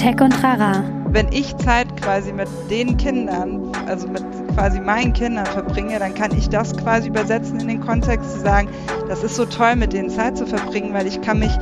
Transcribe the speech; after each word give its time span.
Tech 0.00 0.18
und 0.22 0.42
Rara. 0.42 0.82
Wenn 1.10 1.30
ich 1.30 1.54
Zeit 1.58 1.94
quasi 2.00 2.32
mit 2.32 2.48
den 2.70 2.96
Kindern, 2.96 3.70
also 3.86 4.08
mit 4.08 4.24
quasi 4.54 4.80
meinen 4.80 5.12
Kindern 5.12 5.44
verbringe, 5.44 5.98
dann 5.98 6.14
kann 6.14 6.34
ich 6.34 6.48
das 6.48 6.74
quasi 6.74 7.08
übersetzen 7.08 7.60
in 7.60 7.68
den 7.68 7.80
Kontext 7.80 8.32
zu 8.32 8.40
sagen, 8.40 8.68
das 9.08 9.22
ist 9.22 9.36
so 9.36 9.44
toll, 9.44 9.76
mit 9.76 9.92
denen 9.92 10.08
Zeit 10.08 10.38
zu 10.38 10.46
verbringen, 10.46 10.94
weil 10.94 11.06
ich 11.06 11.20
kann 11.20 11.40
mich 11.40 11.52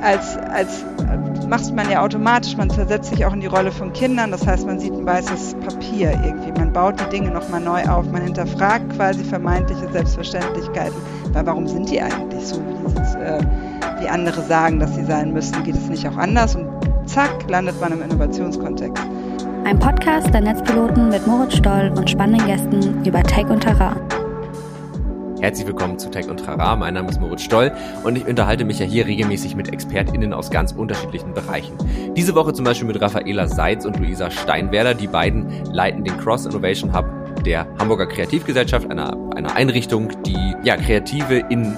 als, 0.00 0.38
als 0.38 0.82
macht 1.46 1.74
man 1.74 1.90
ja 1.90 2.00
automatisch, 2.00 2.56
man 2.56 2.70
versetzt 2.70 3.10
sich 3.10 3.26
auch 3.26 3.34
in 3.34 3.40
die 3.40 3.48
Rolle 3.48 3.70
von 3.70 3.92
Kindern, 3.92 4.30
das 4.30 4.46
heißt, 4.46 4.66
man 4.66 4.80
sieht 4.80 4.94
ein 4.94 5.04
weißes 5.04 5.56
Papier 5.66 6.12
irgendwie, 6.24 6.52
man 6.58 6.72
baut 6.72 6.98
die 6.98 7.08
Dinge 7.14 7.30
nochmal 7.32 7.60
neu 7.60 7.82
auf, 7.84 8.10
man 8.10 8.22
hinterfragt 8.22 8.96
quasi 8.96 9.22
vermeintliche 9.24 9.92
Selbstverständlichkeiten, 9.92 10.96
weil 11.34 11.44
warum 11.44 11.66
sind 11.66 11.90
die 11.90 12.00
eigentlich 12.00 12.46
so, 12.46 12.56
wie, 12.56 12.88
dieses, 12.88 13.14
äh, 13.16 13.40
wie 14.00 14.08
andere 14.08 14.40
sagen, 14.40 14.78
dass 14.78 14.94
sie 14.94 15.04
sein 15.04 15.34
müssten, 15.34 15.62
geht 15.64 15.76
es 15.76 15.88
nicht 15.90 16.08
auch 16.08 16.16
anders? 16.16 16.56
Und 16.56 16.73
zack, 17.06 17.48
landet 17.48 17.80
man 17.80 17.92
im 17.92 18.02
Innovationskontext. 18.02 19.02
Ein 19.64 19.78
Podcast 19.78 20.32
der 20.32 20.40
Netzpiloten 20.40 21.08
mit 21.08 21.26
Moritz 21.26 21.56
Stoll 21.56 21.92
und 21.96 22.08
spannenden 22.08 22.46
Gästen 22.46 23.04
über 23.04 23.22
Tech 23.22 23.46
und 23.46 23.60
Terrain. 23.60 23.96
Herzlich 25.40 25.66
willkommen 25.66 25.98
zu 25.98 26.10
Tech 26.10 26.28
und 26.28 26.38
Trara. 26.38 26.74
Mein 26.76 26.94
Name 26.94 27.10
ist 27.10 27.20
Moritz 27.20 27.42
Stoll 27.42 27.72
und 28.02 28.16
ich 28.16 28.26
unterhalte 28.26 28.64
mich 28.64 28.78
ja 28.78 28.86
hier 28.86 29.06
regelmäßig 29.06 29.54
mit 29.56 29.72
ExpertInnen 29.72 30.32
aus 30.32 30.50
ganz 30.50 30.72
unterschiedlichen 30.72 31.34
Bereichen. 31.34 31.76
Diese 32.16 32.34
Woche 32.34 32.54
zum 32.54 32.64
Beispiel 32.64 32.88
mit 32.88 33.00
Raffaela 33.00 33.46
Seitz 33.46 33.84
und 33.84 33.98
Luisa 33.98 34.30
Steinwerder. 34.30 34.94
Die 34.94 35.06
beiden 35.06 35.46
leiten 35.66 36.04
den 36.04 36.16
Cross 36.16 36.46
Innovation 36.46 36.96
Hub 36.96 37.04
der 37.44 37.66
Hamburger 37.78 38.06
Kreativgesellschaft, 38.06 38.90
einer, 38.90 39.16
einer 39.36 39.54
Einrichtung, 39.54 40.08
die 40.24 40.54
ja 40.62 40.76
Kreative 40.76 41.44
in 41.50 41.76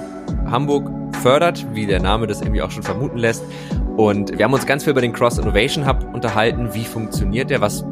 Hamburg 0.48 0.88
fördert, 1.16 1.66
wie 1.72 1.86
der 1.86 2.00
Name 2.00 2.26
das 2.26 2.40
irgendwie 2.40 2.62
auch 2.62 2.70
schon 2.70 2.82
vermuten 2.82 3.18
lässt. 3.18 3.42
Und 3.96 4.36
wir 4.36 4.44
haben 4.44 4.52
uns 4.52 4.66
ganz 4.66 4.84
viel 4.84 4.90
über 4.90 5.00
den 5.00 5.12
Cross 5.12 5.38
Innovation 5.38 5.86
Hub 5.86 6.06
unterhalten. 6.12 6.74
Wie 6.74 6.84
funktioniert 6.84 7.50
der? 7.50 7.60
Was 7.60 7.84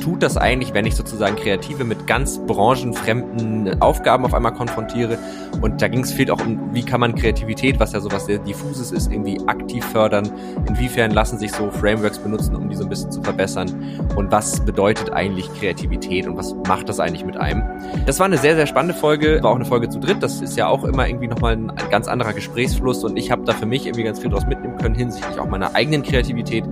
tut 0.00 0.22
das 0.22 0.36
eigentlich, 0.36 0.74
wenn 0.74 0.86
ich 0.86 0.94
sozusagen 0.94 1.36
Kreative 1.36 1.84
mit 1.84 2.06
ganz 2.06 2.38
branchenfremden 2.46 3.80
Aufgaben 3.80 4.24
auf 4.24 4.34
einmal 4.34 4.54
konfrontiere? 4.54 5.18
Und 5.60 5.80
da 5.80 5.88
ging 5.88 6.00
es 6.00 6.12
viel 6.12 6.30
auch 6.30 6.40
um, 6.44 6.74
wie 6.74 6.82
kann 6.82 7.00
man 7.00 7.14
Kreativität, 7.14 7.78
was 7.78 7.92
ja 7.92 8.00
sowas 8.00 8.26
sehr 8.26 8.38
diffuses 8.38 8.90
ist, 8.90 9.12
irgendwie 9.12 9.38
aktiv 9.46 9.84
fördern? 9.84 10.30
Inwiefern 10.66 11.12
lassen 11.12 11.38
sich 11.38 11.52
so 11.52 11.70
Frameworks 11.70 12.18
benutzen, 12.18 12.56
um 12.56 12.68
die 12.68 12.76
so 12.76 12.84
ein 12.84 12.88
bisschen 12.88 13.10
zu 13.10 13.22
verbessern? 13.22 13.70
Und 14.16 14.32
was 14.32 14.64
bedeutet 14.64 15.12
eigentlich 15.12 15.52
Kreativität 15.54 16.26
und 16.26 16.36
was 16.36 16.54
macht 16.66 16.88
das 16.88 17.00
eigentlich 17.00 17.24
mit 17.24 17.36
einem? 17.36 17.62
Das 18.06 18.18
war 18.18 18.26
eine 18.26 18.38
sehr, 18.38 18.56
sehr 18.56 18.66
spannende 18.66 18.94
Folge, 18.94 19.40
war 19.42 19.50
auch 19.52 19.56
eine 19.56 19.64
Folge 19.64 19.88
zu 19.88 20.00
dritt. 20.00 20.22
Das 20.22 20.40
ist 20.40 20.56
ja 20.56 20.66
auch 20.66 20.84
immer 20.84 21.06
irgendwie 21.06 21.28
nochmal 21.28 21.52
ein, 21.52 21.72
ganz 21.90 22.08
anderer 22.08 22.32
Gesprächsfluss 22.32 23.04
und 23.04 23.16
ich 23.16 23.30
habe 23.30 23.44
da 23.44 23.52
für 23.52 23.66
mich 23.66 23.86
irgendwie 23.86 24.04
ganz 24.04 24.18
viel 24.18 24.30
draus 24.30 24.46
mitnehmen 24.46 24.76
können 24.78 24.94
hinsichtlich 24.94 25.38
auch 25.38 25.48
meiner 25.48 25.74
eigenen 25.74 26.02
Kreativität. 26.02 26.64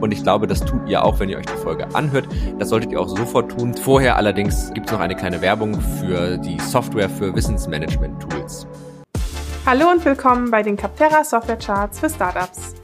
Und 0.00 0.12
ich 0.12 0.22
glaube, 0.22 0.46
das 0.46 0.60
tut 0.60 0.86
ihr 0.88 1.02
auch, 1.04 1.18
wenn 1.18 1.30
ihr 1.30 1.38
euch 1.38 1.46
die 1.46 1.62
Folge 1.62 1.86
anhört. 1.94 2.28
Das 2.58 2.63
solltet 2.64 2.92
ihr 2.92 3.00
auch 3.00 3.08
sofort 3.08 3.52
tun. 3.52 3.74
Vorher 3.74 4.16
allerdings 4.16 4.72
gibt 4.74 4.86
es 4.86 4.92
noch 4.92 5.00
eine 5.00 5.14
kleine 5.14 5.40
Werbung 5.40 5.80
für 5.80 6.38
die 6.38 6.58
Software 6.60 7.08
für 7.08 7.34
Wissensmanagement-Tools. 7.34 8.66
Hallo 9.66 9.90
und 9.90 10.04
willkommen 10.04 10.50
bei 10.50 10.62
den 10.62 10.76
Capterra 10.76 11.24
Software 11.24 11.58
Charts 11.58 12.00
für 12.00 12.10
Startups. 12.10 12.74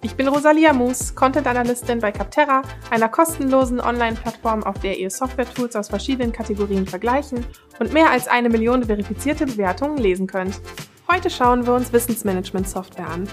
Ich 0.00 0.14
bin 0.14 0.28
Rosalia 0.28 0.72
Moos, 0.72 1.14
Content 1.14 1.46
Analystin 1.46 1.98
bei 1.98 2.12
Capterra, 2.12 2.62
einer 2.90 3.08
kostenlosen 3.08 3.80
Online-Plattform, 3.80 4.62
auf 4.62 4.78
der 4.78 4.96
ihr 4.96 5.10
Software-Tools 5.10 5.74
aus 5.74 5.88
verschiedenen 5.88 6.30
Kategorien 6.30 6.86
vergleichen 6.86 7.44
und 7.80 7.92
mehr 7.92 8.10
als 8.10 8.28
eine 8.28 8.48
Million 8.48 8.84
verifizierte 8.84 9.46
Bewertungen 9.46 9.98
lesen 9.98 10.28
könnt. 10.28 10.60
Heute 11.10 11.30
schauen 11.30 11.66
wir 11.66 11.74
uns 11.74 11.92
Wissensmanagement-Software 11.92 13.08
an. 13.08 13.28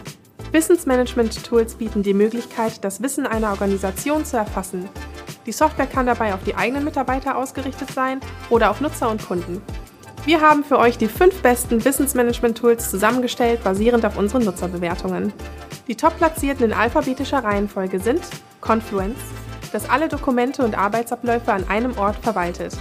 Wissensmanagement-Tools 0.54 1.76
bieten 1.76 2.02
die 2.02 2.14
Möglichkeit, 2.14 2.84
das 2.84 3.04
Wissen 3.04 3.28
einer 3.28 3.52
Organisation 3.52 4.26
zu 4.26 4.38
erfassen. 4.38 4.90
Die 5.46 5.52
Software 5.52 5.88
kann 5.88 6.08
dabei 6.08 6.34
auf 6.34 6.44
die 6.44 6.56
eigenen 6.56 6.84
Mitarbeiter 6.84 7.38
ausgerichtet 7.38 7.92
sein 7.92 8.20
oder 8.50 8.72
auf 8.72 8.82
Nutzer 8.82 9.10
und 9.10 9.26
Kunden. 9.26 9.62
Wir 10.26 10.42
haben 10.42 10.64
für 10.64 10.80
euch 10.80 10.98
die 10.98 11.08
fünf 11.08 11.44
besten 11.44 11.86
Wissensmanagement-Tools 11.86 12.90
zusammengestellt, 12.90 13.64
basierend 13.64 14.06
auf 14.06 14.18
unseren 14.18 14.44
Nutzerbewertungen. 14.44 15.32
Die 15.88 15.96
top 15.96 16.18
platzierten 16.18 16.66
in 16.66 16.74
alphabetischer 16.74 17.44
Reihenfolge 17.44 18.00
sind 18.00 18.22
Confluence, 18.60 19.20
das 19.72 19.88
alle 19.88 20.08
Dokumente 20.08 20.64
und 20.64 20.76
Arbeitsabläufe 20.76 21.54
an 21.54 21.70
einem 21.70 21.96
Ort 22.00 22.16
verwaltet. 22.16 22.76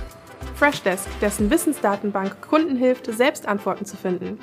Freshdesk, 0.57 1.07
dessen 1.21 1.51
Wissensdatenbank 1.51 2.41
Kunden 2.41 2.77
hilft, 2.77 3.13
selbst 3.13 3.47
Antworten 3.47 3.85
zu 3.85 3.99
finden. 3.99 4.39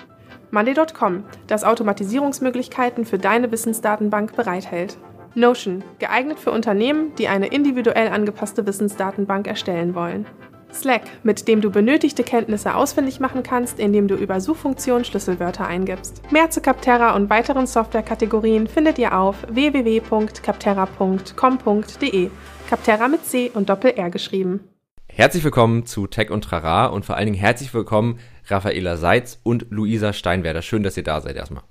Monday.com, 0.52 1.24
das 1.48 1.64
Automatisierungsmöglichkeiten 1.64 3.06
für 3.06 3.18
deine 3.18 3.52
Wissensdatenbank 3.52 4.36
bereithält. 4.36 4.98
Notion, 5.36 5.84
geeignet 6.00 6.40
für 6.40 6.52
Unternehmen, 6.52 7.14
die 7.16 7.28
eine 7.28 7.48
individuell 7.48 8.10
angepasste 8.10 8.66
Wissensdatenbank 8.66 9.48
erstellen 9.48 9.96
wollen. 9.96 10.26
Slack, 10.74 11.04
mit 11.24 11.48
dem 11.48 11.62
du 11.62 11.70
benötigte 11.70 12.24
Kenntnisse 12.24 12.74
ausfindig 12.76 13.20
machen 13.20 13.44
kannst, 13.44 13.80
indem 13.80 14.08
du 14.08 14.16
über 14.16 14.40
Suchfunktion 14.40 15.06
Schlüsselwörter 15.06 15.68
eingibst. 15.68 16.24
Mehr 16.32 16.50
zu 16.50 16.62
Capterra 16.62 17.16
und 17.16 17.30
weiteren 17.30 17.68
Softwarekategorien 17.68 18.66
findet 18.68 18.98
ihr 18.98 19.16
auf 19.18 19.36
www.capterra.com.de. 19.50 22.30
Capterra 22.70 23.08
mit 23.08 23.26
C 23.26 23.52
und 23.54 23.70
Doppel-R 23.70 24.10
geschrieben. 24.10 24.62
Herzlich 25.08 25.44
willkommen 25.44 25.86
zu 25.86 26.08
Tech 26.08 26.32
und 26.32 26.46
Trara 26.46 26.86
und 26.86 27.06
vor 27.06 27.18
allen 27.18 27.26
Dingen 27.26 27.38
herzlich 27.38 27.74
willkommen 27.74 28.20
Raffaela 28.48 28.96
Seitz 28.96 29.42
und 29.44 29.66
Luisa 29.70 30.14
Steinwerder. 30.14 30.62
Schön, 30.62 30.84
dass 30.84 30.96
ihr 30.96 31.04
da 31.04 31.20
seid 31.20 31.36
erstmal. 31.36 31.64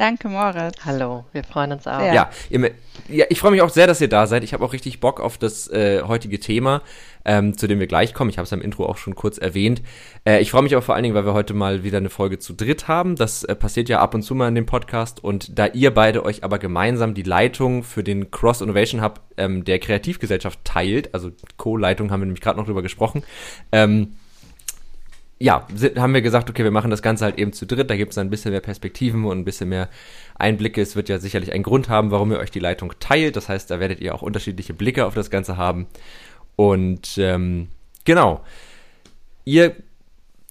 Danke, 0.00 0.30
Moritz. 0.30 0.78
Hallo, 0.86 1.26
wir 1.32 1.44
freuen 1.44 1.72
uns 1.72 1.86
auch. 1.86 2.00
Ja, 2.00 2.30
ihr, 2.48 2.70
ja 3.10 3.26
ich 3.28 3.38
freue 3.38 3.50
mich 3.50 3.60
auch 3.60 3.68
sehr, 3.68 3.86
dass 3.86 4.00
ihr 4.00 4.08
da 4.08 4.26
seid. 4.26 4.42
Ich 4.44 4.54
habe 4.54 4.64
auch 4.64 4.72
richtig 4.72 4.98
Bock 4.98 5.20
auf 5.20 5.36
das 5.36 5.68
äh, 5.68 6.00
heutige 6.00 6.40
Thema, 6.40 6.80
ähm, 7.26 7.54
zu 7.54 7.66
dem 7.66 7.80
wir 7.80 7.86
gleich 7.86 8.14
kommen. 8.14 8.30
Ich 8.30 8.38
habe 8.38 8.46
es 8.46 8.52
im 8.52 8.62
Intro 8.62 8.86
auch 8.86 8.96
schon 8.96 9.14
kurz 9.14 9.36
erwähnt. 9.36 9.82
Äh, 10.24 10.40
ich 10.40 10.52
freue 10.52 10.62
mich 10.62 10.74
auch 10.74 10.82
vor 10.82 10.94
allen 10.94 11.02
Dingen, 11.02 11.14
weil 11.14 11.26
wir 11.26 11.34
heute 11.34 11.52
mal 11.52 11.84
wieder 11.84 11.98
eine 11.98 12.08
Folge 12.08 12.38
zu 12.38 12.54
dritt 12.54 12.88
haben. 12.88 13.14
Das 13.14 13.44
äh, 13.44 13.54
passiert 13.54 13.90
ja 13.90 14.00
ab 14.00 14.14
und 14.14 14.22
zu 14.22 14.34
mal 14.34 14.48
in 14.48 14.54
dem 14.54 14.64
Podcast. 14.64 15.22
Und 15.22 15.58
da 15.58 15.66
ihr 15.66 15.92
beide 15.92 16.24
euch 16.24 16.44
aber 16.44 16.58
gemeinsam 16.58 17.12
die 17.12 17.22
Leitung 17.22 17.82
für 17.82 18.02
den 18.02 18.30
Cross 18.30 18.62
Innovation 18.62 19.02
Hub 19.02 19.20
ähm, 19.36 19.66
der 19.66 19.80
Kreativgesellschaft 19.80 20.60
teilt, 20.64 21.12
also 21.12 21.30
Co-Leitung 21.58 22.10
haben 22.10 22.22
wir 22.22 22.26
nämlich 22.26 22.40
gerade 22.40 22.58
noch 22.58 22.64
drüber 22.64 22.80
gesprochen, 22.80 23.22
ähm, 23.70 24.14
ja, 25.42 25.66
haben 25.96 26.12
wir 26.12 26.20
gesagt, 26.20 26.50
okay, 26.50 26.64
wir 26.64 26.70
machen 26.70 26.90
das 26.90 27.00
Ganze 27.00 27.24
halt 27.24 27.38
eben 27.38 27.54
zu 27.54 27.66
dritt. 27.66 27.88
Da 27.88 27.96
gibt 27.96 28.12
es 28.12 28.18
ein 28.18 28.28
bisschen 28.28 28.50
mehr 28.50 28.60
Perspektiven 28.60 29.24
und 29.24 29.38
ein 29.38 29.44
bisschen 29.46 29.70
mehr 29.70 29.88
Einblicke. 30.34 30.82
Es 30.82 30.96
wird 30.96 31.08
ja 31.08 31.18
sicherlich 31.18 31.52
einen 31.52 31.62
Grund 31.62 31.88
haben, 31.88 32.10
warum 32.10 32.30
ihr 32.30 32.38
euch 32.38 32.50
die 32.50 32.60
Leitung 32.60 32.92
teilt. 33.00 33.36
Das 33.36 33.48
heißt, 33.48 33.70
da 33.70 33.80
werdet 33.80 34.00
ihr 34.00 34.14
auch 34.14 34.20
unterschiedliche 34.20 34.74
Blicke 34.74 35.06
auf 35.06 35.14
das 35.14 35.30
Ganze 35.30 35.56
haben. 35.56 35.86
Und 36.56 37.16
ähm, 37.16 37.68
genau. 38.04 38.44
Ihr 39.46 39.76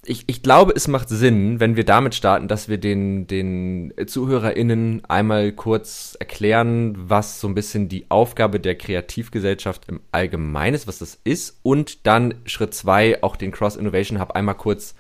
ich, 0.10 0.24
ich 0.26 0.42
glaube, 0.42 0.74
es 0.76 0.88
macht 0.88 1.08
Sinn, 1.08 1.60
wenn 1.60 1.76
wir 1.76 1.86
damit 1.86 2.16
starten, 2.16 2.48
dass 2.48 2.68
wir 2.68 2.80
den, 2.80 3.28
den 3.28 3.94
ZuhörerInnen 4.08 5.04
einmal 5.08 5.52
kurz 5.52 6.18
erklären, 6.20 6.96
was 6.98 7.40
so 7.40 7.48
ein 7.48 7.54
bisschen 7.54 7.90
die 7.90 8.10
Aufgabe 8.10 8.60
der 8.60 8.76
Kreativgesellschaft 8.76 9.84
im 9.88 10.02
Allgemeinen 10.12 10.74
ist, 10.74 10.88
was 10.88 10.98
das 10.98 11.20
ist, 11.24 11.60
und 11.62 12.08
dann 12.08 12.34
Schritt 12.46 12.74
zwei 12.74 13.22
auch 13.22 13.36
den 13.36 13.52
Cross 13.52 13.76
Innovation 13.76 14.20
Hub 14.20 14.32
einmal 14.32 14.56
kurz 14.56 14.96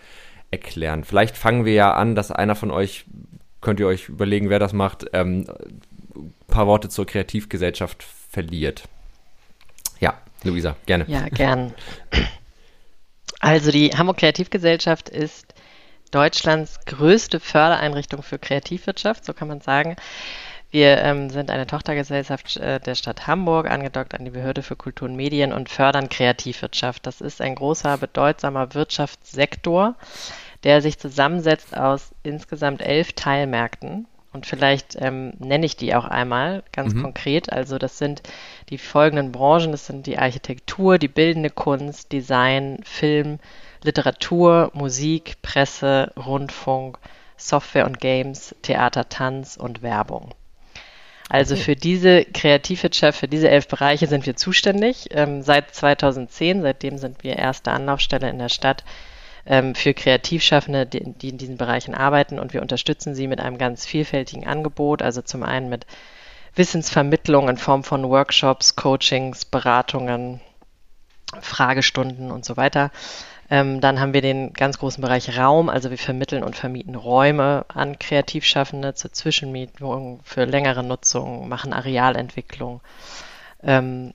erklären. 0.51 1.03
Vielleicht 1.03 1.35
fangen 1.35 1.65
wir 1.65 1.73
ja 1.73 1.93
an, 1.93 2.13
dass 2.13 2.29
einer 2.29 2.55
von 2.55 2.69
euch, 2.69 3.05
könnt 3.61 3.79
ihr 3.79 3.87
euch 3.87 4.09
überlegen, 4.09 4.51
wer 4.51 4.59
das 4.59 4.73
macht, 4.73 5.07
ähm, 5.13 5.47
ein 6.15 6.33
paar 6.47 6.67
Worte 6.67 6.87
zur 6.87 7.07
Kreativgesellschaft 7.07 8.03
verliert. 8.03 8.83
Ja, 9.99 10.19
Luisa, 10.43 10.75
gerne. 10.85 11.05
Ja, 11.07 11.27
gern. 11.29 11.73
Also 13.39 13.71
die 13.71 13.91
Hamburg 13.91 14.17
Kreativgesellschaft 14.17 15.09
ist 15.09 15.53
Deutschlands 16.11 16.79
größte 16.85 17.39
Fördereinrichtung 17.39 18.23
für 18.23 18.39
Kreativwirtschaft, 18.39 19.25
so 19.25 19.33
kann 19.33 19.47
man 19.47 19.61
sagen. 19.61 19.95
Wir 20.71 20.99
ähm, 20.99 21.29
sind 21.29 21.49
eine 21.49 21.65
Tochtergesellschaft 21.65 22.57
äh, 22.57 22.79
der 22.79 22.93
Stadt 22.95 23.25
Hamburg, 23.25 23.69
angedockt 23.71 24.13
an 24.13 24.25
die 24.25 24.31
Behörde 24.31 24.61
für 24.61 24.75
Kultur 24.75 25.07
und 25.09 25.15
Medien 25.15 25.51
und 25.51 25.69
fördern 25.69 26.09
Kreativwirtschaft. 26.09 27.07
Das 27.07 27.21
ist 27.21 27.41
ein 27.41 27.55
großer, 27.55 27.97
bedeutsamer 27.97 28.73
Wirtschaftssektor, 28.75 29.95
der 30.63 30.81
sich 30.81 30.99
zusammensetzt 30.99 31.75
aus 31.75 32.11
insgesamt 32.21 32.81
elf 32.81 33.13
Teilmärkten. 33.13 34.05
Und 34.31 34.45
vielleicht 34.45 34.95
ähm, 34.99 35.33
nenne 35.39 35.65
ich 35.65 35.75
die 35.75 35.95
auch 35.95 36.05
einmal 36.05 36.63
ganz 36.71 36.93
mhm. 36.93 37.01
konkret. 37.01 37.51
Also 37.51 37.77
das 37.79 37.97
sind 37.97 38.21
die 38.69 38.77
folgenden 38.77 39.31
Branchen. 39.31 39.71
Das 39.71 39.87
sind 39.87 40.05
die 40.05 40.19
Architektur, 40.19 40.99
die 40.99 41.07
bildende 41.07 41.49
Kunst, 41.49 42.11
Design, 42.11 42.79
Film, 42.83 43.39
Literatur, 43.83 44.71
Musik, 44.73 45.41
Presse, 45.41 46.13
Rundfunk, 46.15 46.99
Software 47.37 47.85
und 47.85 47.99
Games, 47.99 48.55
Theater, 48.61 49.09
Tanz 49.09 49.57
und 49.57 49.81
Werbung. 49.81 50.33
Also 51.29 51.53
okay. 51.53 51.63
für 51.63 51.75
diese 51.75 52.25
Kreativwirtschaft, 52.25 53.19
für 53.19 53.27
diese 53.27 53.49
elf 53.49 53.67
Bereiche 53.67 54.07
sind 54.07 54.25
wir 54.25 54.35
zuständig. 54.35 55.09
Ähm, 55.11 55.43
seit 55.43 55.73
2010, 55.73 56.63
seitdem 56.63 56.97
sind 56.97 57.23
wir 57.23 57.37
erste 57.37 57.71
Anlaufstelle 57.71 58.29
in 58.29 58.39
der 58.39 58.49
Stadt 58.49 58.83
ähm, 59.45 59.75
für 59.75 59.93
Kreativschaffende, 59.93 60.85
die, 60.85 61.13
die, 61.13 61.29
in 61.29 61.37
diesen 61.37 61.57
Bereichen 61.57 61.95
arbeiten 61.95 62.39
und 62.39 62.53
wir 62.53 62.61
unterstützen 62.61 63.15
sie 63.15 63.27
mit 63.27 63.39
einem 63.39 63.57
ganz 63.57 63.85
vielfältigen 63.85 64.47
Angebot. 64.47 65.01
Also 65.01 65.21
zum 65.21 65.43
einen 65.43 65.69
mit 65.69 65.85
Wissensvermittlung 66.55 67.49
in 67.49 67.57
Form 67.57 67.83
von 67.83 68.09
Workshops, 68.09 68.75
Coachings, 68.75 69.45
Beratungen, 69.45 70.41
Fragestunden 71.41 72.31
und 72.31 72.45
so 72.45 72.57
weiter. 72.57 72.91
Ähm, 73.51 73.81
dann 73.81 73.99
haben 73.99 74.13
wir 74.13 74.21
den 74.21 74.53
ganz 74.53 74.77
großen 74.77 75.01
Bereich 75.01 75.37
Raum, 75.37 75.69
also 75.69 75.89
wir 75.89 75.97
vermitteln 75.97 76.43
und 76.43 76.55
vermieten 76.55 76.95
Räume 76.95 77.65
an 77.67 77.97
Kreativschaffende 77.97 78.93
zur 78.93 79.11
Zwischenmietung 79.11 80.19
für 80.23 80.45
längere 80.45 80.83
Nutzung, 80.83 81.47
machen 81.49 81.73
Arealentwicklung. 81.73 82.81
Ähm, 83.63 84.13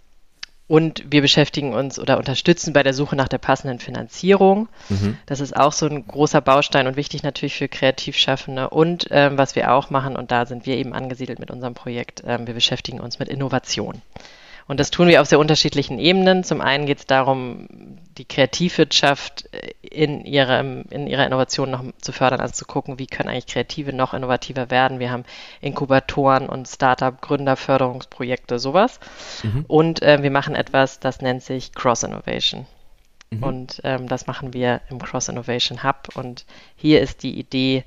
und 0.67 1.05
wir 1.11 1.21
beschäftigen 1.21 1.75
uns 1.75 1.99
oder 1.99 2.17
unterstützen 2.17 2.73
bei 2.73 2.83
der 2.83 2.95
Suche 2.95 3.17
nach 3.17 3.29
der 3.29 3.39
passenden 3.39 3.79
Finanzierung. 3.79 4.69
Mhm. 4.89 5.19
Das 5.27 5.41
ist 5.41 5.55
auch 5.55 5.73
so 5.73 5.87
ein 5.87 6.07
großer 6.07 6.41
Baustein 6.41 6.87
und 6.87 6.97
wichtig 6.97 7.23
natürlich 7.23 7.57
für 7.57 7.69
Kreativschaffende. 7.69 8.71
Und 8.71 9.09
ähm, 9.11 9.37
was 9.37 9.57
wir 9.57 9.73
auch 9.73 9.91
machen, 9.91 10.17
und 10.17 10.31
da 10.31 10.47
sind 10.47 10.65
wir 10.65 10.77
eben 10.77 10.95
angesiedelt 10.95 11.39
mit 11.39 11.51
unserem 11.51 11.75
Projekt, 11.75 12.23
ähm, 12.27 12.47
wir 12.47 12.55
beschäftigen 12.55 13.01
uns 13.01 13.19
mit 13.19 13.29
Innovation. 13.29 14.01
Und 14.67 14.81
das 14.81 14.91
tun 14.91 15.09
wir 15.09 15.21
auf 15.21 15.29
sehr 15.29 15.39
unterschiedlichen 15.39 15.99
Ebenen. 15.99 16.43
Zum 16.43 16.61
einen 16.61 16.87
geht 16.87 16.99
es 16.99 17.07
darum, 17.07 17.69
die 18.17 18.25
Kreativwirtschaft 18.25 19.49
in, 19.83 20.25
ihrem, 20.25 20.85
in 20.91 21.07
ihrer 21.07 21.27
Innovation 21.27 21.71
noch 21.71 21.85
zu 22.01 22.13
fördern, 22.13 22.41
also 22.41 22.55
zu 22.55 22.65
gucken, 22.65 22.99
wie 22.99 23.07
können 23.07 23.29
eigentlich 23.29 23.47
Kreative 23.47 23.93
noch 23.93 24.15
innovativer 24.15 24.71
werden. 24.71 25.01
Wir 25.01 25.11
haben 25.11 25.25
Inkubatoren 25.61 26.49
und 26.49 26.67
Startup-Gründerförderungsprojekte, 26.67 28.59
sowas. 28.59 29.01
Mhm. 29.43 29.65
Und 29.69 30.03
äh, 30.03 30.23
wir 30.23 30.31
machen 30.31 30.55
etwas, 30.55 30.99
das 30.99 31.21
nennt 31.21 31.43
sich 31.43 31.73
Cross 31.75 32.05
Innovation. 32.05 32.67
Mhm. 33.31 33.43
Und 33.43 33.81
ähm, 33.85 34.09
das 34.09 34.27
machen 34.27 34.55
wir 34.55 34.81
im 34.89 34.99
Cross 34.99 35.29
Innovation 35.29 35.83
Hub. 35.83 36.09
Und 36.15 36.47
hier 36.77 37.03
ist 37.03 37.23
die 37.23 37.39
Idee, 37.39 37.85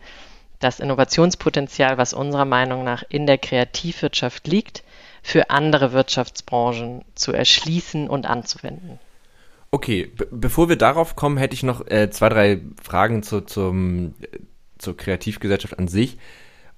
das 0.60 0.80
Innovationspotenzial, 0.80 1.98
was 1.98 2.14
unserer 2.14 2.46
Meinung 2.46 2.84
nach 2.84 3.04
in 3.10 3.26
der 3.26 3.38
Kreativwirtschaft 3.38 4.48
liegt, 4.48 4.84
für 5.28 5.50
andere 5.50 5.92
Wirtschaftsbranchen 5.92 7.04
zu 7.14 7.34
erschließen 7.34 8.10
und 8.10 8.26
anzuwenden. 8.26 8.98
Okay, 9.72 10.10
bevor 10.32 10.70
wir 10.70 10.78
darauf 10.78 11.18
kommen, 11.18 11.36
hätte 11.36 11.54
ich 11.54 11.64
noch 11.64 11.86
äh, 11.88 12.10
zwei, 12.12 12.30
drei 12.30 12.62
Fragen 12.82 13.24
zu, 13.24 13.42
zum, 13.42 14.16
zur 14.78 14.96
Kreativgesellschaft 14.96 15.78
an 15.78 15.90
sich. 15.90 16.18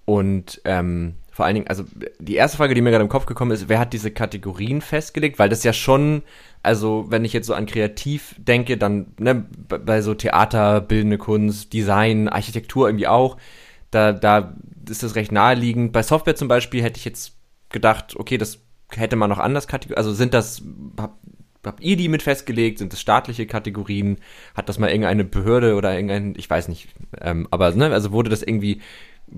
Und 0.05 0.61
ähm, 0.65 1.13
vor 1.31 1.45
allen 1.45 1.53
Dingen, 1.53 1.67
also 1.67 1.83
die 2.17 2.33
erste 2.33 2.57
Frage, 2.57 2.73
die 2.73 2.81
mir 2.81 2.89
gerade 2.89 3.03
im 3.03 3.09
Kopf 3.09 3.27
gekommen 3.27 3.51
ist, 3.51 3.69
wer 3.69 3.77
hat 3.77 3.93
diese 3.93 4.09
Kategorien 4.09 4.81
festgelegt? 4.81 5.37
Weil 5.37 5.49
das 5.49 5.63
ja 5.63 5.71
schon, 5.71 6.23
also 6.63 7.05
wenn 7.09 7.25
ich 7.25 7.33
jetzt 7.33 7.45
so 7.45 7.53
an 7.53 7.67
kreativ 7.67 8.33
denke, 8.39 8.77
dann 8.77 9.13
ne, 9.19 9.45
bei 9.67 10.01
so 10.01 10.15
Theater, 10.15 10.81
bildende 10.81 11.19
Kunst, 11.19 11.71
Design, 11.71 12.27
Architektur 12.27 12.87
irgendwie 12.87 13.07
auch, 13.07 13.37
da, 13.91 14.11
da 14.11 14.55
ist 14.89 15.03
das 15.03 15.13
recht 15.13 15.31
naheliegend. 15.31 15.93
Bei 15.93 16.01
Software 16.01 16.35
zum 16.35 16.47
Beispiel 16.47 16.81
hätte 16.81 16.97
ich 16.97 17.05
jetzt 17.05 17.38
gedacht, 17.69 18.15
okay, 18.15 18.37
das 18.37 18.59
hätte 18.91 19.15
man 19.15 19.29
noch 19.29 19.39
anders 19.39 19.67
kategorisiert. 19.67 19.97
Also 19.97 20.13
sind 20.13 20.33
das, 20.33 20.63
hab, 20.99 21.19
habt 21.65 21.81
ihr 21.81 21.95
die 21.95 22.09
mit 22.09 22.23
festgelegt? 22.23 22.79
Sind 22.79 22.93
das 22.93 23.01
staatliche 23.01 23.45
Kategorien? 23.45 24.17
Hat 24.55 24.69
das 24.69 24.79
mal 24.79 24.89
irgendeine 24.89 25.23
Behörde 25.23 25.75
oder 25.75 25.93
irgendein, 25.93 26.33
ich 26.37 26.49
weiß 26.49 26.67
nicht, 26.67 26.89
ähm, 27.21 27.47
aber 27.51 27.71
ne, 27.71 27.91
also 27.91 28.11
wurde 28.11 28.29
das 28.29 28.43
irgendwie 28.43 28.81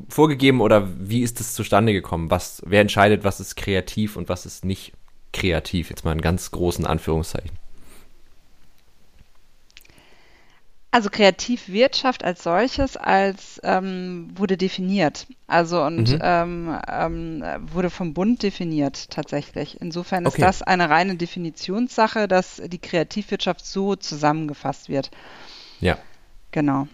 vorgegeben 0.10 0.62
oder 0.62 0.88
wie 1.00 1.22
ist 1.22 1.40
das 1.40 1.54
zustande 1.54 1.94
gekommen? 1.94 2.32
Was, 2.32 2.62
wer 2.66 2.82
entscheidet, 2.82 3.24
was 3.24 3.40
ist 3.40 3.56
kreativ 3.56 4.16
und 4.16 4.30
was 4.30 4.46
ist 4.46 4.64
nicht 4.66 4.94
kreativ? 5.34 5.90
Jetzt 5.90 6.06
mal 6.06 6.14
in 6.14 6.22
ganz 6.22 6.52
großen 6.52 6.86
Anführungszeichen. 6.86 7.61
Also 10.94 11.10
Kreativwirtschaft 11.10 12.26
als 12.26 12.44
solches 12.44 12.98
als 12.98 13.62
ähm, 13.64 14.30
wurde 14.36 14.58
definiert. 14.58 15.26
Also 15.48 15.82
und 15.84 16.12
mhm. 16.12 16.20
ähm, 16.22 16.80
ähm, 16.86 17.44
wurde 17.72 17.90
vom 17.90 18.14
Bund 18.14 18.44
definiert 18.44 19.10
tatsächlich. 19.10 19.80
Insofern 19.80 20.26
ist 20.26 20.34
okay. 20.34 20.42
das 20.42 20.62
eine 20.62 20.90
reine 20.90 21.16
Definitionssache, 21.16 22.28
dass 22.28 22.62
die 22.66 22.78
Kreativwirtschaft 22.78 23.66
so 23.66 23.96
zusammengefasst 23.96 24.90
wird. 24.90 25.12
Ja. 25.80 25.98
Genau. 26.52 26.90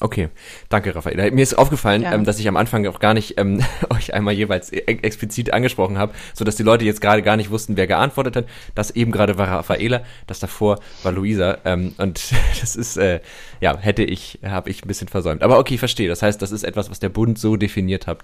Okay, 0.00 0.28
danke 0.70 0.94
Raphael. 0.94 1.30
Mir 1.30 1.42
ist 1.42 1.56
aufgefallen, 1.56 2.02
ja. 2.02 2.12
ähm, 2.12 2.24
dass 2.24 2.40
ich 2.40 2.48
am 2.48 2.56
Anfang 2.56 2.84
auch 2.88 2.98
gar 2.98 3.14
nicht 3.14 3.38
ähm, 3.38 3.62
euch 3.90 4.12
einmal 4.12 4.34
jeweils 4.34 4.72
e 4.72 4.78
explizit 4.80 5.52
angesprochen 5.52 5.98
habe, 5.98 6.12
so 6.34 6.44
dass 6.44 6.56
die 6.56 6.64
Leute 6.64 6.84
jetzt 6.84 7.00
gerade 7.00 7.22
gar 7.22 7.36
nicht 7.36 7.50
wussten, 7.50 7.76
wer 7.76 7.86
geantwortet 7.86 8.34
hat. 8.34 8.46
Das 8.74 8.90
eben 8.90 9.12
gerade 9.12 9.38
war 9.38 9.46
Raffaela, 9.46 10.02
das 10.26 10.40
davor 10.40 10.80
war 11.04 11.12
Luisa 11.12 11.58
ähm, 11.64 11.94
und 11.98 12.32
das 12.60 12.74
ist 12.74 12.96
äh, 12.96 13.20
ja 13.60 13.78
hätte 13.78 14.02
ich 14.02 14.40
habe 14.44 14.68
ich 14.68 14.84
ein 14.84 14.88
bisschen 14.88 15.06
versäumt. 15.06 15.44
Aber 15.44 15.60
okay, 15.60 15.78
verstehe. 15.78 16.08
Das 16.08 16.22
heißt, 16.22 16.42
das 16.42 16.50
ist 16.50 16.64
etwas, 16.64 16.90
was 16.90 16.98
der 16.98 17.08
Bund 17.08 17.38
so 17.38 17.56
definiert 17.56 18.08
hat. 18.08 18.22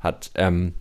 Hat 0.00 0.30
ähm, 0.36 0.72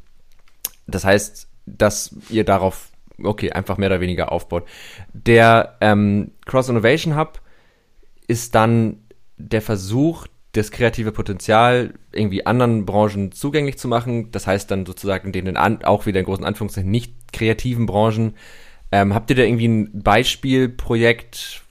das 0.88 1.04
heißt, 1.04 1.50
dass 1.66 2.16
ihr 2.30 2.46
darauf 2.46 2.88
okay 3.22 3.52
einfach 3.52 3.78
mehr 3.78 3.90
oder 3.90 4.00
weniger 4.00 4.32
aufbaut. 4.32 4.66
Der 5.12 5.76
ähm, 5.82 6.32
Cross 6.46 6.70
Innovation 6.70 7.18
Hub 7.18 7.42
ist 8.28 8.56
dann 8.56 9.02
der 9.40 9.62
Versuch, 9.62 10.28
das 10.52 10.72
kreative 10.72 11.12
Potenzial 11.12 11.94
irgendwie 12.12 12.46
anderen 12.46 12.86
Branchen 12.86 13.32
zugänglich 13.32 13.78
zu 13.78 13.88
machen. 13.88 14.32
Das 14.32 14.48
heißt 14.48 14.70
dann 14.70 14.86
sozusagen 14.86 15.32
denen 15.32 15.58
auch 15.58 16.06
wieder 16.06 16.20
in 16.20 16.26
großen 16.26 16.46
Anführungszeichen 16.46 16.90
nicht 16.90 17.14
kreativen 17.34 17.86
Branchen. 17.86 18.36
Ähm, 18.92 19.14
habt 19.14 19.30
ihr 19.30 19.36
da 19.36 19.44
irgendwie 19.44 19.68
ein 19.68 20.02
Beispielprojekt 20.02 21.62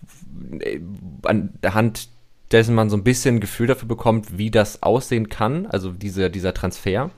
äh, 0.61 0.81
an 1.23 1.55
der 1.63 1.75
Hand 1.75 2.09
dessen 2.51 2.75
man 2.75 2.89
so 2.89 2.97
ein 2.97 3.05
bisschen 3.05 3.41
Gefühl 3.41 3.67
dafür 3.67 3.89
bekommt, 3.89 4.39
wie 4.39 4.51
das 4.51 4.83
aussehen 4.83 5.29
kann, 5.29 5.67
also 5.67 5.91
diese, 5.93 6.31
dieser 6.31 6.55
Transfer? 6.55 7.11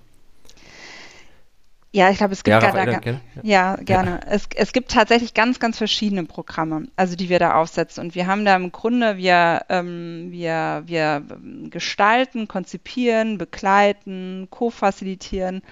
Ja, 1.92 2.08
ich 2.08 2.18
glaube, 2.18 2.34
es 2.34 2.44
gibt 2.44 2.52
ja, 2.52 2.60
gar, 2.60 2.72
da, 2.72 2.84
gerne. 3.00 3.20
ja 3.42 3.74
gerne. 3.76 4.20
Ja. 4.22 4.30
Es, 4.30 4.48
es 4.54 4.72
gibt 4.72 4.92
tatsächlich 4.92 5.34
ganz, 5.34 5.58
ganz 5.58 5.76
verschiedene 5.76 6.24
Programme, 6.24 6.86
also 6.94 7.16
die 7.16 7.28
wir 7.28 7.40
da 7.40 7.54
aufsetzen. 7.54 8.04
Und 8.04 8.14
wir 8.14 8.28
haben 8.28 8.44
da 8.44 8.54
im 8.54 8.70
Grunde, 8.70 9.16
wir, 9.16 9.62
ähm, 9.68 10.28
wir, 10.30 10.84
wir 10.86 11.24
gestalten, 11.68 12.46
konzipieren, 12.46 13.38
begleiten, 13.38 14.46
co-facilitieren 14.50 15.62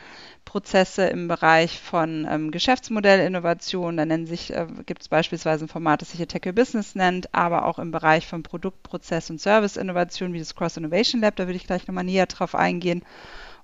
Prozesse 0.45 1.07
im 1.07 1.29
Bereich 1.29 1.79
von 1.79 2.27
ähm, 2.29 2.51
Geschäftsmodellinnovation. 2.51 3.97
Da 3.97 4.05
nennen 4.05 4.27
sich, 4.27 4.53
äh, 4.53 4.67
gibt 4.87 5.03
es 5.03 5.09
beispielsweise 5.09 5.67
ein 5.67 5.69
Format, 5.69 6.03
das 6.03 6.11
sich 6.11 6.23
Attack 6.23 6.53
Business 6.55 6.97
nennt, 6.97 7.33
aber 7.33 7.65
auch 7.65 7.79
im 7.79 7.93
Bereich 7.93 8.27
von 8.27 8.43
Produktprozess 8.43 9.31
und 9.31 9.41
Serviceinnovation 9.41 10.33
wie 10.33 10.41
das 10.41 10.57
Cross 10.57 10.79
Innovation 10.79 11.21
Lab. 11.21 11.37
Da 11.37 11.47
würde 11.47 11.59
ich 11.59 11.67
gleich 11.67 11.87
nochmal 11.87 12.05
näher 12.05 12.27
drauf 12.27 12.57
eingehen 12.57 13.05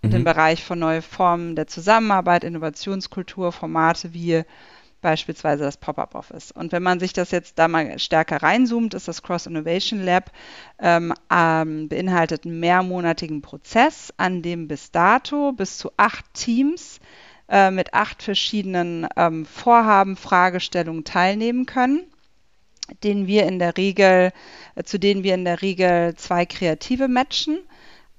und 0.05 0.11
mhm. 0.11 0.17
im 0.17 0.25
Bereich 0.25 0.63
von 0.63 0.79
neuen 0.79 1.03
Formen 1.03 1.57
der 1.57 1.67
Zusammenarbeit, 1.67 2.45
Innovationskultur, 2.45 3.53
Formate 3.53 4.13
wie 4.13 4.43
beispielsweise 5.01 5.65
das 5.65 5.77
Pop-up 5.77 6.15
Office. 6.15 6.51
Und 6.51 6.73
wenn 6.73 6.83
man 6.83 7.01
sich 7.01 7.13
das 7.13 7.31
jetzt 7.31 7.59
da 7.59 7.69
mal 7.69 7.99
stärker 7.99 8.43
reinzoomt, 8.43 8.95
ist 8.95 9.09
das 9.09 9.23
Cross 9.23 9.47
Innovation 9.47 10.03
Lab 10.03 10.31
ähm, 10.79 11.13
ähm, 11.31 11.89
beinhaltet 11.89 12.45
einen 12.45 12.61
mehrmonatigen 12.61 13.43
Prozess, 13.43 14.13
an 14.17 14.43
dem 14.43 14.69
bis 14.69 14.91
dato 14.91 15.53
bis 15.53 15.79
zu 15.79 15.91
acht 15.97 16.25
Teams 16.35 17.01
äh, 17.49 17.71
mit 17.71 17.93
acht 17.93 18.23
verschiedenen 18.23 19.07
ähm, 19.17 19.45
Vorhaben, 19.47 20.17
Fragestellungen 20.17 21.05
teilnehmen 21.05 21.67
können 21.67 22.01
denen 23.03 23.27
wir 23.27 23.47
in 23.47 23.59
der 23.59 23.79
Regel, 23.79 24.31
äh, 24.75 24.83
zu 24.83 24.99
denen 24.99 25.23
wir 25.23 25.35
in 25.35 25.47
der 25.47 25.63
Regel 25.63 26.15
zwei 26.17 26.45
Kreative 26.45 27.09
matchen 27.09 27.59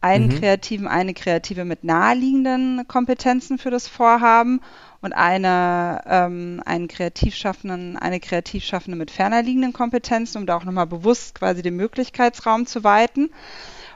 einen 0.05 0.27
mhm. 0.27 0.39
Kreativen, 0.39 0.87
eine 0.87 1.15
Kreative 1.15 1.65
mit 1.65 1.83
naheliegenden 1.83 2.87
Kompetenzen 2.87 3.57
für 3.57 3.71
das 3.71 3.87
Vorhaben 3.87 4.61
und 5.01 5.13
eine, 5.13 6.03
ähm, 6.05 6.61
einen 6.63 6.87
Kreativschaffenden, 6.87 7.97
eine 7.97 8.19
Kreativschaffende 8.19 8.99
mit 8.99 9.09
ferner 9.09 9.41
liegenden 9.41 9.73
Kompetenzen, 9.73 10.37
um 10.37 10.45
da 10.45 10.57
auch 10.57 10.63
nochmal 10.63 10.85
bewusst 10.85 11.33
quasi 11.33 11.63
den 11.63 11.75
Möglichkeitsraum 11.75 12.67
zu 12.67 12.83
weiten. 12.83 13.31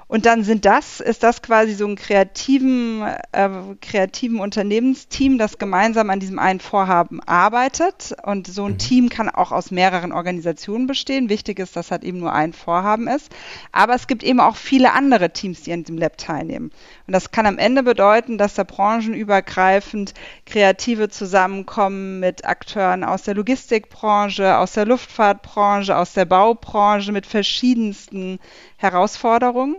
Und 0.10 0.26
dann 0.26 0.44
sind 0.44 0.66
das, 0.66 1.02
ist 1.02 1.22
das 1.22 1.44
quasi 1.44 1.76
so 1.76 1.86
ein 1.86 1.96
kreativen, 1.96 3.04
äh, 3.32 3.50
kreativen 3.80 4.40
Unternehmensteam, 4.40 5.38
das 5.38 5.60
gemeinsam 5.60 6.10
an 6.10 6.20
diesem 6.20 6.40
einen 6.40 6.60
Vorhaben 6.60 7.22
arbeitet. 7.28 8.16
Und 8.24 8.48
so 8.48 8.66
ein 8.66 8.72
mhm. 8.72 8.78
Team 8.80 9.10
kann 9.10 9.30
auch 9.30 9.52
aus 9.52 9.70
mehreren 9.70 10.12
Organisationen 10.12 10.88
bestehen. 10.88 11.30
Wichtig 11.30 11.60
ist, 11.60 11.76
dass 11.76 11.92
halt 11.92 12.04
eben 12.04 12.18
nur 12.18 12.34
ein 12.34 12.54
Vorhaben 12.54 13.08
ist. 13.08 13.32
Aber 13.72 13.94
es 13.94 14.08
gibt 14.08 14.24
eben 14.24 14.40
auch 14.40 14.56
viele 14.56 14.94
andere 14.94 15.30
Teams, 15.30 15.62
die 15.62 15.74
an 15.74 15.84
diesem 15.84 16.00
Lab 16.00 16.18
teilnehmen. 16.18 16.72
Und 17.06 17.14
das 17.14 17.30
kann 17.30 17.46
am 17.46 17.60
Ende 17.60 17.84
bedeuten, 17.84 18.40
dass 18.40 18.56
da 18.56 18.64
branchenübergreifend 18.64 20.16
Kreative 20.48 21.10
zusammenkommen 21.10 22.20
mit 22.20 22.46
Akteuren 22.46 23.04
aus 23.04 23.22
der 23.22 23.36
Logistikbranche, 23.36 24.58
aus 24.58 24.74
der 24.74 24.88
Luftfahrtbranche, 24.88 25.96
aus 25.96 26.14
der 26.14 26.26
Baubranche 26.26 27.12
mit 27.12 27.28
verschiedensten 27.28 28.40
Herausforderungen 28.78 29.76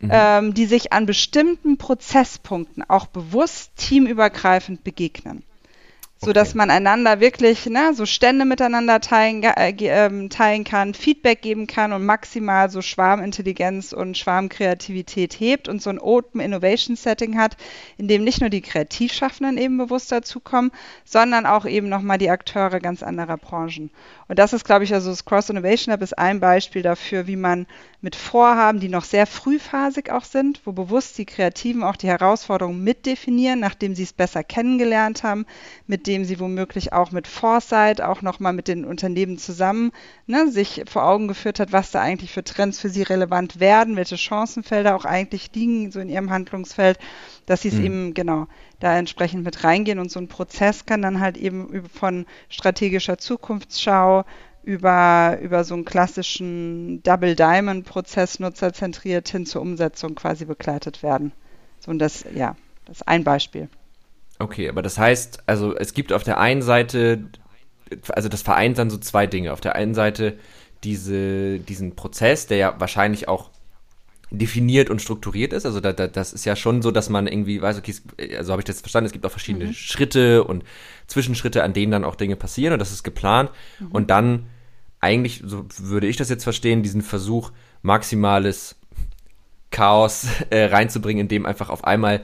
mhm. 0.00 0.10
ähm, 0.12 0.54
die 0.54 0.66
sich 0.66 0.92
an 0.92 1.06
bestimmten 1.06 1.78
Prozesspunkten 1.78 2.82
auch 2.88 3.06
bewusst 3.06 3.72
teamübergreifend 3.76 4.84
begegnen. 4.84 5.42
so 6.18 6.32
dass 6.32 6.54
man 6.54 6.70
einander 6.70 7.20
wirklich 7.20 7.66
ne, 7.66 7.92
so 7.92 8.06
Stände 8.06 8.46
miteinander 8.46 9.00
teilen, 9.00 9.42
äh, 9.42 9.74
ähm, 9.80 10.30
teilen 10.30 10.64
kann, 10.64 10.94
Feedback 10.94 11.42
geben 11.42 11.66
kann 11.66 11.92
und 11.92 12.06
maximal 12.06 12.70
so 12.70 12.80
Schwarmintelligenz 12.80 13.92
und 13.92 14.16
Schwarmkreativität 14.16 15.38
hebt 15.38 15.68
und 15.68 15.82
so 15.82 15.90
ein 15.90 15.98
Open 15.98 16.40
Innovation 16.40 16.96
Setting 16.96 17.38
hat, 17.38 17.58
in 17.98 18.08
dem 18.08 18.24
nicht 18.24 18.40
nur 18.40 18.48
die 18.48 18.62
Kreativschaffenden 18.62 19.58
eben 19.58 19.76
bewusst 19.76 20.10
dazukommen, 20.10 20.72
sondern 21.04 21.44
auch 21.44 21.66
eben 21.66 21.90
nochmal 21.90 22.16
die 22.16 22.30
Akteure 22.30 22.80
ganz 22.80 23.02
anderer 23.02 23.36
Branchen. 23.36 23.90
Und 24.28 24.38
das 24.38 24.54
ist, 24.54 24.64
glaube 24.64 24.84
ich, 24.84 24.94
also 24.94 25.10
das 25.10 25.26
Cross 25.26 25.50
Innovation 25.50 25.92
Lab 25.92 26.00
ist 26.00 26.18
ein 26.18 26.40
Beispiel 26.40 26.80
dafür, 26.80 27.26
wie 27.26 27.36
man 27.36 27.66
mit 28.00 28.14
Vorhaben, 28.14 28.80
die 28.80 28.88
noch 28.88 29.04
sehr 29.04 29.26
frühphasig 29.26 30.10
auch 30.10 30.24
sind, 30.24 30.60
wo 30.64 30.72
bewusst 30.72 31.18
die 31.18 31.24
Kreativen 31.26 31.82
auch 31.82 31.96
die 31.96 32.08
Herausforderungen 32.08 32.84
mitdefinieren, 32.84 33.60
nachdem 33.60 33.94
sie 33.94 34.02
es 34.02 34.12
besser 34.12 34.44
kennengelernt 34.44 35.22
haben, 35.22 35.46
mit 35.86 36.06
dem 36.06 36.24
sie 36.24 36.38
womöglich 36.38 36.92
auch 36.92 37.10
mit 37.10 37.26
Foresight 37.26 38.00
auch 38.00 38.22
nochmal 38.22 38.52
mit 38.52 38.68
den 38.68 38.84
Unternehmen 38.84 39.38
zusammen 39.38 39.92
ne, 40.26 40.50
sich 40.50 40.84
vor 40.86 41.04
Augen 41.04 41.28
geführt 41.28 41.60
hat, 41.60 41.72
was 41.72 41.90
da 41.90 42.00
eigentlich 42.00 42.32
für 42.32 42.44
Trends 42.44 42.80
für 42.80 42.88
sie 42.88 43.02
relevant 43.02 43.60
werden, 43.60 43.96
welche 43.96 44.18
Chancenfelder 44.18 44.94
auch 44.94 45.04
eigentlich 45.04 45.50
liegen 45.54 45.90
so 45.90 46.00
in 46.00 46.08
ihrem 46.08 46.30
Handlungsfeld, 46.30 46.98
dass 47.46 47.62
sie 47.62 47.68
es 47.68 47.74
mhm. 47.74 47.84
eben 47.84 48.14
genau 48.14 48.46
da 48.80 48.96
entsprechend 48.98 49.44
mit 49.44 49.64
reingehen 49.64 49.98
und 49.98 50.10
so 50.10 50.20
ein 50.20 50.28
Prozess 50.28 50.84
kann 50.84 51.00
dann 51.00 51.20
halt 51.20 51.36
eben 51.36 51.88
von 51.88 52.26
strategischer 52.48 53.18
Zukunftsschau 53.18 54.24
über, 54.66 55.38
über 55.40 55.62
so 55.62 55.74
einen 55.74 55.84
klassischen 55.84 57.00
Double 57.04 57.36
Diamond 57.36 57.86
Prozess 57.86 58.40
nutzerzentriert 58.40 59.28
hin 59.28 59.46
zur 59.46 59.62
Umsetzung 59.62 60.16
quasi 60.16 60.44
begleitet 60.44 61.04
werden. 61.04 61.30
So 61.78 61.92
und 61.92 62.00
das, 62.00 62.24
ja, 62.34 62.56
das 62.84 62.98
ist 62.98 63.08
ein 63.08 63.22
Beispiel. 63.22 63.68
Okay, 64.40 64.68
aber 64.68 64.82
das 64.82 64.98
heißt, 64.98 65.44
also 65.46 65.76
es 65.76 65.94
gibt 65.94 66.12
auf 66.12 66.24
der 66.24 66.38
einen 66.38 66.62
Seite, 66.62 67.30
also 68.08 68.28
das 68.28 68.42
vereint 68.42 68.76
dann 68.76 68.90
so 68.90 68.98
zwei 68.98 69.28
Dinge. 69.28 69.52
Auf 69.52 69.60
der 69.60 69.76
einen 69.76 69.94
Seite 69.94 70.36
diese, 70.82 71.60
diesen 71.60 71.94
Prozess, 71.94 72.48
der 72.48 72.56
ja 72.56 72.74
wahrscheinlich 72.80 73.28
auch 73.28 73.50
definiert 74.32 74.90
und 74.90 75.00
strukturiert 75.00 75.52
ist. 75.52 75.64
Also 75.64 75.78
da, 75.78 75.92
da, 75.92 76.08
das 76.08 76.32
ist 76.32 76.44
ja 76.44 76.56
schon 76.56 76.82
so, 76.82 76.90
dass 76.90 77.08
man 77.08 77.28
irgendwie 77.28 77.62
weiß, 77.62 77.78
okay, 77.78 77.94
also 78.36 78.50
habe 78.50 78.62
ich 78.62 78.66
das 78.66 78.80
verstanden, 78.80 79.06
es 79.06 79.12
gibt 79.12 79.24
auch 79.24 79.30
verschiedene 79.30 79.66
mhm. 79.66 79.74
Schritte 79.74 80.42
und 80.42 80.64
Zwischenschritte, 81.06 81.62
an 81.62 81.72
denen 81.72 81.92
dann 81.92 82.04
auch 82.04 82.16
Dinge 82.16 82.34
passieren 82.34 82.72
und 82.72 82.80
das 82.80 82.90
ist 82.90 83.04
geplant. 83.04 83.52
Mhm. 83.78 83.92
Und 83.92 84.10
dann 84.10 84.46
eigentlich, 85.00 85.42
so 85.44 85.64
würde 85.78 86.06
ich 86.06 86.16
das 86.16 86.28
jetzt 86.28 86.44
verstehen, 86.44 86.82
diesen 86.82 87.02
Versuch, 87.02 87.52
maximales 87.82 88.76
Chaos 89.70 90.26
äh, 90.50 90.64
reinzubringen, 90.64 91.22
indem 91.22 91.46
einfach 91.46 91.70
auf 91.70 91.84
einmal 91.84 92.22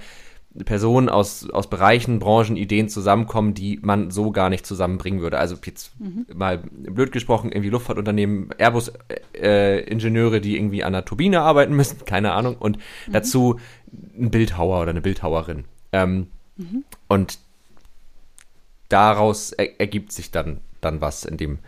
Personen 0.65 1.09
aus, 1.09 1.49
aus 1.49 1.71
Bereichen, 1.71 2.19
Branchen, 2.19 2.57
Ideen 2.57 2.89
zusammenkommen, 2.89 3.55
die 3.55 3.79
man 3.81 4.11
so 4.11 4.31
gar 4.33 4.51
nicht 4.51 4.67
zusammenbringen 4.67 5.21
würde. 5.21 5.39
Also 5.39 5.57
jetzt 5.65 5.99
mhm. 5.99 6.27
mal 6.35 6.59
blöd 6.59 7.11
gesprochen, 7.11 7.51
irgendwie 7.51 7.71
Luftfahrtunternehmen, 7.71 8.51
Airbus-Ingenieure, 8.59 10.37
äh, 10.37 10.41
die 10.41 10.57
irgendwie 10.57 10.85
an 10.85 10.95
einer 10.95 11.05
Turbine 11.05 11.41
arbeiten 11.41 11.75
müssen, 11.75 12.05
keine 12.05 12.33
Ahnung, 12.33 12.57
und 12.57 12.77
mhm. 13.07 13.13
dazu 13.13 13.61
ein 14.19 14.31
Bildhauer 14.31 14.83
oder 14.83 14.91
eine 14.91 15.01
Bildhauerin. 15.01 15.65
Ähm, 15.93 16.27
mhm. 16.57 16.85
Und 17.09 17.39
daraus 18.91 19.53
er, 19.53 19.81
ergibt 19.81 20.13
sich 20.13 20.31
dann, 20.31 20.61
dann 20.83 21.01
was 21.01 21.25
in 21.25 21.39
dem 21.39 21.59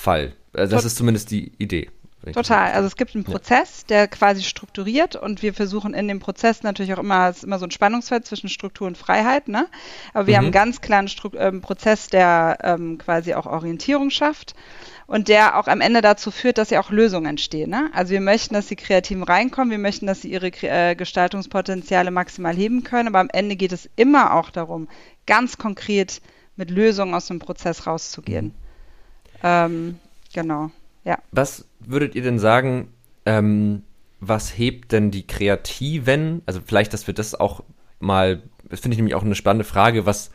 Fall. 0.00 0.34
Also 0.52 0.74
das 0.74 0.84
ist 0.84 0.96
zumindest 0.96 1.30
die 1.30 1.52
Idee. 1.58 1.88
Total. 2.34 2.72
Also 2.72 2.86
es 2.86 2.96
gibt 2.96 3.14
einen 3.14 3.24
Prozess, 3.24 3.86
der 3.86 4.06
quasi 4.06 4.42
strukturiert 4.42 5.16
und 5.16 5.40
wir 5.42 5.54
versuchen 5.54 5.94
in 5.94 6.06
dem 6.06 6.20
Prozess 6.20 6.62
natürlich 6.62 6.92
auch 6.92 6.98
immer, 6.98 7.30
es 7.30 7.38
ist 7.38 7.44
immer 7.44 7.58
so 7.58 7.64
ein 7.64 7.70
Spannungsfeld 7.70 8.26
zwischen 8.26 8.50
Struktur 8.50 8.86
und 8.86 8.98
Freiheit, 8.98 9.48
ne? 9.48 9.68
Aber 10.12 10.26
wir 10.26 10.34
mhm. 10.34 10.36
haben 10.36 10.44
einen 10.44 10.52
ganz 10.52 10.80
klaren 10.82 11.08
Stru 11.08 11.30
ähm, 11.38 11.62
Prozess, 11.62 12.08
der 12.08 12.58
ähm, 12.62 12.98
quasi 12.98 13.32
auch 13.32 13.46
Orientierung 13.46 14.10
schafft 14.10 14.54
und 15.06 15.28
der 15.28 15.58
auch 15.58 15.66
am 15.66 15.80
Ende 15.80 16.02
dazu 16.02 16.30
führt, 16.30 16.58
dass 16.58 16.68
ja 16.68 16.80
auch 16.82 16.90
Lösungen 16.90 17.26
entstehen. 17.26 17.70
Ne? 17.70 17.90
Also 17.94 18.12
wir 18.12 18.20
möchten, 18.20 18.52
dass 18.52 18.66
die 18.66 18.76
Kreativen 18.76 19.22
reinkommen, 19.22 19.70
wir 19.70 19.78
möchten, 19.78 20.06
dass 20.06 20.20
sie 20.20 20.30
ihre 20.30 20.48
äh, 20.62 20.94
Gestaltungspotenziale 20.94 22.10
maximal 22.10 22.54
heben 22.54 22.84
können, 22.84 23.08
aber 23.08 23.20
am 23.20 23.30
Ende 23.32 23.56
geht 23.56 23.72
es 23.72 23.88
immer 23.96 24.34
auch 24.34 24.50
darum, 24.50 24.88
ganz 25.24 25.56
konkret 25.56 26.20
mit 26.54 26.70
Lösungen 26.70 27.14
aus 27.14 27.28
dem 27.28 27.38
Prozess 27.38 27.86
rauszugehen. 27.86 28.54
Ähm, 29.42 29.98
genau, 30.32 30.70
ja. 31.04 31.18
Was 31.32 31.66
würdet 31.80 32.14
ihr 32.14 32.22
denn 32.22 32.38
sagen, 32.38 32.88
ähm, 33.26 33.82
was 34.20 34.56
hebt 34.56 34.92
denn 34.92 35.10
die 35.10 35.26
Kreativen? 35.26 36.42
Also 36.46 36.60
vielleicht, 36.64 36.92
dass 36.92 37.06
wir 37.06 37.14
das 37.14 37.34
auch 37.34 37.62
mal, 37.98 38.42
das 38.68 38.80
finde 38.80 38.94
ich 38.94 38.98
nämlich 38.98 39.14
auch 39.14 39.24
eine 39.24 39.34
spannende 39.34 39.64
Frage, 39.64 40.06
was 40.06 40.30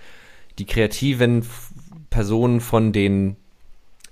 die 0.58 0.66
kreativen 0.66 1.46
Personen 2.10 2.62
von 2.62 2.92
den 2.92 3.38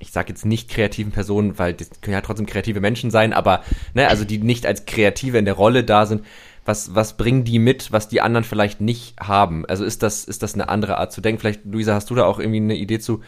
ich 0.03 0.11
sage 0.11 0.29
jetzt 0.29 0.45
nicht 0.45 0.69
kreativen 0.69 1.13
Personen, 1.13 1.57
weil 1.57 1.73
das 1.73 1.89
können 2.01 2.13
ja 2.13 2.21
trotzdem 2.21 2.45
kreative 2.45 2.81
Menschen 2.81 3.09
sein, 3.09 3.31
aber 3.31 3.63
ne, 3.93 4.09
also 4.09 4.25
die 4.25 4.37
nicht 4.37 4.65
als 4.65 4.85
Kreative 4.85 5.37
in 5.37 5.45
der 5.45 5.53
Rolle 5.53 5.85
da 5.85 6.05
sind, 6.05 6.25
was, 6.65 6.93
was 6.93 7.17
bringen 7.17 7.43
die 7.43 7.59
mit, 7.59 7.91
was 7.91 8.07
die 8.07 8.21
anderen 8.21 8.43
vielleicht 8.43 8.81
nicht 8.81 9.19
haben? 9.19 9.65
Also 9.65 9.83
ist 9.85 10.03
das, 10.03 10.25
ist 10.25 10.43
das 10.43 10.53
eine 10.53 10.69
andere 10.69 10.97
Art 10.97 11.11
zu 11.11 11.21
denken? 11.21 11.39
Vielleicht, 11.39 11.65
Luisa, 11.65 11.93
hast 11.93 12.09
du 12.09 12.15
da 12.15 12.25
auch 12.25 12.39
irgendwie 12.39 12.57
eine 12.57 12.75
Idee 12.75 12.99
zu, 12.99 13.21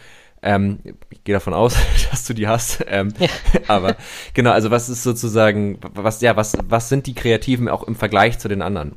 ähm, 0.46 0.78
ich 1.10 1.24
gehe 1.24 1.34
davon 1.34 1.52
aus, 1.52 1.76
dass 2.10 2.24
du 2.24 2.32
die 2.32 2.48
hast. 2.48 2.84
Ähm, 2.88 3.12
ja. 3.18 3.28
Aber 3.68 3.96
genau, 4.32 4.52
also 4.52 4.70
was 4.70 4.88
ist 4.88 5.02
sozusagen, 5.02 5.78
was, 5.92 6.20
ja, 6.20 6.36
was, 6.36 6.56
was 6.68 6.88
sind 6.88 7.06
die 7.06 7.14
Kreativen 7.14 7.68
auch 7.68 7.82
im 7.82 7.96
Vergleich 7.96 8.38
zu 8.38 8.48
den 8.48 8.62
anderen? 8.62 8.96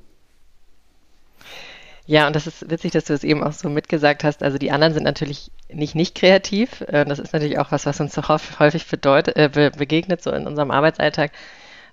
Ja, 2.05 2.25
und 2.25 2.35
das 2.35 2.47
ist 2.47 2.69
witzig, 2.71 2.91
dass 2.91 3.05
du 3.05 3.13
es 3.13 3.23
eben 3.23 3.43
auch 3.43 3.51
so 3.51 3.69
mitgesagt 3.69 4.23
hast. 4.23 4.41
Also 4.41 4.57
die 4.57 4.71
anderen 4.71 4.93
sind 4.93 5.03
natürlich 5.03 5.51
nicht 5.71 5.93
nicht 5.93 6.15
kreativ. 6.15 6.81
Äh, 6.81 7.05
das 7.05 7.19
ist 7.19 7.33
natürlich 7.33 7.59
auch 7.59 7.71
was, 7.71 7.85
was 7.85 7.99
uns 7.99 8.15
doch 8.15 8.29
häufig 8.59 8.87
bedeutet, 8.87 9.35
äh, 9.35 9.71
begegnet 9.77 10.23
so 10.23 10.31
in 10.31 10.47
unserem 10.47 10.71
Arbeitsalltag 10.71 11.31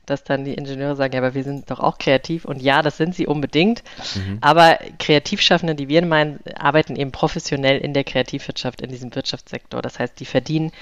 dass 0.07 0.25
dann 0.25 0.45
die 0.45 0.55
Ingenieure 0.55 0.97
sagen, 0.97 1.15
ja, 1.15 1.21
aber 1.21 1.35
wir 1.35 1.45
sind 1.45 1.71
doch 1.71 1.81
auch 1.81 1.99
kreativ. 1.99 2.45
Und 2.45 2.63
ja, 2.63 2.83
das 2.83 2.97
sind 2.97 3.15
sie 3.15 3.27
unbedingt. 3.27 3.83
Mhm. 4.15 4.39
Aber 4.41 4.79
Kreativschaffende, 4.99 5.75
die 5.75 5.89
wir 5.89 6.05
meinen, 6.07 6.41
arbeiten 6.57 6.97
eben 6.97 7.13
professionell 7.13 7.79
in 7.79 7.93
der 7.93 8.05
Kreativwirtschaft, 8.05 8.81
in 8.81 8.91
diesem 8.91 9.15
Wirtschaftssektor. 9.15 9.83
Das 9.83 9.99
heißt, 9.99 10.19
die 10.19 10.25
verdienen 10.25 10.73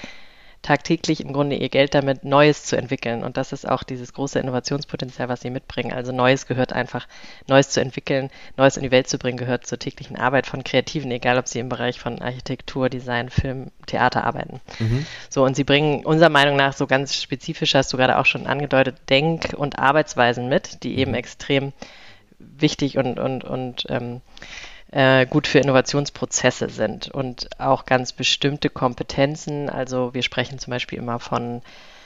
tagtäglich 0.65 1.21
im 1.21 1.31
Grunde 1.31 1.55
ihr 1.55 1.69
Geld 1.69 1.93
damit, 1.93 2.23
Neues 2.23 2.63
zu 2.63 2.75
entwickeln. 2.75 3.23
Und 3.23 3.37
das 3.37 3.51
ist 3.51 3.69
auch 3.69 3.83
dieses 3.83 4.13
große 4.13 4.39
Innovationspotenzial, 4.39 5.29
was 5.29 5.41
sie 5.41 5.51
mitbringen. 5.51 5.93
Also 5.93 6.11
Neues 6.11 6.47
gehört 6.47 6.73
einfach, 6.73 7.07
Neues 7.45 7.69
zu 7.69 7.81
entwickeln, 7.81 8.31
Neues 8.57 8.75
in 8.75 8.81
die 8.81 8.89
Welt 8.89 9.07
zu 9.07 9.19
bringen, 9.19 9.37
gehört 9.37 9.67
zur 9.67 9.77
täglichen 9.77 10.17
Arbeit 10.17 10.47
von 10.47 10.63
Kreativen, 10.63 11.11
egal 11.11 11.37
ob 11.37 11.47
sie 11.47 11.59
im 11.59 11.69
Bereich 11.69 11.99
von 11.99 12.19
Architektur, 12.19 12.89
Design, 12.89 13.29
Film, 13.29 13.69
Theater 13.85 14.23
arbeiten. 14.23 14.59
Mhm. 14.79 15.05
So, 15.29 15.43
und 15.43 15.55
sie 15.55 15.63
bringen 15.63 16.03
unserer 16.03 16.29
Meinung 16.29 16.55
nach 16.55 16.73
so 16.73 16.87
ganz 16.87 17.15
spezifisch, 17.15 17.75
hast 17.75 17.93
du 17.93 17.97
gerade 17.97 18.17
auch 18.17 18.25
schon 18.25 18.47
angedeutet, 18.47 18.95
Denk- 19.09 19.53
und 19.55 19.77
Arbeitsweisen 19.77 20.49
mit, 20.49 20.81
die 20.83 20.97
eben 20.97 21.11
mhm. 21.11 21.17
extrem 21.17 21.73
wichtig 22.39 22.97
und, 22.97 23.19
und, 23.19 23.43
und 23.43 23.85
ähm, 23.89 24.21
äh, 24.91 25.25
gut 25.25 25.47
für 25.47 25.59
Innovationsprozesse 25.59 26.69
sind 26.69 27.09
und 27.09 27.49
auch 27.59 27.85
ganz 27.85 28.13
bestimmte 28.13 28.69
Kompetenzen. 28.69 29.69
Also 29.69 30.13
wir 30.13 30.23
sprechen 30.23 30.59
zum 30.59 30.71
Beispiel 30.71 30.99
immer 30.99 31.19
von 31.19 31.61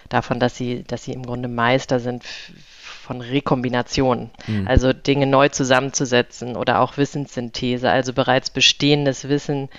davon, 0.09 0.39
dass 0.39 0.55
sie, 0.55 0.83
dass 0.83 1.03
sie 1.03 1.13
im 1.13 1.25
Grunde 1.25 1.47
Meister 1.47 1.99
sind 1.99 2.23
von 2.83 3.21
Rekombination, 3.21 4.29
mhm. 4.47 4.67
also 4.67 4.93
Dinge 4.93 5.25
neu 5.25 5.49
zusammenzusetzen 5.49 6.55
oder 6.55 6.79
auch 6.79 6.97
Wissenssynthese, 6.97 7.89
also 7.89 8.13
bereits 8.13 8.49
bestehendes 8.49 9.27
Wissen 9.29 9.69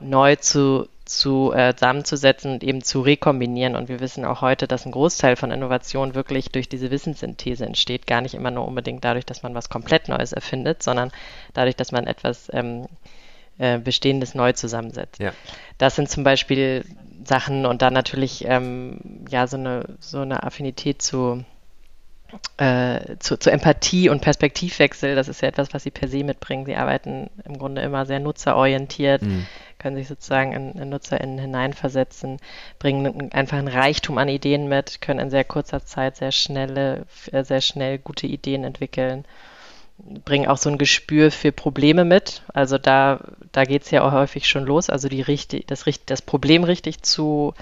neu 0.00 0.36
zu 0.36 0.88
zu, 1.04 1.52
äh, 1.52 1.74
zusammenzusetzen 1.74 2.52
und 2.52 2.64
eben 2.64 2.82
zu 2.82 3.02
rekombinieren. 3.02 3.76
Und 3.76 3.88
wir 3.88 4.00
wissen 4.00 4.24
auch 4.24 4.40
heute, 4.40 4.66
dass 4.66 4.86
ein 4.86 4.92
Großteil 4.92 5.36
von 5.36 5.50
Innovation 5.50 6.14
wirklich 6.14 6.50
durch 6.50 6.68
diese 6.68 6.90
Wissenssynthese 6.90 7.66
entsteht. 7.66 8.06
Gar 8.06 8.22
nicht 8.22 8.34
immer 8.34 8.50
nur 8.50 8.66
unbedingt 8.66 9.04
dadurch, 9.04 9.26
dass 9.26 9.42
man 9.42 9.54
was 9.54 9.68
komplett 9.68 10.08
Neues 10.08 10.32
erfindet, 10.32 10.82
sondern 10.82 11.10
dadurch, 11.52 11.76
dass 11.76 11.92
man 11.92 12.06
etwas 12.06 12.50
ähm, 12.52 12.86
äh, 13.58 13.78
Bestehendes 13.78 14.34
neu 14.34 14.52
zusammensetzt. 14.52 15.20
Ja. 15.20 15.32
Das 15.76 15.96
sind 15.96 16.08
zum 16.08 16.24
Beispiel 16.24 16.84
Sachen 17.24 17.66
und 17.66 17.82
dann 17.82 17.92
natürlich 17.92 18.44
ähm, 18.46 19.24
ja 19.28 19.46
so 19.46 19.58
eine, 19.58 19.84
so 20.00 20.20
eine 20.20 20.42
Affinität 20.42 21.02
zu 21.02 21.44
äh, 22.56 23.16
zu, 23.20 23.38
zu, 23.38 23.52
Empathie 23.52 24.08
und 24.08 24.20
Perspektivwechsel, 24.20 25.14
das 25.14 25.28
ist 25.28 25.40
ja 25.40 25.46
etwas, 25.46 25.72
was 25.72 25.84
sie 25.84 25.92
per 25.92 26.08
se 26.08 26.24
mitbringen. 26.24 26.66
Sie 26.66 26.74
arbeiten 26.74 27.30
im 27.44 27.58
Grunde 27.58 27.80
immer 27.82 28.06
sehr 28.06 28.18
nutzerorientiert, 28.18 29.22
mhm 29.22 29.46
können 29.84 29.96
sich 29.96 30.08
sozusagen 30.08 30.52
in, 30.52 30.72
in 30.80 30.88
NutzerInnen 30.88 31.38
hineinversetzen, 31.38 32.38
bringen 32.78 33.30
einfach 33.34 33.58
einen 33.58 33.68
Reichtum 33.68 34.16
an 34.16 34.30
Ideen 34.30 34.66
mit, 34.66 35.02
können 35.02 35.20
in 35.20 35.28
sehr 35.28 35.44
kurzer 35.44 35.84
Zeit 35.84 36.16
sehr 36.16 36.32
schnelle, 36.32 37.04
äh, 37.32 37.44
sehr 37.44 37.60
schnell 37.60 37.98
gute 37.98 38.26
Ideen 38.26 38.64
entwickeln, 38.64 39.26
bringen 40.24 40.48
auch 40.48 40.56
so 40.56 40.70
ein 40.70 40.78
Gespür 40.78 41.30
für 41.30 41.52
Probleme 41.52 42.06
mit. 42.06 42.44
Also 42.54 42.78
da, 42.78 43.20
da 43.52 43.64
geht 43.64 43.82
es 43.82 43.90
ja 43.90 44.08
auch 44.08 44.12
häufig 44.12 44.48
schon 44.48 44.64
los, 44.64 44.88
also 44.88 45.10
die 45.10 45.20
richtig, 45.20 45.66
das, 45.66 45.84
das 46.06 46.22
Problem 46.22 46.64
richtig 46.64 47.02
zu 47.02 47.52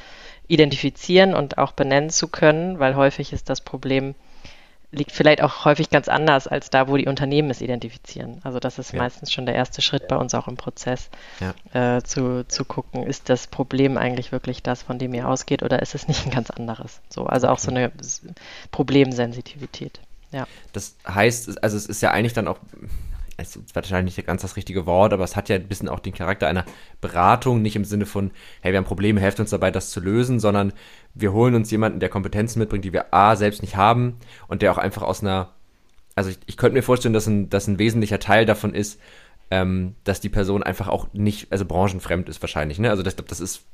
identifizieren 0.47 1.35
und 1.35 1.59
auch 1.59 1.73
benennen 1.73 2.11
zu 2.11 2.29
können, 2.29 2.79
weil 2.79 2.95
häufig 2.95 3.33
ist 3.33 3.51
das 3.51 3.63
Problem 3.63 4.15
liegt 4.93 5.11
vielleicht 5.11 5.43
auch 5.43 5.65
häufig 5.65 5.91
ganz 5.91 6.09
anders 6.09 6.47
als 6.47 6.71
da, 6.71 6.87
wo 6.87 6.97
die 6.97 7.07
Unternehmen 7.07 7.51
es 7.51 7.63
identifizieren. 7.63 8.41
Also 8.45 8.61
das 8.61 8.79
ist 8.79 8.93
ja. 8.93 8.99
meistens 8.99 9.33
schon 9.33 9.47
der 9.47 9.55
erste 9.55 9.81
Schritt 9.83 10.07
bei 10.07 10.17
uns 10.17 10.35
auch 10.35 10.49
im 10.49 10.57
Prozess, 10.57 11.09
ja. 11.41 11.97
äh, 11.97 12.03
zu, 12.03 12.47
zu 12.47 12.65
gucken, 12.65 13.03
ist 13.03 13.29
das 13.31 13.47
Problem 13.47 13.97
eigentlich 13.97 14.33
wirklich 14.33 14.63
das, 14.63 14.83
von 14.83 14.99
dem 14.99 15.15
ihr 15.15 15.27
ausgeht, 15.27 15.63
oder 15.63 15.81
ist 15.81 15.95
es 15.95 16.09
nicht 16.09 16.27
ein 16.27 16.31
ganz 16.31 16.51
anderes? 16.51 17.01
So, 17.09 17.27
also 17.27 17.49
auch 17.49 17.59
so 17.59 17.71
eine 17.71 17.91
Problemsensitivität. 18.71 20.01
Ja. 20.31 20.47
Das 20.73 20.95
heißt, 21.09 21.63
also 21.63 21.77
es 21.77 21.87
ist 21.87 22.03
ja 22.03 22.11
eigentlich 22.11 22.35
dann 22.35 22.49
auch 22.49 22.59
es 23.37 23.57
ist 23.57 23.75
wahrscheinlich 23.75 24.17
nicht 24.17 24.27
ganz 24.27 24.43
das 24.43 24.57
richtige 24.57 24.87
Wort, 24.87 25.13
aber 25.13 25.25
es 25.25 25.37
hat 25.37 25.49
ja 25.49 25.57
ein 25.57 25.69
bisschen 25.69 25.89
auch 25.89 26.01
den 26.01 26.15
Charakter 26.15 26.49
einer 26.49 26.65
Beratung, 27.01 27.63
nicht 27.63 27.77
im 27.77 27.85
Sinne 27.85 28.07
von, 28.07 28.31
hey, 28.61 28.73
wir 28.73 28.79
haben 28.79 28.85
Probleme, 28.85 29.21
helft 29.21 29.41
uns 29.41 29.51
dabei, 29.51 29.71
das 29.71 29.91
zu 29.91 30.01
lösen, 30.01 30.41
sondern 30.41 30.73
wir 31.15 31.33
holen 31.33 31.55
uns 31.55 31.71
jemanden, 31.71 32.01
der 32.01 32.09
Kompetenzen 32.09 32.59
mitbringt, 32.59 32.85
die 32.85 32.93
wir 32.93 33.13
A, 33.13 33.37
selbst 33.37 33.63
nicht 33.63 33.77
haben 33.77 34.17
und 34.49 34.63
der 34.63 34.73
auch 34.73 34.79
einfach 34.79 35.03
aus 35.03 35.23
einer, 35.23 35.51
also 36.15 36.31
ich, 36.31 36.39
ich 36.47 36.57
könnte 36.57 36.77
mir 36.77 36.83
vorstellen, 36.83 37.15
dass 37.15 37.27
ein, 37.27 37.49
dass 37.51 37.67
ein 37.67 37.79
wesentlicher 37.79 38.19
Teil 38.19 38.47
davon 38.47 38.75
ist, 38.75 39.01
ähm, 39.51 39.97
dass 40.05 40.21
die 40.21 40.29
Person 40.29 40.63
einfach 40.63 40.89
auch 40.89 41.09
nicht, 41.13 41.53
also 41.53 41.65
branchenfremd 41.65 42.29
ist 42.29 42.41
wahrscheinlich, 42.43 42.79
ne? 42.79 42.91
Also 42.91 43.03
das, 43.03 43.17
das 43.17 43.41
ist 43.41 43.65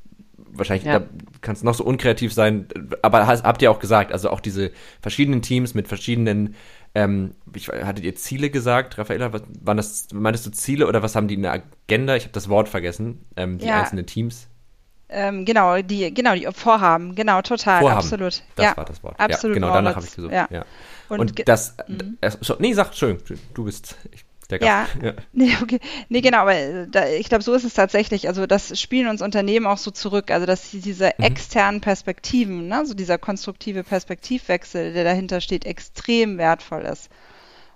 wahrscheinlich, 0.53 0.85
ja. 0.85 1.01
da 1.01 1.07
kannst 1.41 1.65
noch 1.65 1.75
so 1.75 1.85
unkreativ 1.85 2.33
sein, 2.33 2.67
aber 3.03 3.27
habt 3.27 3.63
ihr 3.63 3.71
auch 3.71 3.79
gesagt, 3.79 4.13
also 4.13 4.31
auch 4.31 4.41
diese 4.41 4.73
verschiedenen 5.01 5.43
Teams 5.43 5.75
mit 5.75 5.89
verschiedenen 5.89 6.55
ähm, 6.95 7.35
ich, 7.55 7.69
hattet 7.69 8.05
ihr 8.05 8.15
Ziele 8.15 8.51
gesagt, 8.51 8.99
Raffaella? 8.99 9.33
Was, 9.33 9.43
waren 9.61 9.77
das, 9.77 10.09
meintest 10.13 10.47
du 10.47 10.51
Ziele 10.51 10.87
oder 10.87 11.03
was 11.03 11.15
haben 11.15 11.29
die 11.29 11.35
in 11.35 11.43
der 11.43 11.53
Agenda? 11.53 12.17
Ich 12.17 12.25
habe 12.25 12.33
das 12.33 12.49
Wort 12.49 12.69
vergessen, 12.69 13.25
ähm, 13.37 13.59
die 13.59 13.67
ja. 13.67 13.81
einzelnen 13.81 14.07
Teams. 14.07 14.49
Ähm, 15.11 15.47
genau, 15.47 15.81
die, 15.81 16.13
genau, 16.13 16.35
die 16.35 16.47
Vorhaben, 16.53 17.15
genau, 17.15 17.41
total, 17.41 17.81
Vorhaben. 17.81 17.99
absolut. 17.99 18.43
Das 18.57 18.65
ja, 18.65 18.77
war 18.77 18.85
das 18.85 19.03
Wort. 19.03 19.17
Ja. 24.51 24.67
ja. 24.67 24.89
Nee, 24.97 24.97
der 24.97 25.03
Ja, 25.03 25.09
ja. 25.09 25.13
Nee, 25.33 25.57
okay. 25.63 25.81
nee, 26.09 26.21
genau, 26.21 26.39
aber 26.39 26.55
äh, 26.55 26.87
da, 26.89 27.09
ich 27.09 27.29
glaube, 27.29 27.45
so 27.45 27.53
ist 27.55 27.65
es 27.65 27.75
tatsächlich. 27.75 28.29
Also 28.29 28.47
das 28.47 28.81
spielen 28.81 29.09
uns 29.09 29.23
Unternehmen 29.23 29.67
auch 29.67 29.79
so 29.79 29.91
zurück. 29.91 30.31
Also 30.31 30.47
dass 30.47 30.71
diese 30.71 31.13
mhm. 31.19 31.25
externen 31.25 31.81
Perspektiven, 31.81 32.69
ne, 32.69 32.87
so 32.87 32.95
dieser 32.95 33.19
konstruktive 33.19 33.85
Perspektivwechsel, 33.85 34.93
der 34.93 35.05
dahinter 35.05 35.41
steht, 35.41 35.67
extrem 35.67 36.39
wertvoll 36.39 36.83
ist. 36.83 37.11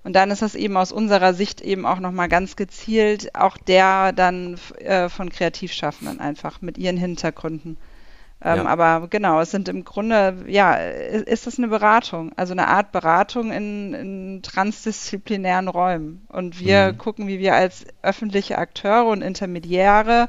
Und 0.05 0.14
dann 0.14 0.31
ist 0.31 0.43
das 0.43 0.55
eben 0.55 0.76
aus 0.76 0.91
unserer 0.91 1.33
Sicht 1.33 1.61
eben 1.61 1.87
auch 1.87 2.00
nochmal 2.00 2.29
ganz 2.29 2.57
gezielt 2.57 3.35
auch 3.37 3.57
der 3.57 4.12
dann 4.12 4.59
äh, 4.79 5.09
von 5.09 5.31
Kreativschaffenden 5.31 6.19
einfach 6.19 6.61
mit 6.61 6.76
ihren 6.76 6.97
Hintergründen. 6.97 7.76
Ähm, 8.45 8.57
ja. 8.59 8.67
Aber 8.67 9.07
genau, 9.09 9.41
es 9.41 9.51
sind 9.51 9.69
im 9.69 9.85
Grunde, 9.85 10.45
ja, 10.49 10.75
ist 10.75 11.47
das 11.47 11.59
eine 11.59 11.69
Beratung, 11.69 12.33
also 12.37 12.53
eine 12.53 12.67
Art 12.69 12.91
Beratung 12.91 13.53
in, 13.53 13.95
in 13.95 14.43
transdisziplinären 14.43 15.69
Räumen. 15.69 16.27
Und 16.29 16.59
wir 16.59 16.93
mhm. 16.93 16.99
gucken, 16.99 17.29
wie 17.29 17.39
wir 17.39 17.55
als 17.55 17.87
öffentliche 18.03 18.59
Akteure 18.59 19.07
und 19.07 19.23
Intermediäre 19.23 20.29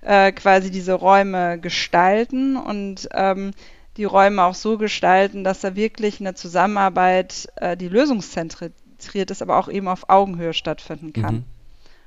äh, 0.00 0.32
quasi 0.32 0.70
diese 0.70 0.94
Räume 0.94 1.58
gestalten 1.58 2.56
und 2.56 3.08
ähm, 3.12 3.50
die 3.98 4.04
Räume 4.04 4.42
auch 4.44 4.54
so 4.54 4.78
gestalten, 4.78 5.44
dass 5.44 5.60
da 5.60 5.76
wirklich 5.76 6.20
eine 6.20 6.34
Zusammenarbeit, 6.34 7.48
äh, 7.56 7.76
die 7.76 7.88
lösungszentriert 7.88 9.30
ist, 9.30 9.42
aber 9.42 9.58
auch 9.58 9.68
eben 9.68 9.88
auf 9.88 10.08
Augenhöhe 10.08 10.54
stattfinden 10.54 11.12
kann. 11.12 11.34
Mhm 11.34 11.51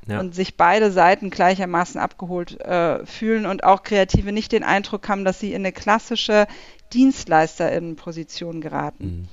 ja. 0.07 0.19
und 0.19 0.35
sich 0.35 0.57
beide 0.57 0.91
Seiten 0.91 1.29
gleichermaßen 1.29 1.99
abgeholt 1.99 2.59
äh, 2.61 3.05
fühlen 3.05 3.45
und 3.45 3.63
auch 3.63 3.83
Kreative 3.83 4.31
nicht 4.31 4.51
den 4.51 4.63
Eindruck 4.63 5.07
haben, 5.09 5.25
dass 5.25 5.39
sie 5.39 5.51
in 5.51 5.61
eine 5.61 5.71
klassische 5.71 6.47
Dienstleisterinnenposition 6.93 8.61
geraten. 8.61 9.05
Mhm. 9.05 9.27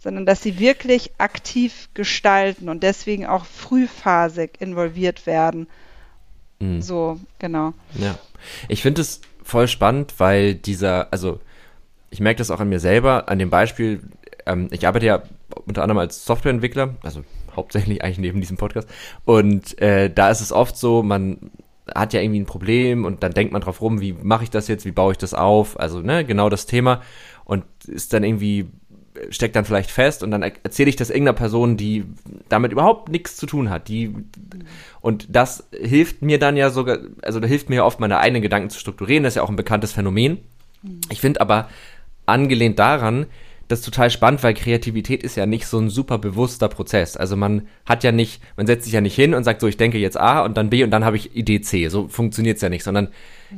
sondern 0.00 0.26
dass 0.26 0.42
sie 0.42 0.60
wirklich 0.60 1.10
aktiv 1.18 1.88
gestalten 1.94 2.68
und 2.68 2.84
deswegen 2.84 3.26
auch 3.26 3.44
frühphasig 3.44 4.60
involviert 4.60 5.26
werden. 5.26 5.66
Mhm. 6.60 6.80
So, 6.80 7.18
genau. 7.38 7.72
Ja. 7.94 8.16
Ich 8.68 8.82
finde 8.82 9.00
es 9.00 9.20
voll 9.42 9.66
spannend, 9.66 10.14
weil 10.18 10.54
dieser, 10.54 11.12
also 11.12 11.40
ich 12.10 12.20
merke 12.20 12.38
das 12.38 12.50
auch 12.50 12.60
an 12.60 12.68
mir 12.68 12.80
selber, 12.80 13.28
an 13.28 13.38
dem 13.38 13.50
Beispiel, 13.50 14.02
ähm, 14.46 14.68
ich 14.70 14.86
arbeite 14.86 15.06
ja 15.06 15.22
unter 15.66 15.82
anderem 15.82 15.98
als 15.98 16.24
Softwareentwickler, 16.24 16.94
also 17.02 17.24
hauptsächlich 17.56 18.02
eigentlich 18.02 18.18
neben 18.18 18.40
diesem 18.40 18.56
Podcast. 18.56 18.88
Und 19.24 19.80
äh, 19.80 20.10
da 20.10 20.30
ist 20.30 20.40
es 20.40 20.52
oft 20.52 20.76
so, 20.76 21.02
man 21.02 21.50
hat 21.94 22.12
ja 22.12 22.20
irgendwie 22.20 22.40
ein 22.40 22.46
Problem 22.46 23.04
und 23.04 23.22
dann 23.22 23.32
denkt 23.32 23.52
man 23.52 23.62
drauf 23.62 23.80
rum, 23.80 24.00
wie 24.00 24.12
mache 24.12 24.44
ich 24.44 24.50
das 24.50 24.68
jetzt, 24.68 24.84
wie 24.84 24.92
baue 24.92 25.12
ich 25.12 25.18
das 25.18 25.34
auf, 25.34 25.78
also 25.80 26.00
ne, 26.00 26.24
genau 26.24 26.48
das 26.48 26.66
Thema 26.66 27.02
und 27.44 27.64
ist 27.86 28.12
dann 28.12 28.24
irgendwie 28.24 28.66
steckt 29.30 29.56
dann 29.56 29.64
vielleicht 29.64 29.90
fest 29.90 30.22
und 30.22 30.30
dann 30.30 30.42
erzähle 30.42 30.88
ich 30.88 30.96
das 30.96 31.10
irgendeiner 31.10 31.36
Person, 31.36 31.76
die 31.76 32.04
damit 32.48 32.72
überhaupt 32.72 33.08
nichts 33.08 33.36
zu 33.36 33.46
tun 33.46 33.70
hat, 33.70 33.88
die 33.88 34.14
und 35.00 35.26
das 35.34 35.68
hilft 35.72 36.22
mir 36.22 36.38
dann 36.38 36.56
ja 36.56 36.70
sogar, 36.70 36.98
also 37.22 37.40
da 37.40 37.48
hilft 37.48 37.68
mir 37.68 37.84
oft 37.84 38.00
meine 38.00 38.18
eigenen 38.18 38.42
Gedanken 38.42 38.70
zu 38.70 38.78
strukturieren, 38.78 39.24
das 39.24 39.32
ist 39.32 39.36
ja 39.36 39.42
auch 39.42 39.48
ein 39.48 39.56
bekanntes 39.56 39.92
Phänomen. 39.92 40.38
Mhm. 40.82 41.00
Ich 41.10 41.20
finde 41.20 41.40
aber 41.40 41.68
angelehnt 42.26 42.78
daran, 42.78 43.26
das 43.68 43.80
ist 43.80 43.84
total 43.84 44.10
spannend, 44.10 44.42
weil 44.42 44.54
Kreativität 44.54 45.22
ist 45.22 45.36
ja 45.36 45.44
nicht 45.44 45.66
so 45.66 45.78
ein 45.78 45.90
super 45.90 46.18
bewusster 46.18 46.68
Prozess. 46.68 47.16
Also 47.16 47.36
man 47.36 47.68
hat 47.84 48.02
ja 48.02 48.12
nicht, 48.12 48.42
man 48.56 48.66
setzt 48.66 48.84
sich 48.84 48.94
ja 48.94 49.02
nicht 49.02 49.14
hin 49.14 49.34
und 49.34 49.44
sagt 49.44 49.60
so, 49.60 49.66
ich 49.66 49.76
denke 49.76 49.98
jetzt 49.98 50.18
A 50.18 50.40
und 50.40 50.56
dann 50.56 50.70
B 50.70 50.82
und 50.84 50.90
dann 50.90 51.04
habe 51.04 51.16
ich 51.16 51.36
Idee 51.36 51.60
C. 51.60 51.88
So 51.88 52.08
funktioniert's 52.08 52.62
ja 52.62 52.70
nicht, 52.70 52.82
sondern 52.82 53.08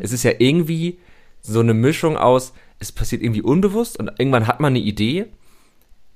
es 0.01 0.13
ist 0.13 0.25
ja 0.25 0.33
irgendwie 0.39 0.99
so 1.41 1.61
eine 1.61 1.75
Mischung 1.75 2.17
aus, 2.17 2.53
es 2.81 2.91
passiert 2.91 3.23
irgendwie 3.23 3.43
unbewusst 3.43 3.99
und 3.99 4.11
irgendwann 4.19 4.49
hat 4.49 4.59
man 4.59 4.73
eine 4.73 4.81
Idee 4.81 5.27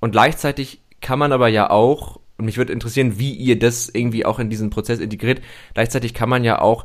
und 0.01 0.11
gleichzeitig 0.11 0.81
kann 1.01 1.19
man 1.19 1.33
aber 1.33 1.49
ja 1.49 1.71
auch, 1.71 2.19
und 2.37 2.47
mich 2.47 2.57
würde 2.57 2.73
interessieren, 2.73 3.19
wie 3.19 3.33
ihr 3.33 3.59
das 3.59 3.89
irgendwie 3.89 4.27
auch 4.27 4.41
in 4.41 4.51
diesen 4.51 4.71
Prozess 4.71 4.99
integriert, 4.99 5.41
gleichzeitig 5.75 6.15
kann 6.15 6.29
man 6.29 6.43
ja 6.43 6.61
auch 6.61 6.85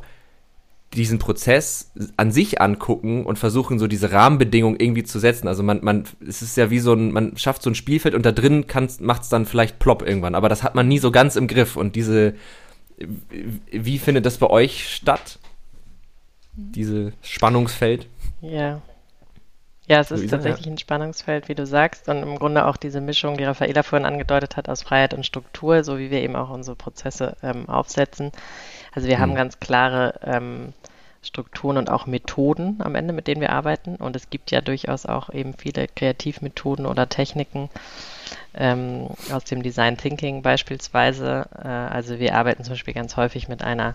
diesen 0.94 1.20
Prozess 1.20 1.92
an 2.16 2.32
sich 2.32 2.60
angucken 2.60 3.24
und 3.24 3.38
versuchen, 3.38 3.78
so 3.78 3.86
diese 3.86 4.10
Rahmenbedingungen 4.10 4.80
irgendwie 4.80 5.04
zu 5.04 5.20
setzen. 5.20 5.46
Also 5.46 5.62
man, 5.62 5.80
man, 5.82 6.04
es 6.26 6.42
ist 6.42 6.56
ja 6.56 6.70
wie 6.70 6.80
so 6.80 6.92
ein, 6.94 7.12
man 7.12 7.36
schafft 7.36 7.62
so 7.62 7.70
ein 7.70 7.76
Spielfeld 7.76 8.14
und 8.14 8.26
da 8.26 8.32
drin 8.32 8.66
macht 9.00 9.22
es 9.22 9.28
dann 9.28 9.46
vielleicht 9.46 9.78
plopp 9.78 10.02
irgendwann, 10.02 10.34
aber 10.34 10.48
das 10.48 10.64
hat 10.64 10.74
man 10.74 10.88
nie 10.88 10.98
so 10.98 11.12
ganz 11.12 11.36
im 11.36 11.46
Griff. 11.46 11.76
Und 11.76 11.94
diese, 11.94 12.34
wie 13.70 13.98
findet 13.98 14.26
das 14.26 14.38
bei 14.38 14.48
euch 14.48 14.92
statt? 14.92 15.38
Dieses 16.54 17.12
Spannungsfeld? 17.22 18.08
Ja. 18.40 18.82
Ja, 19.86 20.00
es 20.00 20.10
ist 20.10 20.20
Luisa, 20.20 20.36
tatsächlich 20.36 20.66
ja. 20.66 20.72
ein 20.72 20.78
Spannungsfeld, 20.78 21.48
wie 21.48 21.54
du 21.56 21.66
sagst, 21.66 22.08
und 22.08 22.22
im 22.22 22.36
Grunde 22.36 22.66
auch 22.66 22.76
diese 22.76 23.00
Mischung, 23.00 23.36
die 23.36 23.44
Raffaela 23.44 23.82
vorhin 23.82 24.06
angedeutet 24.06 24.56
hat, 24.56 24.68
aus 24.68 24.82
Freiheit 24.82 25.14
und 25.14 25.26
Struktur, 25.26 25.82
so 25.82 25.98
wie 25.98 26.12
wir 26.12 26.20
eben 26.20 26.36
auch 26.36 26.50
unsere 26.50 26.76
Prozesse 26.76 27.36
ähm, 27.42 27.68
aufsetzen. 27.68 28.30
Also 28.92 29.08
wir 29.08 29.16
mhm. 29.16 29.20
haben 29.20 29.34
ganz 29.34 29.60
klare 29.60 30.20
ähm, 30.22 30.72
Strukturen 31.22 31.76
und 31.76 31.90
auch 31.90 32.06
Methoden 32.06 32.76
am 32.80 32.94
Ende, 32.94 33.12
mit 33.12 33.26
denen 33.26 33.40
wir 33.40 33.50
arbeiten. 33.50 33.96
Und 33.96 34.16
es 34.16 34.30
gibt 34.30 34.50
ja 34.50 34.60
durchaus 34.60 35.06
auch 35.06 35.30
eben 35.30 35.54
viele 35.54 35.86
Kreativmethoden 35.86 36.86
oder 36.86 37.08
Techniken 37.08 37.68
ähm, 38.54 39.08
aus 39.30 39.44
dem 39.44 39.62
Design 39.62 39.96
Thinking 39.96 40.42
beispielsweise. 40.42 41.46
Äh, 41.62 41.68
also 41.68 42.18
wir 42.18 42.34
arbeiten 42.34 42.64
zum 42.64 42.72
Beispiel 42.72 42.94
ganz 42.94 43.16
häufig 43.16 43.48
mit 43.48 43.62
einer 43.62 43.94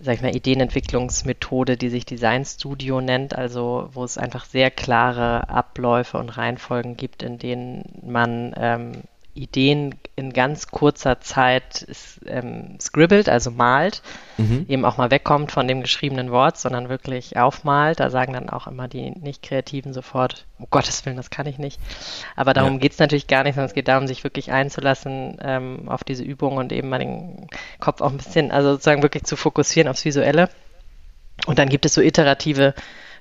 sag 0.00 0.16
ich 0.16 0.22
mal, 0.22 0.34
Ideenentwicklungsmethode, 0.34 1.76
die 1.76 1.88
sich 1.88 2.04
Design 2.04 2.44
Studio 2.44 3.00
nennt, 3.00 3.36
also 3.36 3.88
wo 3.92 4.04
es 4.04 4.18
einfach 4.18 4.44
sehr 4.44 4.70
klare 4.70 5.48
Abläufe 5.48 6.18
und 6.18 6.36
Reihenfolgen 6.36 6.96
gibt, 6.96 7.22
in 7.22 7.38
denen 7.38 7.84
man 8.02 8.54
ähm, 8.56 9.02
Ideen 9.34 9.96
in 10.16 10.32
ganz 10.32 10.68
kurzer 10.68 11.20
Zeit 11.20 11.86
ähm, 12.24 12.78
scribbelt, 12.80 13.28
also 13.28 13.50
malt, 13.50 14.00
mhm. 14.36 14.66
eben 14.68 14.84
auch 14.84 14.96
mal 14.96 15.10
wegkommt 15.10 15.50
von 15.50 15.66
dem 15.66 15.82
geschriebenen 15.82 16.30
Wort, 16.30 16.56
sondern 16.56 16.88
wirklich 16.88 17.36
aufmalt. 17.36 17.98
Da 17.98 18.10
sagen 18.10 18.32
dann 18.32 18.48
auch 18.48 18.68
immer 18.68 18.86
die 18.86 19.10
Nicht-Kreativen 19.10 19.92
sofort, 19.92 20.46
um 20.58 20.66
Gottes 20.70 21.04
Willen, 21.04 21.16
das 21.16 21.30
kann 21.30 21.46
ich 21.46 21.58
nicht. 21.58 21.80
Aber 22.36 22.54
darum 22.54 22.74
ja. 22.74 22.78
geht 22.78 22.92
es 22.92 22.98
natürlich 22.98 23.26
gar 23.26 23.42
nicht, 23.42 23.54
sondern 23.54 23.68
es 23.68 23.74
geht 23.74 23.88
darum, 23.88 24.06
sich 24.06 24.22
wirklich 24.22 24.52
einzulassen 24.52 25.38
ähm, 25.42 25.88
auf 25.88 26.04
diese 26.04 26.22
Übung 26.22 26.56
und 26.56 26.72
eben 26.72 26.88
mal 26.88 27.00
den 27.00 27.48
Kopf 27.80 28.00
auch 28.00 28.10
ein 28.10 28.18
bisschen, 28.18 28.52
also 28.52 28.72
sozusagen 28.72 29.02
wirklich 29.02 29.24
zu 29.24 29.36
fokussieren 29.36 29.88
aufs 29.88 30.04
Visuelle. 30.04 30.48
Und 31.46 31.58
dann 31.58 31.68
gibt 31.68 31.84
es 31.84 31.94
so 31.94 32.00
iterative 32.00 32.74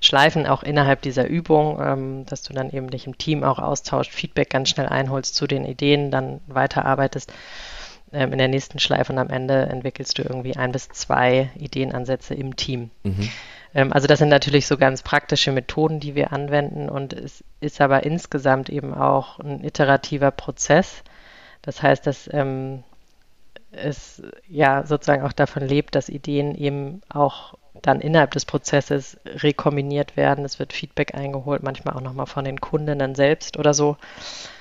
Schleifen 0.03 0.45
auch 0.45 0.63
innerhalb 0.63 1.01
dieser 1.01 1.27
Übung, 1.27 1.79
ähm, 1.81 2.25
dass 2.25 2.43
du 2.43 2.53
dann 2.53 2.71
eben 2.71 2.89
dich 2.89 3.07
im 3.07 3.17
Team 3.17 3.43
auch 3.43 3.59
austauscht, 3.59 4.11
Feedback 4.11 4.49
ganz 4.49 4.69
schnell 4.69 4.87
einholst 4.87 5.35
zu 5.35 5.47
den 5.47 5.65
Ideen, 5.65 6.11
dann 6.11 6.41
weiterarbeitest 6.47 7.31
ähm, 8.11 8.31
in 8.31 8.37
der 8.37 8.47
nächsten 8.47 8.79
Schleife 8.79 9.13
und 9.13 9.19
am 9.19 9.29
Ende 9.29 9.65
entwickelst 9.67 10.17
du 10.17 10.23
irgendwie 10.23 10.55
ein 10.55 10.71
bis 10.71 10.89
zwei 10.89 11.49
Ideenansätze 11.57 12.33
im 12.33 12.55
Team. 12.55 12.91
Mhm. 13.03 13.29
Ähm, 13.73 13.93
also 13.93 14.07
das 14.07 14.19
sind 14.19 14.29
natürlich 14.29 14.67
so 14.67 14.77
ganz 14.77 15.01
praktische 15.03 15.51
Methoden, 15.51 15.99
die 15.99 16.15
wir 16.15 16.33
anwenden 16.33 16.89
und 16.89 17.13
es 17.13 17.43
ist 17.61 17.81
aber 17.81 18.03
insgesamt 18.03 18.69
eben 18.69 18.93
auch 18.93 19.39
ein 19.39 19.63
iterativer 19.63 20.31
Prozess. 20.31 21.03
Das 21.61 21.81
heißt, 21.81 22.05
dass 22.05 22.29
ähm, 22.31 22.83
es 23.71 24.21
ja 24.47 24.85
sozusagen 24.85 25.23
auch 25.23 25.33
davon 25.33 25.65
lebt, 25.65 25.95
dass 25.95 26.09
Ideen 26.09 26.55
eben 26.55 27.01
auch 27.09 27.55
dann 27.83 27.99
innerhalb 27.99 28.31
des 28.31 28.45
Prozesses 28.45 29.17
rekombiniert 29.25 30.15
werden. 30.17 30.45
Es 30.45 30.57
wird 30.57 30.73
Feedback 30.73 31.13
eingeholt, 31.15 31.63
manchmal 31.63 31.95
auch 31.95 32.01
nochmal 32.01 32.25
von 32.25 32.45
den 32.45 32.61
Kundinnen 32.61 33.13
selbst 33.13 33.59
oder 33.59 33.73
so 33.73 33.97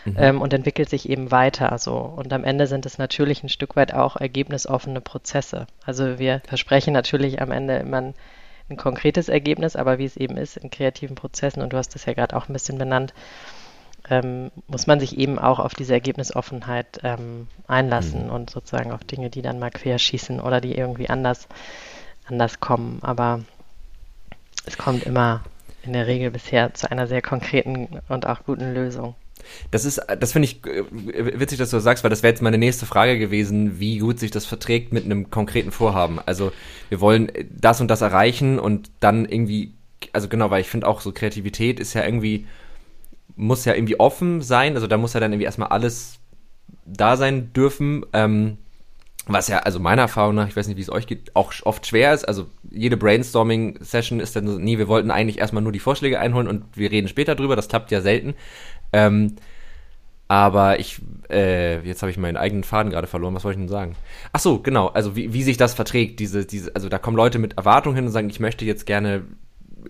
mhm. 0.04 0.16
ähm, 0.18 0.42
und 0.42 0.52
entwickelt 0.52 0.90
sich 0.90 1.08
eben 1.08 1.30
weiter. 1.30 1.70
Also, 1.70 1.94
und 1.94 2.32
am 2.32 2.42
Ende 2.42 2.66
sind 2.66 2.84
es 2.84 2.98
natürlich 2.98 3.44
ein 3.44 3.48
Stück 3.48 3.76
weit 3.76 3.94
auch 3.94 4.16
ergebnisoffene 4.16 5.00
Prozesse. 5.00 5.68
Also 5.86 6.18
wir 6.18 6.42
versprechen 6.46 6.92
natürlich 6.92 7.40
am 7.40 7.52
Ende 7.52 7.76
immer 7.76 7.98
ein, 7.98 8.14
ein 8.68 8.76
konkretes 8.76 9.28
Ergebnis, 9.28 9.76
aber 9.76 9.98
wie 9.98 10.04
es 10.04 10.16
eben 10.16 10.36
ist 10.36 10.56
in 10.56 10.70
kreativen 10.70 11.14
Prozessen, 11.14 11.62
und 11.62 11.72
du 11.72 11.76
hast 11.76 11.94
das 11.94 12.04
ja 12.06 12.14
gerade 12.14 12.36
auch 12.36 12.48
ein 12.48 12.52
bisschen 12.52 12.78
benannt, 12.78 13.14
ähm, 14.10 14.50
muss 14.66 14.88
man 14.88 14.98
sich 14.98 15.16
eben 15.16 15.38
auch 15.38 15.60
auf 15.60 15.74
diese 15.74 15.92
Ergebnisoffenheit 15.92 16.98
ähm, 17.04 17.46
einlassen 17.68 18.26
mhm. 18.26 18.32
und 18.32 18.50
sozusagen 18.50 18.90
auf 18.90 19.04
Dinge, 19.04 19.30
die 19.30 19.42
dann 19.42 19.60
mal 19.60 19.70
querschießen 19.70 20.40
oder 20.40 20.60
die 20.60 20.74
irgendwie 20.74 21.08
anders, 21.08 21.46
anders 22.26 22.60
kommen. 22.60 22.98
Aber 23.02 23.40
es 24.66 24.78
kommt 24.78 25.04
immer 25.04 25.42
in 25.82 25.92
der 25.92 26.06
Regel 26.06 26.30
bisher 26.30 26.74
zu 26.74 26.90
einer 26.90 27.06
sehr 27.06 27.22
konkreten 27.22 28.00
und 28.08 28.26
auch 28.26 28.44
guten 28.44 28.72
Lösung. 28.74 29.14
Das 29.72 29.84
ist, 29.84 30.00
das 30.20 30.32
finde 30.32 30.46
ich 30.46 30.64
äh, 30.64 31.40
witzig, 31.40 31.58
dass 31.58 31.70
du 31.70 31.76
das 31.76 31.84
sagst, 31.84 32.04
weil 32.04 32.10
das 32.10 32.22
wäre 32.22 32.32
jetzt 32.32 32.42
meine 32.42 32.58
nächste 32.58 32.86
Frage 32.86 33.18
gewesen, 33.18 33.80
wie 33.80 33.98
gut 33.98 34.20
sich 34.20 34.30
das 34.30 34.46
verträgt 34.46 34.92
mit 34.92 35.04
einem 35.04 35.30
konkreten 35.30 35.72
Vorhaben. 35.72 36.20
Also 36.24 36.52
wir 36.88 37.00
wollen 37.00 37.32
das 37.50 37.80
und 37.80 37.88
das 37.88 38.02
erreichen 38.02 38.60
und 38.60 38.90
dann 39.00 39.24
irgendwie, 39.24 39.74
also 40.12 40.28
genau, 40.28 40.50
weil 40.50 40.60
ich 40.60 40.68
finde 40.68 40.86
auch 40.86 41.00
so 41.00 41.10
Kreativität 41.10 41.80
ist 41.80 41.94
ja 41.94 42.04
irgendwie 42.04 42.46
muss 43.34 43.64
ja 43.64 43.74
irgendwie 43.74 43.98
offen 43.98 44.42
sein, 44.42 44.74
also 44.74 44.86
da 44.86 44.96
muss 44.96 45.14
ja 45.14 45.20
dann 45.20 45.32
irgendwie 45.32 45.46
erstmal 45.46 45.68
alles 45.68 46.18
da 46.84 47.16
sein 47.16 47.52
dürfen. 47.52 48.04
Ähm, 48.12 48.58
was 49.26 49.48
ja, 49.48 49.60
also 49.60 49.78
meiner 49.78 50.02
Erfahrung 50.02 50.34
nach, 50.34 50.48
ich 50.48 50.56
weiß 50.56 50.66
nicht, 50.66 50.76
wie 50.76 50.82
es 50.82 50.90
euch 50.90 51.06
geht, 51.06 51.36
auch 51.36 51.52
oft 51.62 51.86
schwer 51.86 52.12
ist. 52.12 52.26
Also 52.26 52.46
jede 52.70 52.96
Brainstorming-Session 52.96 54.18
ist 54.18 54.34
dann 54.34 54.48
so, 54.48 54.58
nee, 54.58 54.78
wir 54.78 54.88
wollten 54.88 55.10
eigentlich 55.10 55.38
erstmal 55.38 55.62
nur 55.62 55.72
die 55.72 55.78
Vorschläge 55.78 56.18
einholen 56.18 56.48
und 56.48 56.64
wir 56.74 56.90
reden 56.90 57.08
später 57.08 57.34
drüber. 57.34 57.54
Das 57.54 57.68
klappt 57.68 57.92
ja 57.92 58.00
selten. 58.00 58.34
Ähm, 58.92 59.36
aber 60.26 60.80
ich, 60.80 61.00
äh, 61.30 61.86
jetzt 61.86 62.02
habe 62.02 62.10
ich 62.10 62.16
meinen 62.16 62.36
eigenen 62.36 62.64
Faden 62.64 62.90
gerade 62.90 63.06
verloren. 63.06 63.34
Was 63.34 63.44
wollte 63.44 63.60
ich 63.60 63.62
denn 63.62 63.68
sagen? 63.68 63.94
Ach 64.32 64.40
so, 64.40 64.58
genau. 64.58 64.88
Also 64.88 65.14
wie, 65.14 65.32
wie 65.32 65.42
sich 65.42 65.56
das 65.56 65.74
verträgt, 65.74 66.18
diese, 66.18 66.44
diese, 66.44 66.74
also 66.74 66.88
da 66.88 66.98
kommen 66.98 67.16
Leute 67.16 67.38
mit 67.38 67.58
Erwartungen 67.58 67.96
hin 67.96 68.06
und 68.06 68.12
sagen, 68.12 68.30
ich 68.30 68.40
möchte 68.40 68.64
jetzt 68.64 68.86
gerne 68.86 69.24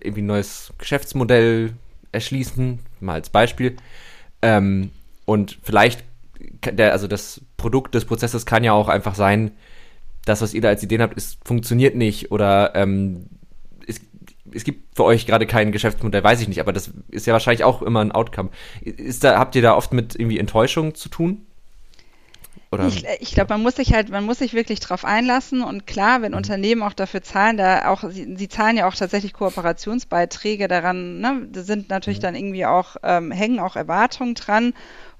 irgendwie 0.01 0.21
ein 0.21 0.27
neues 0.27 0.73
Geschäftsmodell 0.77 1.73
erschließen, 2.11 2.79
mal 2.99 3.13
als 3.13 3.29
Beispiel. 3.29 3.77
Ähm, 4.41 4.91
und 5.25 5.57
vielleicht, 5.63 6.03
der, 6.65 6.91
also 6.91 7.07
das 7.07 7.41
Produkt 7.63 7.95
des 7.95 8.03
Prozesses 8.03 8.45
kann 8.45 8.65
ja 8.65 8.73
auch 8.73 8.89
einfach 8.89 9.15
sein, 9.15 9.51
das, 10.25 10.41
was 10.41 10.53
ihr 10.53 10.59
da 10.59 10.67
als 10.67 10.83
Ideen 10.83 11.01
habt, 11.01 11.15
ist, 11.15 11.39
funktioniert 11.45 11.95
nicht 11.95 12.29
oder 12.29 12.75
ähm, 12.75 13.27
es, 13.87 14.01
es 14.51 14.65
gibt 14.65 14.97
für 14.97 15.05
euch 15.05 15.25
gerade 15.25 15.47
kein 15.47 15.71
Geschäftsmodell, 15.71 16.23
weiß 16.23 16.41
ich 16.41 16.49
nicht, 16.49 16.59
aber 16.59 16.73
das 16.73 16.91
ist 17.09 17.25
ja 17.25 17.31
wahrscheinlich 17.31 17.63
auch 17.63 17.81
immer 17.81 18.01
ein 18.01 18.11
Outcome. 18.11 18.49
Ist 18.81 19.23
da, 19.23 19.39
habt 19.39 19.55
ihr 19.55 19.61
da 19.61 19.75
oft 19.75 19.93
mit 19.93 20.13
irgendwie 20.15 20.39
Enttäuschung 20.39 20.93
zu 20.93 21.07
tun? 21.07 21.45
Oder? 22.73 22.87
Ich, 22.87 23.05
ich 23.19 23.33
glaube, 23.33 23.53
man 23.53 23.61
muss 23.61 23.75
sich 23.75 23.93
halt, 23.93 24.09
man 24.09 24.25
muss 24.25 24.39
sich 24.39 24.53
wirklich 24.53 24.79
drauf 24.79 25.05
einlassen 25.05 25.61
und 25.61 25.85
klar, 25.85 26.21
wenn 26.21 26.31
mhm. 26.31 26.37
Unternehmen 26.37 26.81
auch 26.81 26.93
dafür 26.93 27.21
zahlen, 27.21 27.55
da 27.55 27.87
auch, 27.87 28.03
sie, 28.09 28.35
sie, 28.35 28.49
zahlen 28.49 28.75
ja 28.77 28.87
auch 28.87 28.95
tatsächlich 28.95 29.33
Kooperationsbeiträge 29.33 30.67
daran, 30.67 31.19
ne, 31.19 31.47
da 31.51 31.61
sind 31.61 31.89
natürlich 31.89 32.17
mhm. 32.17 32.23
dann 32.23 32.35
irgendwie 32.35 32.65
auch, 32.65 32.95
ähm, 33.03 33.31
hängen 33.31 33.59
auch 33.59 33.75
Erwartungen 33.75 34.33
dran 34.33 34.73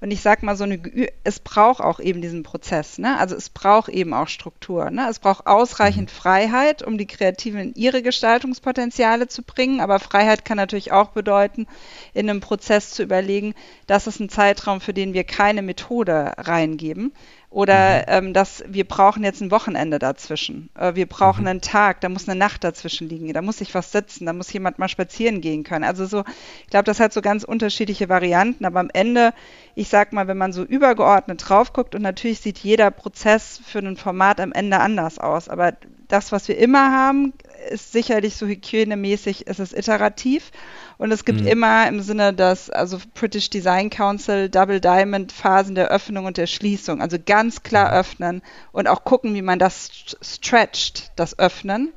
und 0.04 0.10
ich 0.10 0.20
sag 0.20 0.42
mal 0.42 0.54
so 0.54 0.64
eine, 0.64 0.78
es 1.24 1.40
braucht 1.40 1.80
auch 1.80 1.98
eben 1.98 2.20
diesen 2.20 2.42
Prozess, 2.42 2.98
ne? 2.98 3.18
Also 3.18 3.36
es 3.36 3.48
braucht 3.48 3.88
eben 3.88 4.12
auch 4.12 4.28
Struktur, 4.28 4.90
ne? 4.90 5.08
Es 5.08 5.18
braucht 5.18 5.46
ausreichend 5.46 6.10
mhm. 6.10 6.14
Freiheit, 6.14 6.82
um 6.82 6.98
die 6.98 7.06
Kreativen 7.06 7.58
in 7.58 7.74
ihre 7.74 8.02
Gestaltungspotenziale 8.02 9.28
zu 9.28 9.42
bringen. 9.42 9.80
Aber 9.80 9.98
Freiheit 10.00 10.44
kann 10.44 10.58
natürlich 10.58 10.92
auch 10.92 11.08
bedeuten, 11.08 11.66
in 12.12 12.28
einem 12.28 12.40
Prozess 12.40 12.90
zu 12.90 13.02
überlegen, 13.02 13.54
das 13.86 14.06
ist 14.06 14.20
ein 14.20 14.28
Zeitraum, 14.28 14.82
für 14.82 14.92
den 14.92 15.14
wir 15.14 15.24
keine 15.24 15.62
Methode 15.62 16.34
reingeben, 16.36 17.14
oder 17.54 17.98
mhm. 17.98 18.04
ähm, 18.08 18.32
dass 18.32 18.64
wir 18.66 18.82
brauchen 18.82 19.22
jetzt 19.22 19.40
ein 19.40 19.52
Wochenende 19.52 20.00
dazwischen. 20.00 20.70
Äh, 20.76 20.96
wir 20.96 21.06
brauchen 21.06 21.42
mhm. 21.42 21.48
einen 21.48 21.60
Tag, 21.60 22.00
da 22.00 22.08
muss 22.08 22.28
eine 22.28 22.36
Nacht 22.36 22.64
dazwischen 22.64 23.08
liegen, 23.08 23.32
da 23.32 23.42
muss 23.42 23.58
sich 23.58 23.72
was 23.76 23.92
sitzen, 23.92 24.26
da 24.26 24.32
muss 24.32 24.52
jemand 24.52 24.80
mal 24.80 24.88
spazieren 24.88 25.40
gehen 25.40 25.62
können. 25.62 25.84
Also 25.84 26.04
so, 26.04 26.24
ich 26.64 26.70
glaube, 26.70 26.84
das 26.84 26.98
hat 26.98 27.12
so 27.12 27.22
ganz 27.22 27.44
unterschiedliche 27.44 28.08
Varianten, 28.08 28.64
aber 28.64 28.80
am 28.80 28.90
Ende, 28.92 29.32
ich 29.76 29.88
sag 29.88 30.12
mal, 30.12 30.26
wenn 30.26 30.36
man 30.36 30.52
so 30.52 30.64
übergeordnet 30.64 31.48
drauf 31.48 31.72
guckt 31.72 31.94
und 31.94 32.02
natürlich 32.02 32.40
sieht 32.40 32.58
jeder 32.58 32.90
Prozess 32.90 33.60
für 33.64 33.78
ein 33.78 33.96
Format 33.96 34.40
am 34.40 34.50
Ende 34.50 34.80
anders 34.80 35.20
aus, 35.20 35.48
aber 35.48 35.74
das, 36.08 36.32
was 36.32 36.48
wir 36.48 36.58
immer 36.58 36.90
haben, 36.90 37.34
ist 37.70 37.92
sicherlich 37.92 38.36
so 38.36 38.46
hygienemäßig, 38.46 39.46
ist 39.46 39.60
es 39.60 39.72
iterativ. 39.72 40.50
Und 40.98 41.10
es 41.12 41.24
gibt 41.24 41.40
mhm. 41.40 41.46
immer 41.46 41.88
im 41.88 42.00
Sinne 42.00 42.32
des, 42.32 42.70
also 42.70 42.98
British 43.14 43.50
Design 43.50 43.90
Council, 43.90 44.48
Double 44.48 44.80
Diamond 44.80 45.32
Phasen 45.32 45.74
der 45.74 45.88
Öffnung 45.88 46.26
und 46.26 46.36
der 46.36 46.46
Schließung. 46.46 47.00
Also 47.00 47.18
ganz 47.24 47.62
klar 47.62 47.88
mhm. 47.88 47.98
öffnen 47.98 48.42
und 48.72 48.88
auch 48.88 49.04
gucken, 49.04 49.34
wie 49.34 49.42
man 49.42 49.58
das 49.58 49.90
stretcht, 50.22 51.12
das 51.16 51.38
Öffnen. 51.38 51.92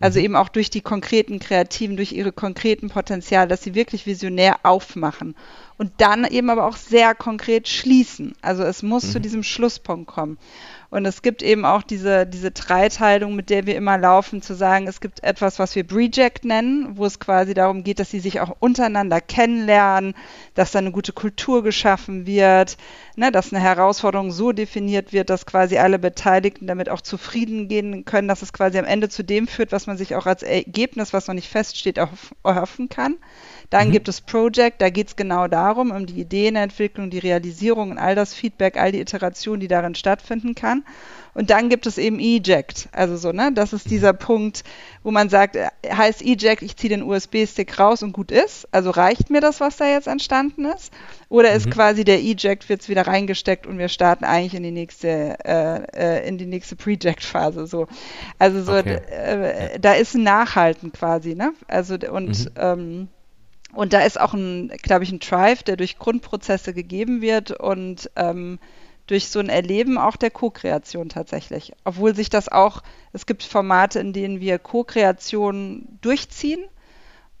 Also 0.00 0.18
mhm. 0.18 0.24
eben 0.24 0.36
auch 0.36 0.48
durch 0.48 0.70
die 0.70 0.80
konkreten 0.80 1.38
Kreativen, 1.38 1.96
durch 1.96 2.12
ihre 2.12 2.32
konkreten 2.32 2.88
Potenziale, 2.88 3.48
dass 3.48 3.62
sie 3.62 3.74
wirklich 3.74 4.06
visionär 4.06 4.60
aufmachen. 4.64 5.36
Und 5.78 5.92
dann 5.98 6.24
eben 6.24 6.50
aber 6.50 6.66
auch 6.66 6.76
sehr 6.76 7.14
konkret 7.14 7.68
schließen. 7.68 8.34
Also 8.42 8.62
es 8.64 8.82
muss 8.82 9.12
zu 9.12 9.18
mhm. 9.18 9.22
diesem 9.22 9.42
Schlusspunkt 9.42 10.06
kommen. 10.06 10.38
Und 10.94 11.06
es 11.06 11.22
gibt 11.22 11.42
eben 11.42 11.64
auch 11.64 11.82
diese, 11.82 12.24
diese 12.24 12.52
Dreiteilung, 12.52 13.34
mit 13.34 13.50
der 13.50 13.66
wir 13.66 13.74
immer 13.74 13.98
laufen, 13.98 14.42
zu 14.42 14.54
sagen, 14.54 14.86
es 14.86 15.00
gibt 15.00 15.24
etwas, 15.24 15.58
was 15.58 15.74
wir 15.74 15.84
Breject 15.84 16.44
nennen, 16.44 16.96
wo 16.96 17.04
es 17.04 17.18
quasi 17.18 17.52
darum 17.52 17.82
geht, 17.82 17.98
dass 17.98 18.12
sie 18.12 18.20
sich 18.20 18.38
auch 18.38 18.54
untereinander 18.60 19.20
kennenlernen, 19.20 20.14
dass 20.54 20.70
da 20.70 20.78
eine 20.78 20.92
gute 20.92 21.12
Kultur 21.12 21.64
geschaffen 21.64 22.26
wird, 22.26 22.76
ne, 23.16 23.32
dass 23.32 23.52
eine 23.52 23.60
Herausforderung 23.60 24.30
so 24.30 24.52
definiert 24.52 25.12
wird, 25.12 25.30
dass 25.30 25.46
quasi 25.46 25.78
alle 25.78 25.98
Beteiligten 25.98 26.68
damit 26.68 26.88
auch 26.88 27.00
zufrieden 27.00 27.66
gehen 27.66 28.04
können, 28.04 28.28
dass 28.28 28.42
es 28.42 28.52
quasi 28.52 28.78
am 28.78 28.84
Ende 28.84 29.08
zu 29.08 29.24
dem 29.24 29.48
führt, 29.48 29.72
was 29.72 29.88
man 29.88 29.96
sich 29.96 30.14
auch 30.14 30.26
als 30.26 30.44
Ergebnis, 30.44 31.12
was 31.12 31.26
noch 31.26 31.34
nicht 31.34 31.48
feststeht, 31.48 31.98
erhoffen 31.98 32.88
kann. 32.88 33.16
Dann 33.70 33.88
mhm. 33.88 33.92
gibt 33.92 34.08
es 34.08 34.20
Project, 34.20 34.80
da 34.80 34.90
geht 34.90 35.08
es 35.08 35.16
genau 35.16 35.48
darum, 35.48 35.90
um 35.90 36.06
die 36.06 36.20
Ideenentwicklung, 36.20 37.10
die 37.10 37.18
Realisierung 37.18 37.92
und 37.92 37.98
all 37.98 38.14
das 38.14 38.34
Feedback, 38.34 38.76
all 38.76 38.92
die 38.92 39.00
Iterationen, 39.00 39.60
die 39.60 39.68
darin 39.68 39.94
stattfinden 39.94 40.54
kann. 40.54 40.84
Und 41.34 41.50
dann 41.50 41.68
gibt 41.68 41.86
es 41.86 41.98
eben 41.98 42.20
Eject, 42.20 42.88
also 42.92 43.16
so, 43.16 43.32
ne, 43.32 43.50
das 43.52 43.72
ist 43.72 43.90
dieser 43.90 44.12
Punkt, 44.12 44.62
wo 45.02 45.10
man 45.10 45.28
sagt, 45.28 45.56
äh, 45.56 45.68
heißt 45.88 46.22
Eject, 46.22 46.62
ich 46.62 46.76
ziehe 46.76 46.90
den 46.90 47.02
USB-Stick 47.02 47.78
raus 47.78 48.04
und 48.04 48.12
gut 48.12 48.30
ist, 48.30 48.68
also 48.70 48.90
reicht 48.90 49.30
mir 49.30 49.40
das, 49.40 49.58
was 49.58 49.76
da 49.76 49.86
jetzt 49.86 50.06
entstanden 50.06 50.64
ist, 50.64 50.92
oder 51.28 51.52
ist 51.52 51.66
mhm. 51.66 51.70
quasi 51.70 52.04
der 52.04 52.20
Eject 52.20 52.68
wird 52.68 52.88
wieder 52.88 53.08
reingesteckt 53.08 53.66
und 53.66 53.78
wir 53.78 53.88
starten 53.88 54.24
eigentlich 54.24 54.54
in 54.54 54.62
die 54.62 54.70
nächste, 54.70 55.36
äh, 55.44 55.82
äh 55.92 56.28
in 56.28 56.38
die 56.38 56.46
nächste 56.46 56.76
Project-Phase, 56.76 57.66
so. 57.66 57.88
Also 58.38 58.62
so, 58.62 58.72
okay. 58.72 59.00
äh, 59.10 59.80
da 59.80 59.94
ist 59.94 60.14
ein 60.14 60.22
Nachhalten 60.22 60.92
quasi, 60.92 61.34
ne, 61.34 61.52
also 61.66 61.94
und 61.94 62.44
mhm. 62.44 62.50
ähm, 62.56 63.08
und 63.74 63.92
da 63.92 64.00
ist 64.00 64.20
auch 64.20 64.34
ein, 64.34 64.68
glaube 64.82 65.04
ich, 65.04 65.12
ein 65.12 65.20
Drive, 65.20 65.62
der 65.62 65.76
durch 65.76 65.98
Grundprozesse 65.98 66.72
gegeben 66.72 67.20
wird 67.20 67.50
und 67.50 68.10
ähm, 68.16 68.58
durch 69.06 69.28
so 69.28 69.38
ein 69.38 69.48
Erleben 69.48 69.98
auch 69.98 70.16
der 70.16 70.30
Co-Kreation 70.30 71.08
tatsächlich. 71.08 71.72
Obwohl 71.84 72.14
sich 72.14 72.30
das 72.30 72.48
auch, 72.48 72.82
es 73.12 73.26
gibt 73.26 73.42
Formate, 73.42 73.98
in 73.98 74.12
denen 74.12 74.40
wir 74.40 74.58
Co-Kreation 74.58 75.98
durchziehen, 76.00 76.64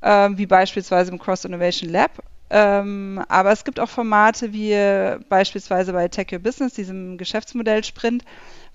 äh, 0.00 0.30
wie 0.32 0.46
beispielsweise 0.46 1.10
im 1.10 1.18
Cross 1.18 1.44
Innovation 1.44 1.90
Lab. 1.90 2.22
Ähm, 2.50 3.24
aber 3.28 3.52
es 3.52 3.64
gibt 3.64 3.80
auch 3.80 3.88
Formate 3.88 4.52
wie 4.52 4.74
beispielsweise 5.28 5.92
bei 5.92 6.08
Tech 6.08 6.28
Your 6.30 6.40
Business, 6.40 6.74
diesem 6.74 7.16
Geschäftsmodell 7.16 7.82
Sprint, 7.82 8.22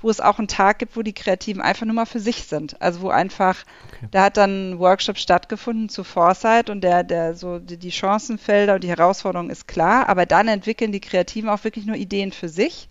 wo 0.01 0.09
es 0.09 0.21
auch 0.21 0.39
einen 0.39 0.47
Tag 0.47 0.79
gibt, 0.79 0.95
wo 0.95 1.01
die 1.01 1.13
Kreativen 1.13 1.61
einfach 1.61 1.85
nur 1.85 1.95
mal 1.95 2.05
für 2.05 2.19
sich 2.19 2.45
sind. 2.45 2.81
Also 2.81 3.01
wo 3.01 3.09
einfach, 3.09 3.57
okay. 3.97 4.07
da 4.11 4.23
hat 4.23 4.37
dann 4.37 4.71
ein 4.71 4.79
Workshop 4.79 5.17
stattgefunden 5.17 5.89
zu 5.89 6.03
Foresight 6.03 6.69
und 6.69 6.81
der, 6.81 7.03
der 7.03 7.35
so 7.35 7.59
die, 7.59 7.77
die 7.77 7.91
Chancenfelder 7.91 8.75
und 8.75 8.83
die 8.83 8.89
Herausforderung 8.89 9.49
ist 9.49 9.67
klar, 9.67 10.07
aber 10.07 10.25
dann 10.25 10.47
entwickeln 10.47 10.91
die 10.91 11.01
Kreativen 11.01 11.49
auch 11.49 11.63
wirklich 11.63 11.85
nur 11.85 11.97
Ideen 11.97 12.31
für 12.31 12.49
sich. 12.49 12.87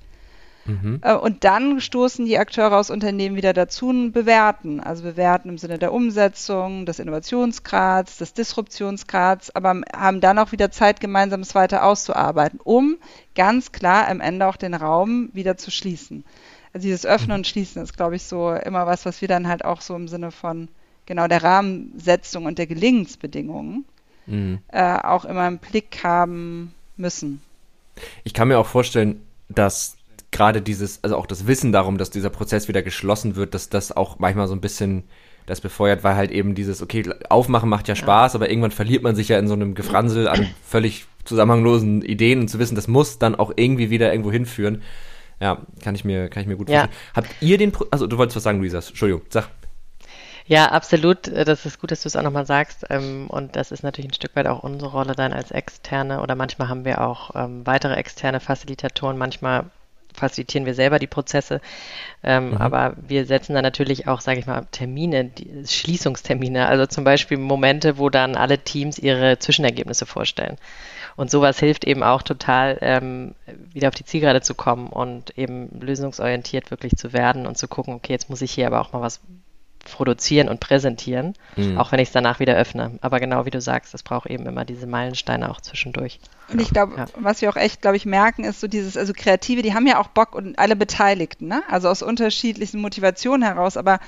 Mhm. 0.69 1.01
Äh, 1.03 1.15
und 1.15 1.45
dann 1.45 1.81
stoßen 1.81 2.27
die 2.27 2.39
Akteure 2.39 2.77
aus 2.77 2.91
Unternehmen 2.91 3.37
wieder 3.37 3.55
dazu 3.55 3.89
und 3.89 4.13
bewerten. 4.13 4.81
Also 4.81 5.03
bewerten 5.03 5.49
im 5.49 5.59
Sinne 5.59 5.79
der 5.79 5.93
Umsetzung, 5.93 6.85
des 6.85 6.99
Innovationsgrads, 6.99 8.19
des 8.19 8.35
Disruptionsgrads, 8.35 9.55
aber 9.57 9.81
haben 9.97 10.21
dann 10.21 10.39
auch 10.39 10.53
wieder 10.53 10.71
Zeit, 10.71 11.01
gemeinsam 11.01 11.41
es 11.41 11.55
weiter 11.55 11.85
auszuarbeiten, 11.85 12.61
um 12.63 12.99
ganz 13.35 13.73
klar 13.73 14.09
am 14.09 14.21
Ende 14.21 14.47
auch 14.47 14.57
den 14.57 14.75
Raum 14.75 15.31
wieder 15.33 15.57
zu 15.57 15.71
schließen. 15.71 16.25
Also 16.73 16.87
dieses 16.87 17.07
Öffnen 17.07 17.39
und 17.39 17.47
Schließen 17.47 17.83
ist, 17.83 17.97
glaube 17.97 18.17
ich, 18.17 18.25
so 18.25 18.53
immer 18.53 18.87
was, 18.87 19.07
was 19.07 19.21
wir 19.21 19.29
dann 19.29 19.49
halt 19.49 19.65
auch 19.65 19.81
so 19.81 19.95
im 19.97 20.09
Sinne 20.09 20.31
von 20.31 20.69
genau 21.07 21.27
der 21.27 21.43
Rahmensetzung 21.43 22.45
und 22.45 22.59
der 22.59 22.67
Gelingensbedingungen 22.67 23.85
mhm. 24.27 24.59
äh, 24.69 24.97
auch 24.97 25.25
immer 25.25 25.49
im 25.49 25.59
Blick 25.59 26.01
haben 26.05 26.75
müssen. 26.97 27.41
Ich 28.25 28.35
kann 28.35 28.49
mir 28.49 28.59
auch 28.59 28.67
vorstellen, 28.67 29.21
dass 29.49 29.97
gerade 30.31 30.61
dieses, 30.61 31.03
also 31.03 31.17
auch 31.17 31.27
das 31.27 31.47
Wissen 31.47 31.73
darum, 31.73 31.99
dass 31.99 32.11
dieser 32.11 32.31
Prozess 32.31 32.69
wieder 32.69 32.83
geschlossen 32.83 33.37
wird, 33.37 33.55
dass 33.55 33.71
das 33.71 33.97
auch 33.97 34.19
manchmal 34.19 34.47
so 34.47 34.55
ein 34.55 34.61
bisschen 34.61 35.05
das 35.47 35.63
befeuert, 35.63 36.05
weil 36.05 36.15
halt 36.15 36.31
eben 36.31 36.55
dieses, 36.55 36.83
okay, 36.83 37.09
aufmachen 37.31 37.71
macht 37.71 37.89
ja 37.89 37.97
Spaß, 37.97 38.35
ja. 38.35 38.39
aber 38.39 38.51
irgendwann 38.51 38.71
verliert 38.71 39.03
man 39.03 39.17
sich 39.17 39.29
ja 39.29 39.39
in 39.39 39.49
so 39.49 39.55
einem 39.55 39.75
Gefransel 39.75 40.29
an 40.29 40.47
völlig 40.63 41.07
zusammenhanglosen 41.25 42.03
Ideen 42.03 42.41
und 42.41 42.49
zu 42.49 42.59
wissen, 42.59 42.75
das 42.75 42.89
muss 42.89 43.19
dann 43.19 43.35
auch 43.35 43.53
irgendwie 43.57 43.91
wieder 43.91 44.13
irgendwo 44.13 44.31
hinführen. 44.31 44.83
Ja, 45.41 45.63
kann 45.83 45.95
ich 45.95 46.05
mir, 46.05 46.29
kann 46.29 46.43
ich 46.43 46.49
mir 46.49 46.57
gut 46.57 46.69
vorstellen. 46.69 46.93
Ja. 46.93 47.17
Habt 47.17 47.29
ihr 47.41 47.59
den, 47.59 47.73
Pro 47.73 47.87
also 47.91 48.07
du 48.07 48.19
wolltest 48.19 48.37
was 48.37 48.43
sagen, 48.43 48.59
Luisa, 48.59 48.79
Entschuldigung, 48.79 49.23
sag. 49.29 49.49
Ja, 50.49 50.71
absolut. 50.73 51.29
Das 51.29 51.67
ist 51.67 51.79
gut, 51.79 51.91
dass 51.91 52.03
du 52.03 52.09
es 52.09 52.17
auch 52.17 52.23
nochmal 52.23 52.47
sagst. 52.47 52.87
Ähm, 52.89 53.27
und 53.29 53.55
das 53.55 53.71
ist 53.71 53.83
natürlich 53.83 54.11
ein 54.11 54.15
Stück 54.15 54.35
weit 54.35 54.47
auch 54.47 54.63
unsere 54.63 54.91
Rolle 54.91 55.15
dann 55.15 55.35
als 55.35 55.51
Externe. 55.51 56.23
Oder 56.23 56.35
manchmal 56.35 56.69
haben 56.69 56.87
wir 56.87 57.03
auch 57.03 57.33
ähm, 57.35 57.67
weitere 57.67 57.95
externe 57.95 58.41
Facilitatoren. 58.41 59.19
Manchmal 59.19 59.67
facilitieren 60.15 60.65
wir 60.65 60.75
selber 60.75 60.99
die 60.99 61.07
Prozesse. 61.07 61.61
Ähm, 62.23 62.51
mhm. 62.51 62.57
Aber 62.57 62.95
wir 62.97 63.27
setzen 63.27 63.53
dann 63.53 63.63
natürlich 63.63 64.09
auch, 64.09 64.23
sage 64.23 64.41
ich 64.41 64.47
mal, 64.47 64.67
Termine, 64.73 65.27
die, 65.27 65.67
Schließungstermine. 65.67 66.67
Also 66.67 66.87
zum 66.87 67.05
Beispiel 67.05 67.37
Momente, 67.37 67.99
wo 67.99 68.09
dann 68.09 68.35
alle 68.35 68.59
Teams 68.59 68.99
ihre 68.99 69.39
Zwischenergebnisse 69.39 70.07
vorstellen. 70.07 70.57
Und 71.19 71.33
sowas 71.33 71.59
hilft 71.59 71.85
eben 71.85 72.05
auch 72.05 72.23
total, 72.23 72.79
ähm, 72.81 73.35
wieder 73.73 73.89
auf 73.89 73.95
die 73.97 74.05
Zielgerade 74.05 74.41
zu 74.41 74.55
kommen 74.55 74.87
und 74.87 75.37
eben 75.37 75.69
lösungsorientiert 75.81 76.71
wirklich 76.71 76.95
zu 76.95 77.13
werden 77.13 77.45
und 77.49 77.59
zu 77.59 77.67
gucken, 77.67 77.95
okay, 77.95 78.13
jetzt 78.13 78.31
muss 78.31 78.41
ich 78.41 78.53
hier 78.53 78.69
aber 78.69 78.81
auch 78.81 78.93
mal 78.93 79.03
was 79.03 79.19
produzieren 79.91 80.49
und 80.49 80.61
präsentieren, 80.61 81.35
mhm. 81.57 81.77
auch 81.77 81.91
wenn 81.91 81.99
ich 81.99 82.11
es 82.11 82.13
danach 82.13 82.39
wieder 82.39 82.55
öffne. 82.55 83.01
Aber 83.01 83.19
genau 83.19 83.47
wie 83.47 83.51
du 83.51 83.61
sagst, 83.61 83.95
es 83.95 84.05
braucht 84.05 84.31
eben 84.31 84.47
immer 84.47 84.65
diese 84.65 84.87
Meilensteine 84.87 85.51
auch 85.51 85.61
zwischendurch. 85.61 86.21
Und 86.53 86.61
ich 86.61 86.71
glaube, 86.71 86.95
ja. 86.97 87.07
was 87.17 87.43
wir 87.43 87.51
auch 87.51 87.57
echt, 87.57 87.83
glaube 87.83 87.97
ich, 87.97 88.07
merken, 88.07 88.45
ist 88.45 88.61
so 88.61 88.69
dieses, 88.69 88.97
also 88.97 89.13
Kreative, 89.13 89.63
die 89.63 89.75
haben 89.75 89.89
ja 89.89 89.99
auch 89.99 90.09
Bock 90.09 90.37
und 90.37 90.57
alle 90.57 90.77
Beteiligten, 90.77 91.49
ne? 91.49 91.65
Also 91.69 91.89
aus 91.89 92.01
unterschiedlichen 92.01 92.81
Motivationen 92.81 93.43
heraus, 93.43 93.77
aber 93.77 93.99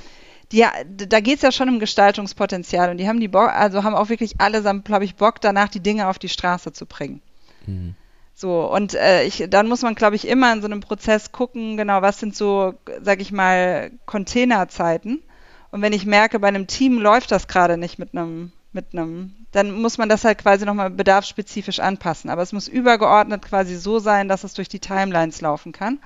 die, 0.53 0.65
da 0.87 1.21
geht 1.21 1.37
es 1.37 1.43
ja 1.43 1.53
schon 1.53 1.69
um 1.69 1.79
Gestaltungspotenzial 1.79 2.91
und 2.91 2.99
die 2.99 3.09
haben 3.09 3.21
die 3.21 3.29
Bock, 3.29 3.51
also 3.51 3.85
haben 3.85 3.95
auch 3.95 4.09
wirklich 4.09 4.41
allesamt, 4.41 4.85
glaube 4.85 5.05
ich, 5.05 5.15
Bock 5.17 5.41
danach, 5.41 5.69
die 5.69 5.81
Dinge 5.81 6.09
auf 6.09 6.19
die 6.19 6.29
Straße 6.29 6.73
zu 6.73 6.87
bringen. 6.87 7.23
Mhm. 7.67 7.95
So, 8.35 8.73
und 8.73 8.95
äh, 8.95 9.25
ich, 9.25 9.45
dann 9.49 9.69
muss 9.69 9.83
man, 9.83 9.95
glaube 9.95 10.17
ich, 10.17 10.27
immer 10.27 10.53
in 10.53 10.61
so 10.61 10.67
einem 10.67 10.81
Prozess 10.81 11.31
gucken, 11.31 11.77
genau, 11.77 12.03
was 12.03 12.19
sind 12.19 12.35
so, 12.35 12.75
sag 13.03 13.21
ich 13.21 13.33
mal, 13.33 13.93
Containerzeiten 14.07 15.23
und 15.71 15.83
wenn 15.83 15.93
ich 15.93 16.07
merke, 16.07 16.39
bei 16.39 16.49
einem 16.49 16.67
Team 16.67 16.99
läuft 16.99 17.31
das 17.31 17.47
gerade 17.47 17.77
nicht 17.77 17.99
mit 17.99 18.15
einem, 18.15 18.53
mit 18.73 18.93
einem, 18.93 19.35
dann 19.53 19.71
muss 19.71 19.99
man 19.99 20.09
das 20.09 20.25
halt 20.25 20.39
quasi 20.39 20.65
nochmal 20.65 20.91
bedarfsspezifisch 20.91 21.81
anpassen. 21.81 22.31
Aber 22.31 22.43
es 22.43 22.53
muss 22.53 22.67
übergeordnet 22.67 23.43
quasi 23.43 23.77
so 23.77 23.99
sein, 23.99 24.29
dass 24.29 24.45
es 24.45 24.55
durch 24.55 24.69
die 24.69 24.81
Timelines 24.81 25.41
laufen 25.41 25.73
kann, 25.73 26.01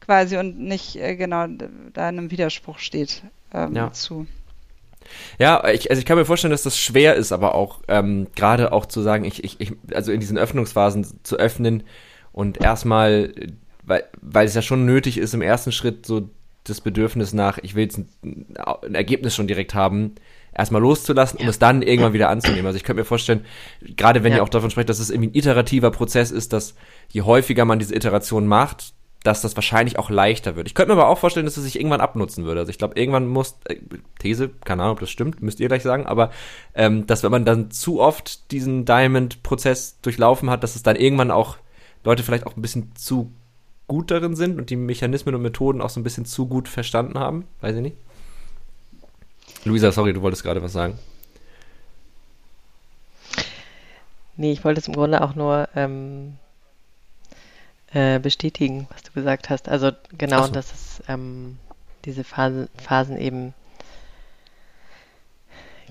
quasi 0.00 0.36
und 0.36 0.58
nicht 0.58 0.96
äh, 0.96 1.16
genau 1.16 1.46
da 1.46 2.08
in 2.08 2.18
einem 2.18 2.30
Widerspruch 2.30 2.78
steht 2.78 3.22
ähm, 3.52 3.74
ja. 3.74 3.92
zu. 3.92 4.26
Ja, 5.38 5.66
ich, 5.68 5.90
also 5.90 6.00
ich 6.00 6.06
kann 6.06 6.18
mir 6.18 6.24
vorstellen, 6.24 6.50
dass 6.50 6.62
das 6.62 6.78
schwer 6.78 7.14
ist, 7.14 7.32
aber 7.32 7.54
auch 7.54 7.80
ähm, 7.88 8.26
gerade 8.34 8.72
auch 8.72 8.86
zu 8.86 9.00
sagen, 9.00 9.24
ich, 9.24 9.42
ich, 9.44 9.60
ich, 9.60 9.72
also 9.94 10.12
in 10.12 10.20
diesen 10.20 10.38
Öffnungsphasen 10.38 11.06
zu 11.22 11.36
öffnen 11.36 11.84
und 12.32 12.60
erstmal, 12.60 13.32
weil, 13.84 14.04
weil 14.20 14.46
es 14.46 14.54
ja 14.54 14.62
schon 14.62 14.84
nötig 14.84 15.18
ist, 15.18 15.34
im 15.34 15.42
ersten 15.42 15.72
Schritt 15.72 16.04
so 16.04 16.28
das 16.64 16.80
Bedürfnis 16.80 17.32
nach, 17.32 17.58
ich 17.58 17.74
will 17.74 17.84
jetzt 17.84 17.98
ein, 17.98 18.54
ein 18.82 18.94
Ergebnis 18.94 19.34
schon 19.34 19.46
direkt 19.46 19.74
haben, 19.74 20.16
erstmal 20.52 20.82
loszulassen, 20.82 21.38
um 21.38 21.44
ja. 21.44 21.50
es 21.50 21.58
dann 21.58 21.82
irgendwann 21.82 22.12
wieder 22.12 22.28
anzunehmen. 22.28 22.66
Also 22.66 22.76
ich 22.76 22.84
könnte 22.84 23.00
mir 23.00 23.06
vorstellen, 23.06 23.44
gerade 23.96 24.22
wenn 24.22 24.32
ja. 24.32 24.38
ihr 24.38 24.42
auch 24.42 24.48
davon 24.48 24.70
sprecht, 24.70 24.88
dass 24.88 24.98
es 24.98 25.10
irgendwie 25.10 25.30
ein 25.30 25.34
iterativer 25.34 25.90
Prozess 25.90 26.30
ist, 26.30 26.52
dass 26.52 26.74
je 27.08 27.22
häufiger 27.22 27.64
man 27.64 27.78
diese 27.78 27.94
Iteration 27.94 28.46
macht, 28.46 28.92
dass 29.28 29.42
das 29.42 29.56
wahrscheinlich 29.56 29.98
auch 29.98 30.08
leichter 30.08 30.56
wird. 30.56 30.66
Ich 30.66 30.74
könnte 30.74 30.94
mir 30.94 31.00
aber 31.00 31.10
auch 31.10 31.18
vorstellen, 31.18 31.44
dass 31.44 31.58
es 31.58 31.64
sich 31.64 31.76
irgendwann 31.76 32.00
abnutzen 32.00 32.46
würde. 32.46 32.60
Also 32.60 32.70
ich 32.70 32.78
glaube, 32.78 32.98
irgendwann 32.98 33.26
muss, 33.26 33.58
äh, 33.66 33.76
These, 34.18 34.48
keine 34.64 34.82
Ahnung, 34.82 34.94
ob 34.94 35.00
das 35.00 35.10
stimmt, 35.10 35.42
müsst 35.42 35.60
ihr 35.60 35.68
gleich 35.68 35.82
sagen, 35.82 36.06
aber 36.06 36.30
ähm, 36.74 37.06
dass 37.06 37.22
wenn 37.22 37.30
man 37.30 37.44
dann 37.44 37.70
zu 37.70 38.00
oft 38.00 38.50
diesen 38.52 38.86
Diamond-Prozess 38.86 40.00
durchlaufen 40.00 40.48
hat, 40.48 40.62
dass 40.62 40.76
es 40.76 40.82
dann 40.82 40.96
irgendwann 40.96 41.30
auch 41.30 41.58
Leute 42.04 42.22
vielleicht 42.22 42.46
auch 42.46 42.56
ein 42.56 42.62
bisschen 42.62 42.92
zu 42.94 43.30
gut 43.86 44.10
darin 44.10 44.34
sind 44.34 44.58
und 44.58 44.70
die 44.70 44.76
Mechanismen 44.76 45.34
und 45.34 45.42
Methoden 45.42 45.82
auch 45.82 45.90
so 45.90 46.00
ein 46.00 46.04
bisschen 46.04 46.24
zu 46.24 46.46
gut 46.46 46.66
verstanden 46.66 47.18
haben. 47.18 47.44
Weiß 47.60 47.76
ich 47.76 47.82
nicht. 47.82 47.96
Luisa, 49.64 49.92
sorry, 49.92 50.14
du 50.14 50.22
wolltest 50.22 50.42
gerade 50.42 50.62
was 50.62 50.72
sagen. 50.72 50.98
Nee, 54.36 54.52
ich 54.52 54.64
wollte 54.64 54.80
es 54.80 54.88
im 54.88 54.94
Grunde 54.94 55.20
auch 55.20 55.34
nur 55.34 55.68
ähm, 55.74 56.38
äh, 57.92 58.18
bestätigen, 58.18 58.86
was 58.90 59.02
du 59.02 59.12
gesagt 59.12 59.50
hast. 59.50 59.68
Also 59.68 59.90
genau, 60.16 60.46
so. 60.46 60.52
dass 60.52 60.72
es 60.72 61.02
ähm, 61.08 61.58
diese 62.04 62.24
Phase, 62.24 62.68
Phasen 62.76 63.18
eben 63.18 63.54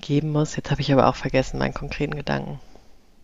geben 0.00 0.30
muss. 0.30 0.56
Jetzt 0.56 0.70
habe 0.70 0.80
ich 0.80 0.92
aber 0.92 1.08
auch 1.08 1.16
vergessen 1.16 1.58
meinen 1.58 1.74
konkreten 1.74 2.16
Gedanken. 2.16 2.60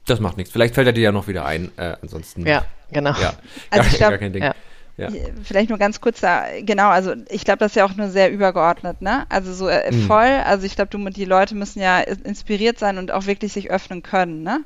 Das 0.06 0.20
macht 0.20 0.36
nichts. 0.36 0.52
Vielleicht 0.52 0.74
fällt 0.74 0.86
er 0.86 0.92
dir 0.92 1.02
ja 1.02 1.12
noch 1.12 1.28
wieder 1.28 1.46
ein. 1.46 1.70
Äh, 1.76 1.96
ansonsten. 2.02 2.46
Ja, 2.46 2.66
genau. 2.92 3.14
Ja, 3.20 3.34
also 3.70 3.88
ich 3.88 3.96
glaube, 3.96 4.18
ja. 4.38 4.54
Ja. 4.96 5.08
Vielleicht 5.42 5.70
nur 5.70 5.78
ganz 5.78 6.00
kurz 6.00 6.20
da, 6.20 6.44
genau, 6.60 6.88
also 6.88 7.14
ich 7.28 7.44
glaube, 7.44 7.58
das 7.58 7.72
ist 7.72 7.76
ja 7.76 7.84
auch 7.84 7.96
nur 7.96 8.10
sehr 8.10 8.30
übergeordnet, 8.30 9.02
ne? 9.02 9.26
Also 9.28 9.52
so 9.52 9.66
äh, 9.66 9.90
mhm. 9.90 10.02
voll, 10.02 10.40
also 10.44 10.64
ich 10.66 10.76
glaube, 10.76 10.90
du 10.90 11.10
die 11.10 11.24
Leute 11.24 11.56
müssen 11.56 11.80
ja 11.80 11.98
inspiriert 11.98 12.78
sein 12.78 12.98
und 12.98 13.10
auch 13.10 13.26
wirklich 13.26 13.52
sich 13.52 13.72
öffnen 13.72 14.04
können, 14.04 14.44
ne? 14.44 14.60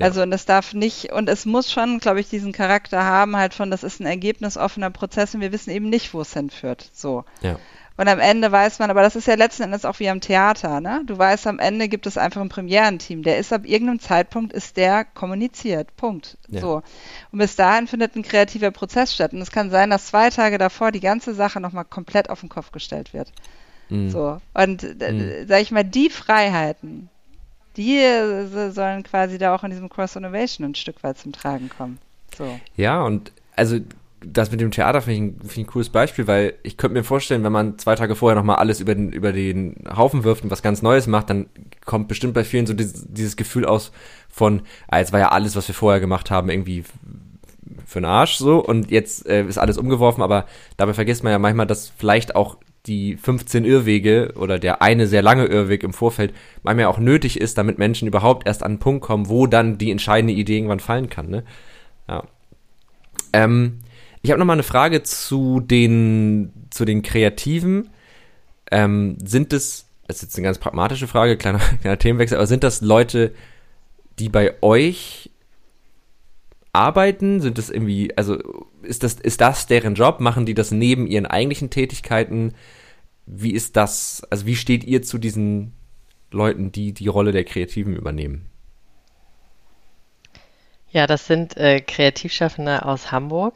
Ja. 0.00 0.06
Also 0.06 0.22
und 0.22 0.32
es 0.32 0.46
darf 0.46 0.72
nicht, 0.72 1.12
und 1.12 1.28
es 1.28 1.44
muss 1.44 1.70
schon, 1.70 1.98
glaube 1.98 2.20
ich, 2.20 2.28
diesen 2.30 2.52
Charakter 2.52 3.04
haben, 3.04 3.36
halt 3.36 3.52
von, 3.52 3.70
das 3.70 3.82
ist 3.82 4.00
ein 4.00 4.06
ergebnisoffener 4.06 4.88
Prozess 4.90 5.34
und 5.34 5.42
wir 5.42 5.52
wissen 5.52 5.70
eben 5.70 5.90
nicht, 5.90 6.14
wo 6.14 6.22
es 6.22 6.32
hinführt. 6.32 6.88
So. 6.94 7.24
Ja. 7.42 7.58
Und 7.98 8.08
am 8.08 8.18
Ende 8.18 8.50
weiß 8.50 8.78
man, 8.78 8.88
aber 8.88 9.02
das 9.02 9.14
ist 9.14 9.26
ja 9.26 9.34
letzten 9.34 9.64
Endes 9.64 9.84
auch 9.84 9.98
wie 10.00 10.08
am 10.08 10.22
Theater, 10.22 10.80
ne? 10.80 11.02
Du 11.04 11.18
weißt, 11.18 11.46
am 11.46 11.58
Ende 11.58 11.86
gibt 11.86 12.06
es 12.06 12.16
einfach 12.16 12.40
ein 12.40 12.48
Premierenteam. 12.48 13.22
Der 13.22 13.36
ist 13.36 13.52
ab 13.52 13.66
irgendeinem 13.66 14.00
Zeitpunkt 14.00 14.54
ist 14.54 14.78
der 14.78 15.04
kommuniziert. 15.04 15.94
Punkt. 15.96 16.38
Ja. 16.48 16.62
So. 16.62 16.82
Und 17.30 17.38
bis 17.38 17.56
dahin 17.56 17.88
findet 17.88 18.16
ein 18.16 18.22
kreativer 18.22 18.70
Prozess 18.70 19.12
statt. 19.12 19.34
Und 19.34 19.42
es 19.42 19.50
kann 19.50 19.68
sein, 19.68 19.90
dass 19.90 20.06
zwei 20.06 20.30
Tage 20.30 20.56
davor 20.56 20.92
die 20.92 21.00
ganze 21.00 21.34
Sache 21.34 21.60
nochmal 21.60 21.84
komplett 21.84 22.30
auf 22.30 22.40
den 22.40 22.48
Kopf 22.48 22.72
gestellt 22.72 23.12
wird. 23.12 23.32
Mhm. 23.90 24.08
So. 24.08 24.40
Und 24.54 24.82
mhm. 24.82 25.46
sag 25.46 25.60
ich 25.60 25.70
mal, 25.70 25.84
die 25.84 26.08
Freiheiten, 26.08 27.10
die 27.76 27.96
äh, 27.96 28.70
sollen 28.70 29.02
quasi 29.02 29.38
da 29.38 29.54
auch 29.54 29.64
in 29.64 29.70
diesem 29.70 29.88
Cross 29.88 30.16
Innovation 30.16 30.66
ein 30.66 30.74
Stück 30.74 31.02
weit 31.02 31.18
zum 31.18 31.32
Tragen 31.32 31.68
kommen. 31.68 31.98
So. 32.36 32.58
Ja, 32.76 33.02
und 33.02 33.32
also 33.56 33.78
das 34.24 34.50
mit 34.50 34.60
dem 34.60 34.70
Theater 34.70 35.00
finde 35.00 35.14
ich, 35.14 35.20
ein, 35.20 35.40
find 35.40 35.52
ich 35.52 35.58
ein 35.58 35.66
cooles 35.66 35.88
Beispiel, 35.88 36.26
weil 36.26 36.54
ich 36.62 36.76
könnte 36.76 36.94
mir 36.94 37.04
vorstellen, 37.04 37.42
wenn 37.42 37.52
man 37.52 37.78
zwei 37.78 37.94
Tage 37.94 38.16
vorher 38.16 38.36
nochmal 38.36 38.56
alles 38.56 38.80
über 38.80 38.94
den, 38.94 39.12
über 39.12 39.32
den 39.32 39.84
Haufen 39.96 40.24
wirft 40.24 40.44
und 40.44 40.50
was 40.50 40.62
ganz 40.62 40.82
Neues 40.82 41.06
macht, 41.06 41.30
dann 41.30 41.46
kommt 41.84 42.08
bestimmt 42.08 42.34
bei 42.34 42.44
vielen 42.44 42.66
so 42.66 42.74
dieses, 42.74 43.06
dieses 43.08 43.36
Gefühl 43.36 43.64
aus 43.64 43.92
von, 44.28 44.62
ah, 44.88 44.98
jetzt 44.98 45.12
war 45.12 45.20
ja 45.20 45.30
alles, 45.30 45.56
was 45.56 45.68
wir 45.68 45.74
vorher 45.74 46.00
gemacht 46.00 46.30
haben, 46.30 46.50
irgendwie 46.50 46.84
für 47.86 48.00
den 48.00 48.04
Arsch 48.04 48.36
so 48.36 48.58
und 48.58 48.90
jetzt 48.90 49.26
äh, 49.26 49.44
ist 49.44 49.58
alles 49.58 49.78
umgeworfen, 49.78 50.22
aber 50.22 50.46
dabei 50.76 50.92
vergisst 50.92 51.24
man 51.24 51.32
ja 51.32 51.38
manchmal, 51.38 51.66
dass 51.66 51.90
vielleicht 51.96 52.36
auch 52.36 52.58
die 52.86 53.16
15 53.16 53.64
Irrwege 53.64 54.32
oder 54.36 54.58
der 54.58 54.82
eine 54.82 55.06
sehr 55.06 55.22
lange 55.22 55.46
Irrweg 55.46 55.82
im 55.82 55.92
Vorfeld 55.92 56.32
manchmal 56.62 56.86
auch 56.86 56.98
nötig 56.98 57.40
ist, 57.40 57.58
damit 57.58 57.78
Menschen 57.78 58.08
überhaupt 58.08 58.46
erst 58.46 58.62
an 58.62 58.72
einen 58.72 58.78
Punkt 58.78 59.02
kommen, 59.02 59.28
wo 59.28 59.46
dann 59.46 59.78
die 59.78 59.90
entscheidende 59.90 60.32
Idee 60.32 60.56
irgendwann 60.56 60.80
fallen 60.80 61.10
kann. 61.10 61.28
Ne? 61.28 61.44
Ja. 62.08 62.24
Ähm, 63.32 63.80
ich 64.22 64.30
habe 64.30 64.38
noch 64.38 64.46
mal 64.46 64.54
eine 64.54 64.62
Frage 64.62 65.02
zu 65.02 65.60
den, 65.60 66.52
zu 66.70 66.84
den 66.84 67.02
Kreativen. 67.02 67.90
Ähm, 68.70 69.18
sind 69.24 69.52
es, 69.52 69.86
das 70.06 70.16
ist 70.16 70.22
jetzt 70.22 70.36
eine 70.36 70.44
ganz 70.44 70.58
pragmatische 70.58 71.06
Frage, 71.06 71.36
kleiner, 71.36 71.58
kleiner 71.82 71.98
Themenwechsel, 71.98 72.38
aber 72.38 72.46
sind 72.46 72.64
das 72.64 72.80
Leute, 72.80 73.32
die 74.18 74.28
bei 74.28 74.54
euch 74.62 75.30
arbeiten? 76.72 77.40
Sind 77.40 77.58
das 77.58 77.70
irgendwie, 77.70 78.16
also 78.16 78.38
ist 78.82 79.02
das, 79.02 79.14
ist 79.14 79.40
das 79.40 79.66
deren 79.66 79.94
Job? 79.94 80.20
Machen 80.20 80.46
die 80.46 80.54
das 80.54 80.70
neben 80.70 81.06
ihren 81.06 81.26
eigentlichen 81.26 81.70
Tätigkeiten? 81.70 82.54
Wie 83.26 83.52
ist 83.52 83.76
das, 83.76 84.22
also 84.30 84.46
wie 84.46 84.56
steht 84.56 84.84
ihr 84.84 85.02
zu 85.02 85.18
diesen 85.18 85.72
Leuten, 86.30 86.72
die 86.72 86.92
die 86.92 87.08
Rolle 87.08 87.32
der 87.32 87.44
Kreativen 87.44 87.94
übernehmen? 87.94 88.46
Ja, 90.92 91.06
das 91.06 91.26
sind 91.26 91.56
äh, 91.56 91.80
Kreativschaffende 91.80 92.84
aus 92.84 93.12
Hamburg 93.12 93.54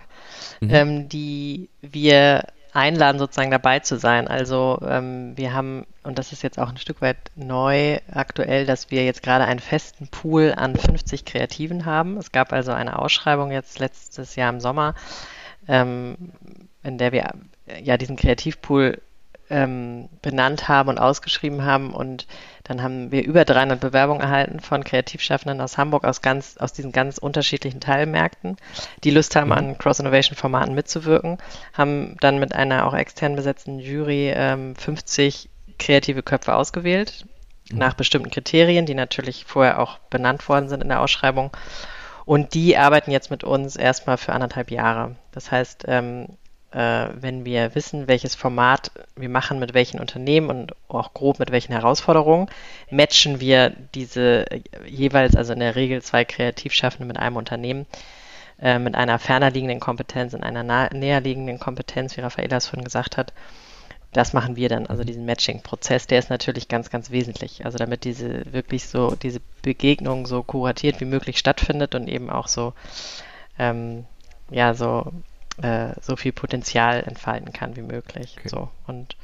mhm. 0.61 0.71
ähm, 0.71 1.09
die 1.09 1.69
wir 1.81 2.47
einladen, 2.75 3.19
sozusagen 3.19 3.51
dabei 3.51 3.79
zu 3.79 3.97
sein. 3.99 4.29
Also 4.29 4.79
ähm, 4.87 5.37
wir 5.37 5.55
haben, 5.55 5.87
und 6.03 6.19
das 6.19 6.33
ist 6.33 6.43
jetzt 6.43 6.59
auch 6.59 6.69
ein 6.69 6.77
Stück 6.77 7.01
weit 7.01 7.17
neu 7.37 7.99
aktuell, 8.13 8.67
dass 8.67 8.91
wir 8.91 9.05
jetzt 9.05 9.23
gerade 9.23 9.45
einen 9.45 9.61
festen 9.61 10.09
Pool 10.09 10.53
an 10.57 10.77
50 10.77 11.25
Kreativen 11.25 11.87
haben. 11.87 12.17
Es 12.19 12.33
gab 12.33 12.53
also 12.53 12.73
eine 12.73 12.99
Ausschreibung 12.99 13.53
jetzt 13.53 13.79
letztes 13.79 14.35
Jahr 14.37 14.51
im 14.53 14.61
Sommer, 14.61 14.95
ähm, 15.69 16.17
in 16.83 16.99
der 16.99 17.13
wir 17.13 17.33
ja 17.83 17.97
diesen 17.97 18.17
Kreativpool 18.17 19.01
ähm, 19.51 20.09
benannt 20.23 20.69
haben 20.69 20.89
und 20.89 20.99
ausgeschrieben 20.99 21.65
haben 21.65 21.93
und 21.93 22.27
dann 22.65 22.83
haben 22.83 23.13
wir 23.13 23.25
über 23.25 23.45
300 23.45 23.79
Bewerbungen 23.79 24.23
erhalten 24.23 24.61
von 24.61 24.85
Kreativschaffenden 24.85 25.61
aus 25.61 25.77
Hamburg 25.77 26.05
aus 26.05 26.23
ganz, 26.23 26.57
aus 26.57 26.73
diesen 26.73 26.93
ganz 26.93 27.19
unterschiedlichen 27.19 27.81
Teilmärkten, 27.81 28.57
die 29.05 29.11
Lust 29.11 29.37
haben, 29.37 29.49
mhm. 29.49 29.53
an 29.53 29.79
Cross-Innovation-Formaten 29.79 30.75
mitzuwirken, 30.75 31.39
haben 31.75 32.17
dann 32.21 32.39
mit 32.39 32.55
einer 32.55 32.87
auch 32.87 32.95
extern 32.95 33.37
besetzten 33.37 33.79
Jury 33.79 34.33
ähm, 34.35 34.75
50 34.77 35.51
kreative 35.79 36.23
Köpfe 36.23 36.55
ausgewählt, 36.55 37.27
mhm. 37.71 37.79
nach 37.79 37.95
bestimmten 37.95 38.31
Kriterien, 38.31 38.87
die 38.87 38.95
natürlich 38.95 39.45
vorher 39.45 39.79
auch 39.79 39.99
benannt 39.99 40.49
worden 40.49 40.69
sind 40.69 40.83
in 40.83 40.89
der 40.89 41.01
Ausschreibung. 41.01 41.51
Und 42.25 42.55
die 42.55 42.79
arbeiten 42.79 43.11
jetzt 43.11 43.31
mit 43.31 43.45
uns 43.45 43.77
erstmal 43.77 44.17
für 44.17 44.33
anderthalb 44.33 44.71
Jahre. 44.71 45.17
Das 45.33 45.51
heißt, 45.51 45.85
ähm, 45.87 46.39
äh, 46.75 47.09
wenn 47.15 47.45
wir 47.45 47.75
wissen, 47.77 48.09
welches 48.09 48.35
Format 48.35 48.91
wir 49.15 49.29
machen 49.29 49.61
mit 49.61 49.75
welchen 49.75 50.01
Unternehmen 50.01 50.51
und 50.51 50.75
auch 50.89 51.15
grob 51.15 51.39
mit 51.39 51.53
welchen 51.53 51.73
Herausforderungen, 51.73 52.49
matchen 52.91 53.41
wir 53.41 53.71
diese 53.95 54.45
jeweils, 54.85 55.37
also 55.37 55.53
in 55.53 55.61
der 55.61 55.77
Regel 55.77 56.03
zwei 56.03 56.25
Kreativschaffende 56.25 57.07
mit 57.07 57.17
einem 57.17 57.37
Unternehmen, 57.37 57.87
äh, 58.61 58.81
mit 58.81 58.97
einer 58.97 59.21
ferner 59.21 59.51
liegenden 59.51 59.79
Kompetenz 59.79 60.35
und 60.35 60.43
einer 60.43 60.91
näher 60.93 61.21
liegenden 61.21 61.61
Kompetenz, 61.61 62.17
wie 62.17 62.23
Raffaela 62.23 62.57
es 62.57 62.67
vorhin 62.67 62.85
gesagt 62.85 63.17
hat. 63.17 63.33
Das 64.13 64.33
machen 64.33 64.57
wir 64.57 64.69
dann, 64.69 64.87
also 64.87 65.05
diesen 65.05 65.27
Matching-Prozess, 65.27 66.07
der 66.07 66.19
ist 66.21 66.31
natürlich 66.31 66.69
ganz, 66.69 66.91
ganz 66.91 67.11
wesentlich. 67.11 67.65
Also 67.65 67.79
damit 67.79 68.05
diese 68.05 68.53
wirklich 68.53 68.87
so, 68.87 69.15
diese 69.15 69.41
Begegnung 69.63 70.27
so 70.27 70.43
kuratiert 70.43 71.01
wie 71.01 71.05
möglich 71.05 71.39
stattfindet 71.39 71.95
und 71.95 72.09
eben 72.09 72.31
auch 72.31 72.47
so, 72.49 72.75
ähm, 73.59 74.07
ja, 74.51 74.75
so, 74.75 75.13
äh, 75.63 75.89
so 76.01 76.17
viel 76.17 76.33
Potenzial 76.33 77.03
entfalten 77.05 77.53
kann 77.53 77.77
wie 77.77 77.83
möglich. 77.83 78.37
Okay. 78.39 78.49
So. 78.49 78.69
Und 78.87 79.17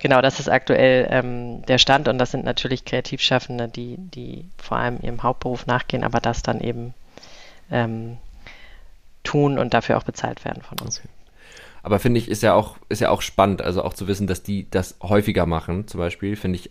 genau, 0.00 0.20
das 0.20 0.40
ist 0.40 0.48
aktuell 0.48 1.08
ähm, 1.10 1.62
der 1.66 1.78
Stand 1.78 2.08
und 2.08 2.18
das 2.18 2.30
sind 2.30 2.44
natürlich 2.44 2.84
Kreativschaffende, 2.84 3.68
die, 3.68 3.96
die 3.98 4.44
vor 4.56 4.78
allem 4.78 4.98
ihrem 5.00 5.22
Hauptberuf 5.22 5.66
nachgehen, 5.66 6.04
aber 6.04 6.20
das 6.20 6.42
dann 6.42 6.60
eben 6.60 6.94
ähm, 7.70 8.18
tun 9.24 9.58
und 9.58 9.74
dafür 9.74 9.96
auch 9.96 10.04
bezahlt 10.04 10.44
werden 10.44 10.62
von 10.62 10.78
uns. 10.80 10.98
Okay. 10.98 11.08
Aber 11.82 11.98
finde 11.98 12.18
ich, 12.18 12.28
ist 12.28 12.42
ja 12.42 12.54
auch, 12.54 12.76
ist 12.88 13.00
ja 13.00 13.10
auch 13.10 13.22
spannend, 13.22 13.60
also 13.60 13.82
auch 13.82 13.94
zu 13.94 14.06
wissen, 14.06 14.26
dass 14.26 14.42
die 14.42 14.70
das 14.70 14.96
häufiger 15.02 15.46
machen, 15.46 15.88
zum 15.88 15.98
Beispiel, 15.98 16.36
finde 16.36 16.58
ich, 16.58 16.70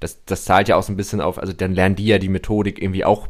das, 0.00 0.24
das 0.24 0.44
zahlt 0.44 0.68
ja 0.68 0.76
auch 0.76 0.82
so 0.82 0.92
ein 0.92 0.96
bisschen 0.96 1.20
auf, 1.20 1.38
also 1.38 1.52
dann 1.52 1.72
lernen 1.72 1.94
die 1.94 2.06
ja 2.06 2.18
die 2.18 2.28
Methodik 2.28 2.82
irgendwie 2.82 3.04
auch 3.04 3.28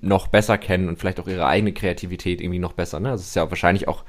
noch 0.00 0.26
besser 0.26 0.58
kennen 0.58 0.88
und 0.88 0.98
vielleicht 0.98 1.20
auch 1.20 1.28
ihre 1.28 1.46
eigene 1.46 1.72
Kreativität 1.72 2.40
irgendwie 2.40 2.58
noch 2.58 2.72
besser, 2.72 2.98
ne? 3.00 3.10
Also 3.10 3.22
es 3.22 3.28
ist 3.28 3.36
ja 3.36 3.48
wahrscheinlich 3.48 3.86
auch, 3.86 4.04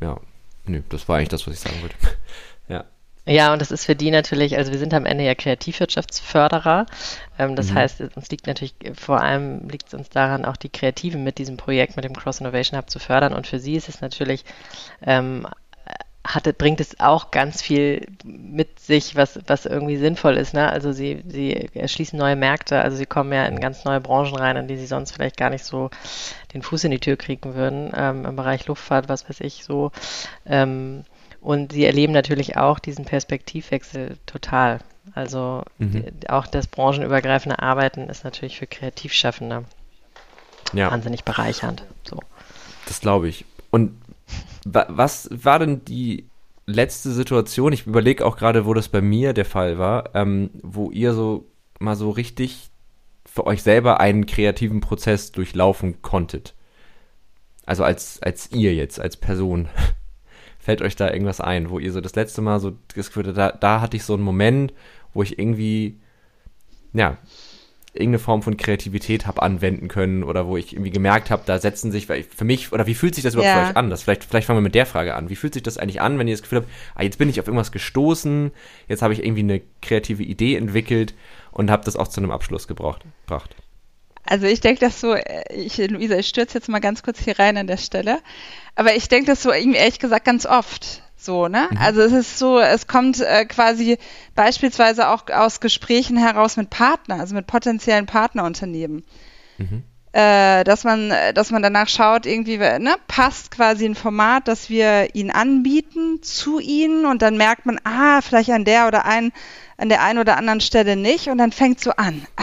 ja, 0.00 0.18
nö, 0.66 0.82
das 0.88 1.08
war 1.08 1.16
eigentlich 1.16 1.28
das, 1.28 1.46
was 1.46 1.54
ich 1.54 1.60
sagen 1.60 1.80
wollte. 1.82 1.96
ja. 2.68 2.84
Ja, 3.24 3.52
und 3.52 3.62
das 3.62 3.70
ist 3.70 3.84
für 3.84 3.94
die 3.94 4.10
natürlich, 4.10 4.56
also 4.56 4.72
wir 4.72 4.80
sind 4.80 4.92
am 4.94 5.06
Ende 5.06 5.22
ja 5.22 5.36
Kreativwirtschaftsförderer. 5.36 6.86
Ähm, 7.38 7.54
das 7.54 7.70
mhm. 7.70 7.74
heißt, 7.74 8.00
uns 8.16 8.28
liegt 8.30 8.48
natürlich, 8.48 8.74
vor 8.94 9.20
allem 9.20 9.68
liegt 9.68 9.86
es 9.88 9.94
uns 9.94 10.08
daran, 10.08 10.44
auch 10.44 10.56
die 10.56 10.68
Kreativen 10.68 11.22
mit 11.22 11.38
diesem 11.38 11.56
Projekt, 11.56 11.94
mit 11.94 12.04
dem 12.04 12.16
Cross 12.16 12.40
Innovation 12.40 12.76
Hub 12.78 12.90
zu 12.90 12.98
fördern. 12.98 13.32
Und 13.32 13.46
für 13.46 13.60
sie 13.60 13.76
ist 13.76 13.88
es 13.88 14.00
natürlich, 14.00 14.44
ähm, 15.02 15.46
hatte, 16.24 16.52
bringt 16.52 16.80
es 16.80 17.00
auch 17.00 17.32
ganz 17.32 17.62
viel 17.62 18.06
mit 18.24 18.78
sich, 18.78 19.16
was, 19.16 19.40
was 19.46 19.66
irgendwie 19.66 19.96
sinnvoll 19.96 20.36
ist. 20.36 20.54
Ne? 20.54 20.70
Also 20.70 20.92
sie, 20.92 21.22
sie 21.26 21.70
erschließen 21.74 22.18
neue 22.18 22.36
Märkte, 22.36 22.80
also 22.80 22.96
sie 22.96 23.06
kommen 23.06 23.32
ja 23.32 23.44
in 23.46 23.58
ganz 23.58 23.84
neue 23.84 24.00
Branchen 24.00 24.36
rein, 24.36 24.56
in 24.56 24.68
die 24.68 24.76
sie 24.76 24.86
sonst 24.86 25.12
vielleicht 25.12 25.36
gar 25.36 25.50
nicht 25.50 25.64
so 25.64 25.90
den 26.54 26.62
Fuß 26.62 26.84
in 26.84 26.92
die 26.92 27.00
Tür 27.00 27.16
kriegen 27.16 27.54
würden, 27.54 27.92
ähm, 27.96 28.24
im 28.24 28.36
Bereich 28.36 28.66
Luftfahrt, 28.66 29.08
was 29.08 29.28
weiß 29.28 29.40
ich, 29.40 29.64
so. 29.64 29.90
Ähm, 30.46 31.04
und 31.40 31.72
sie 31.72 31.84
erleben 31.84 32.12
natürlich 32.12 32.56
auch 32.56 32.78
diesen 32.78 33.04
Perspektivwechsel 33.04 34.16
total. 34.26 34.78
Also 35.14 35.64
mhm. 35.78 36.04
auch 36.28 36.46
das 36.46 36.68
branchenübergreifende 36.68 37.58
Arbeiten 37.58 38.08
ist 38.08 38.22
natürlich 38.22 38.58
für 38.58 38.68
Kreativschaffende 38.68 39.64
ja. 40.72 40.90
wahnsinnig 40.92 41.24
bereichernd. 41.24 41.82
So. 42.04 42.20
Das 42.86 43.00
glaube 43.00 43.28
ich. 43.28 43.44
Und 43.70 44.01
was 44.64 45.28
war 45.32 45.58
denn 45.58 45.84
die 45.84 46.28
letzte 46.66 47.10
Situation? 47.10 47.72
Ich 47.72 47.86
überlege 47.86 48.24
auch 48.24 48.36
gerade, 48.36 48.66
wo 48.66 48.74
das 48.74 48.88
bei 48.88 49.00
mir 49.00 49.32
der 49.32 49.44
Fall 49.44 49.78
war, 49.78 50.14
ähm, 50.14 50.50
wo 50.62 50.90
ihr 50.90 51.14
so 51.14 51.46
mal 51.78 51.96
so 51.96 52.10
richtig 52.10 52.70
für 53.24 53.46
euch 53.46 53.62
selber 53.62 54.00
einen 54.00 54.26
kreativen 54.26 54.80
Prozess 54.80 55.32
durchlaufen 55.32 56.02
konntet. 56.02 56.54
Also 57.64 57.84
als, 57.84 58.22
als 58.22 58.50
ihr 58.52 58.74
jetzt, 58.74 59.00
als 59.00 59.16
Person. 59.16 59.68
Fällt 60.58 60.82
euch 60.82 60.94
da 60.94 61.10
irgendwas 61.10 61.40
ein, 61.40 61.70
wo 61.70 61.78
ihr 61.78 61.92
so 61.92 62.00
das 62.00 62.14
letzte 62.14 62.40
Mal 62.40 62.60
so 62.60 62.72
das 62.94 63.08
Gefühl 63.08 63.32
da, 63.32 63.50
da 63.50 63.80
hatte 63.80 63.96
ich 63.96 64.04
so 64.04 64.14
einen 64.14 64.22
Moment, 64.22 64.72
wo 65.12 65.22
ich 65.22 65.38
irgendwie, 65.38 65.98
ja, 66.92 67.18
irgendeine 67.94 68.20
Form 68.20 68.42
von 68.42 68.56
Kreativität 68.56 69.26
habe 69.26 69.42
anwenden 69.42 69.88
können 69.88 70.24
oder 70.24 70.46
wo 70.46 70.56
ich 70.56 70.72
irgendwie 70.72 70.90
gemerkt 70.90 71.30
habe, 71.30 71.42
da 71.44 71.58
setzen 71.58 71.92
sich, 71.92 72.08
weil 72.08 72.20
ich, 72.20 72.26
für 72.26 72.44
mich, 72.44 72.72
oder 72.72 72.86
wie 72.86 72.94
fühlt 72.94 73.14
sich 73.14 73.22
das 73.22 73.34
überhaupt 73.34 73.54
ja. 73.54 73.64
für 73.64 73.70
euch 73.70 73.76
an? 73.76 73.90
Das 73.90 74.02
vielleicht, 74.02 74.24
vielleicht 74.24 74.46
fangen 74.46 74.58
wir 74.58 74.62
mit 74.62 74.74
der 74.74 74.86
Frage 74.86 75.14
an. 75.14 75.28
Wie 75.28 75.36
fühlt 75.36 75.52
sich 75.52 75.62
das 75.62 75.76
eigentlich 75.76 76.00
an, 76.00 76.18
wenn 76.18 76.26
ihr 76.26 76.34
das 76.34 76.42
Gefühl 76.42 76.58
habt, 76.58 76.68
ah, 76.94 77.02
jetzt 77.02 77.18
bin 77.18 77.28
ich 77.28 77.38
auf 77.38 77.46
irgendwas 77.46 77.70
gestoßen, 77.70 78.50
jetzt 78.88 79.02
habe 79.02 79.12
ich 79.12 79.22
irgendwie 79.22 79.42
eine 79.42 79.60
kreative 79.82 80.22
Idee 80.22 80.56
entwickelt 80.56 81.14
und 81.50 81.70
habe 81.70 81.84
das 81.84 81.96
auch 81.96 82.08
zu 82.08 82.20
einem 82.20 82.30
Abschluss 82.30 82.66
gebracht? 82.66 83.02
gebracht? 83.26 83.54
Also 84.24 84.46
ich 84.46 84.60
denke 84.60 84.80
das 84.80 85.00
so, 85.00 85.14
äh, 85.14 85.42
ich, 85.54 85.76
Luisa, 85.76 86.16
ich 86.16 86.28
stürze 86.28 86.58
jetzt 86.58 86.68
mal 86.68 86.80
ganz 86.80 87.02
kurz 87.02 87.18
hier 87.18 87.38
rein 87.38 87.56
an 87.56 87.66
der 87.66 87.76
Stelle. 87.76 88.20
Aber 88.74 88.94
ich 88.94 89.08
denke 89.08 89.26
das 89.26 89.42
so 89.42 89.52
irgendwie 89.52 89.78
ehrlich 89.78 89.98
gesagt 89.98 90.24
ganz 90.24 90.46
oft. 90.46 91.02
So, 91.22 91.46
ne? 91.46 91.68
Mhm. 91.70 91.78
Also 91.78 92.00
es 92.00 92.12
ist 92.12 92.38
so, 92.38 92.58
es 92.58 92.88
kommt 92.88 93.20
äh, 93.20 93.44
quasi 93.44 93.96
beispielsweise 94.34 95.08
auch 95.08 95.28
aus 95.28 95.60
Gesprächen 95.60 96.16
heraus 96.16 96.56
mit 96.56 96.68
Partnern, 96.68 97.20
also 97.20 97.34
mit 97.34 97.46
potenziellen 97.46 98.06
Partnerunternehmen. 98.06 99.04
Mhm. 99.58 99.84
Äh, 100.12 100.64
dass 100.64 100.82
man, 100.84 101.12
dass 101.34 101.50
man 101.52 101.62
danach 101.62 101.88
schaut, 101.88 102.26
irgendwie, 102.26 102.58
ne, 102.58 102.96
passt 103.06 103.50
quasi 103.50 103.86
ein 103.86 103.94
Format, 103.94 104.48
das 104.48 104.68
wir 104.68 105.14
ihnen 105.14 105.30
anbieten 105.30 106.22
zu 106.22 106.58
ihnen 106.58 107.06
und 107.06 107.22
dann 107.22 107.36
merkt 107.36 107.66
man, 107.66 107.78
ah, 107.84 108.20
vielleicht 108.20 108.50
an 108.50 108.64
der 108.64 108.88
oder 108.88 109.06
ein, 109.06 109.32
an 109.78 109.88
der 109.88 110.02
einen 110.02 110.18
oder 110.18 110.36
anderen 110.36 110.60
Stelle 110.60 110.96
nicht 110.96 111.28
und 111.28 111.38
dann 111.38 111.52
fängt 111.52 111.80
so 111.80 111.92
an, 111.92 112.26
ah, 112.36 112.42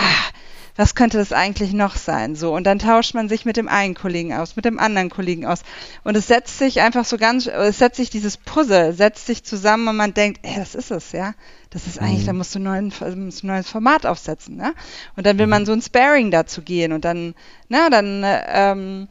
was 0.80 0.96
könnte 0.96 1.18
das 1.18 1.34
eigentlich 1.34 1.74
noch 1.74 1.98
sein? 1.98 2.38
So, 2.38 2.56
und 2.56 2.64
dann 2.64 2.80
tauscht 2.80 3.14
man 3.14 3.28
sich 3.28 3.44
mit 3.44 3.58
dem 3.58 3.68
einen 3.68 3.96
Kollegen 3.96 4.34
aus, 4.34 4.56
mit 4.56 4.64
dem 4.64 4.80
anderen 4.80 5.10
Kollegen 5.10 5.46
aus. 5.46 5.64
Und 6.06 6.16
es 6.16 6.28
setzt 6.28 6.58
sich 6.58 6.80
einfach 6.80 7.04
so 7.04 7.18
ganz, 7.18 7.48
es 7.48 7.80
setzt 7.80 7.98
sich 7.98 8.10
dieses 8.10 8.38
Puzzle, 8.38 8.94
setzt 8.94 9.26
sich 9.26 9.44
zusammen 9.44 9.90
und 9.90 9.98
man 9.98 10.14
denkt, 10.14 10.40
ey, 10.44 10.56
das 10.56 10.76
ist 10.76 10.90
es, 10.90 11.12
ja. 11.12 11.34
Das 11.70 11.86
ist 11.86 12.00
eigentlich, 12.00 12.22
mhm. 12.22 12.28
da 12.28 12.34
musst 12.34 12.56
du, 12.56 12.60
neuen, 12.60 12.94
musst 13.18 13.44
ein 13.44 13.48
neues 13.48 13.70
Format 13.70 14.06
aufsetzen, 14.06 14.56
ne? 14.56 14.74
Und 15.18 15.26
dann 15.26 15.38
will 15.38 15.48
man 15.48 15.64
mhm. 15.64 15.66
so 15.66 15.74
ein 15.74 15.82
Sparing 15.82 16.32
dazu 16.32 16.62
gehen 16.62 16.94
und 16.94 17.04
dann, 17.04 17.36
na, 17.68 17.90
dann, 17.90 18.24
ähm, 18.26 19.10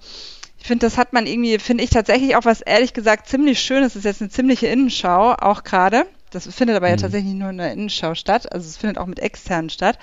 ich 0.59 0.67
finde, 0.67 0.87
das 0.87 0.97
hat 0.97 1.13
man 1.13 1.27
irgendwie, 1.27 1.59
finde 1.59 1.85
ich 1.85 1.91
tatsächlich 1.91 2.35
auch 2.35 2.47
was 2.47 2.63
ehrlich 2.63 2.95
gesagt 2.95 3.29
ziemlich 3.29 3.61
schönes. 3.61 3.93
Das 3.93 3.97
ist 3.97 4.05
jetzt 4.05 4.23
eine 4.23 4.31
ziemliche 4.31 4.69
Innenschau, 4.69 5.35
auch 5.35 5.65
gerade. 5.65 6.07
Das 6.31 6.53
findet 6.55 6.77
aber 6.77 6.89
ja 6.89 6.97
mhm. 6.97 7.01
tatsächlich 7.01 7.35
nur 7.35 7.51
in 7.51 7.59
der 7.59 7.73
Innenschau 7.73 8.15
statt. 8.15 8.53
Also 8.53 8.67
es 8.67 8.77
findet 8.77 8.99
auch 8.99 9.07
mit 9.07 9.19
externen 9.19 9.71
statt. 9.71 9.99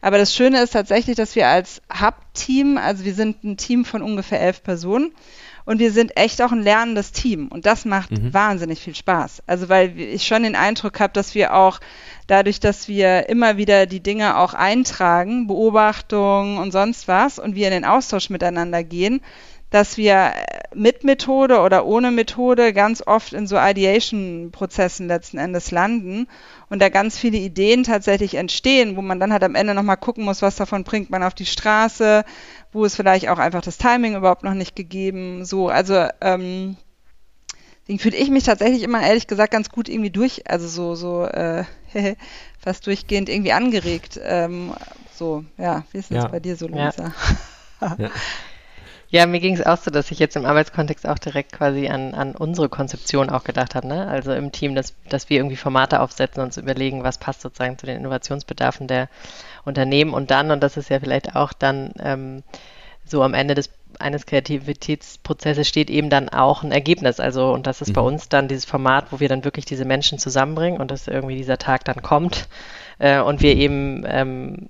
Aber 0.00 0.18
das 0.18 0.34
Schöne 0.34 0.62
ist 0.62 0.70
tatsächlich, 0.70 1.16
dass 1.16 1.36
wir 1.36 1.48
als 1.48 1.82
Hub-Team, 1.92 2.78
also 2.78 3.04
wir 3.04 3.14
sind 3.14 3.44
ein 3.44 3.56
Team 3.56 3.84
von 3.84 4.02
ungefähr 4.02 4.40
elf 4.40 4.62
Personen 4.62 5.12
und 5.66 5.80
wir 5.80 5.90
sind 5.90 6.16
echt 6.16 6.40
auch 6.40 6.52
ein 6.52 6.62
lernendes 6.62 7.12
Team. 7.12 7.48
Und 7.48 7.66
das 7.66 7.84
macht 7.84 8.12
mhm. 8.12 8.32
wahnsinnig 8.32 8.80
viel 8.80 8.94
Spaß. 8.94 9.42
Also 9.46 9.68
weil 9.68 9.98
ich 9.98 10.26
schon 10.26 10.44
den 10.44 10.54
Eindruck 10.54 11.00
habe, 11.00 11.12
dass 11.12 11.34
wir 11.34 11.54
auch 11.54 11.80
dadurch, 12.28 12.60
dass 12.60 12.88
wir 12.88 13.28
immer 13.28 13.56
wieder 13.56 13.86
die 13.86 14.00
Dinge 14.00 14.38
auch 14.38 14.54
eintragen, 14.54 15.48
Beobachtungen 15.48 16.58
und 16.58 16.70
sonst 16.72 17.08
was 17.08 17.38
und 17.38 17.56
wir 17.56 17.66
in 17.66 17.72
den 17.72 17.84
Austausch 17.84 18.30
miteinander 18.30 18.84
gehen, 18.84 19.20
dass 19.76 19.98
wir 19.98 20.32
mit 20.74 21.04
Methode 21.04 21.60
oder 21.60 21.84
ohne 21.84 22.10
Methode 22.10 22.72
ganz 22.72 23.02
oft 23.06 23.34
in 23.34 23.46
so 23.46 23.58
Ideation-Prozessen 23.58 25.06
letzten 25.06 25.36
Endes 25.36 25.70
landen 25.70 26.28
und 26.70 26.80
da 26.80 26.88
ganz 26.88 27.18
viele 27.18 27.36
Ideen 27.36 27.82
tatsächlich 27.82 28.36
entstehen, 28.36 28.96
wo 28.96 29.02
man 29.02 29.20
dann 29.20 29.34
halt 29.34 29.44
am 29.44 29.54
Ende 29.54 29.74
nochmal 29.74 29.98
gucken 29.98 30.24
muss, 30.24 30.40
was 30.40 30.56
davon 30.56 30.82
bringt 30.82 31.10
man 31.10 31.22
auf 31.22 31.34
die 31.34 31.44
Straße, 31.44 32.24
wo 32.72 32.86
ist 32.86 32.96
vielleicht 32.96 33.28
auch 33.28 33.36
einfach 33.36 33.60
das 33.60 33.76
Timing 33.76 34.16
überhaupt 34.16 34.44
noch 34.44 34.54
nicht 34.54 34.76
gegeben. 34.76 35.44
So, 35.44 35.68
also 35.68 36.08
ähm, 36.22 36.78
deswegen 37.82 37.98
fühle 37.98 38.16
ich 38.16 38.30
mich 38.30 38.44
tatsächlich 38.44 38.82
immer 38.82 39.02
ehrlich 39.02 39.26
gesagt 39.26 39.52
ganz 39.52 39.68
gut 39.68 39.90
irgendwie 39.90 40.10
durch, 40.10 40.50
also 40.50 40.68
so, 40.68 40.94
so 40.94 41.26
äh, 41.26 41.64
fast 42.58 42.86
durchgehend 42.86 43.28
irgendwie 43.28 43.52
angeregt. 43.52 44.18
Ähm, 44.24 44.72
so, 45.14 45.44
ja, 45.58 45.84
wie 45.92 45.98
ist 45.98 46.10
das 46.10 46.24
ja. 46.24 46.28
bei 46.28 46.40
dir 46.40 46.56
so, 46.56 46.66
Luisa? 46.66 47.12
Ja. 47.82 47.94
ja. 47.98 48.10
Ja, 49.08 49.26
mir 49.26 49.40
ging 49.40 49.54
es 49.54 49.64
auch 49.64 49.78
so, 49.78 49.90
dass 49.90 50.10
ich 50.10 50.18
jetzt 50.18 50.36
im 50.36 50.46
Arbeitskontext 50.46 51.06
auch 51.06 51.18
direkt 51.18 51.52
quasi 51.52 51.88
an, 51.88 52.14
an 52.14 52.34
unsere 52.34 52.68
Konzeption 52.68 53.30
auch 53.30 53.44
gedacht 53.44 53.74
habe. 53.74 53.86
Ne? 53.86 54.08
Also 54.08 54.32
im 54.32 54.50
Team, 54.50 54.74
dass, 54.74 54.94
dass 55.08 55.30
wir 55.30 55.38
irgendwie 55.38 55.56
Formate 55.56 56.00
aufsetzen 56.00 56.40
und 56.40 56.46
uns 56.46 56.56
überlegen, 56.56 57.04
was 57.04 57.18
passt 57.18 57.42
sozusagen 57.42 57.78
zu 57.78 57.86
den 57.86 57.98
Innovationsbedarfen 57.98 58.88
der 58.88 59.08
Unternehmen 59.64 60.12
und 60.12 60.30
dann, 60.30 60.50
und 60.50 60.60
das 60.60 60.76
ist 60.76 60.90
ja 60.90 60.98
vielleicht 60.98 61.36
auch 61.36 61.52
dann 61.52 61.92
ähm, 62.00 62.42
so 63.04 63.22
am 63.22 63.34
Ende 63.34 63.54
des 63.54 63.70
eines 63.98 64.26
Kreativitätsprozesses 64.26 65.66
steht 65.66 65.88
eben 65.88 66.10
dann 66.10 66.28
auch 66.28 66.62
ein 66.62 66.72
Ergebnis. 66.72 67.18
Also, 67.18 67.52
und 67.52 67.66
das 67.66 67.80
ist 67.80 67.90
mhm. 67.90 67.94
bei 67.94 68.00
uns 68.02 68.28
dann 68.28 68.48
dieses 68.48 68.66
Format, 68.66 69.06
wo 69.10 69.20
wir 69.20 69.28
dann 69.28 69.44
wirklich 69.44 69.64
diese 69.64 69.84
Menschen 69.86 70.18
zusammenbringen 70.18 70.80
und 70.80 70.90
dass 70.90 71.08
irgendwie 71.08 71.36
dieser 71.36 71.56
Tag 71.56 71.84
dann 71.84 72.02
kommt 72.02 72.48
äh, 72.98 73.20
und 73.20 73.40
wir 73.40 73.56
eben 73.56 74.04
ähm, 74.06 74.68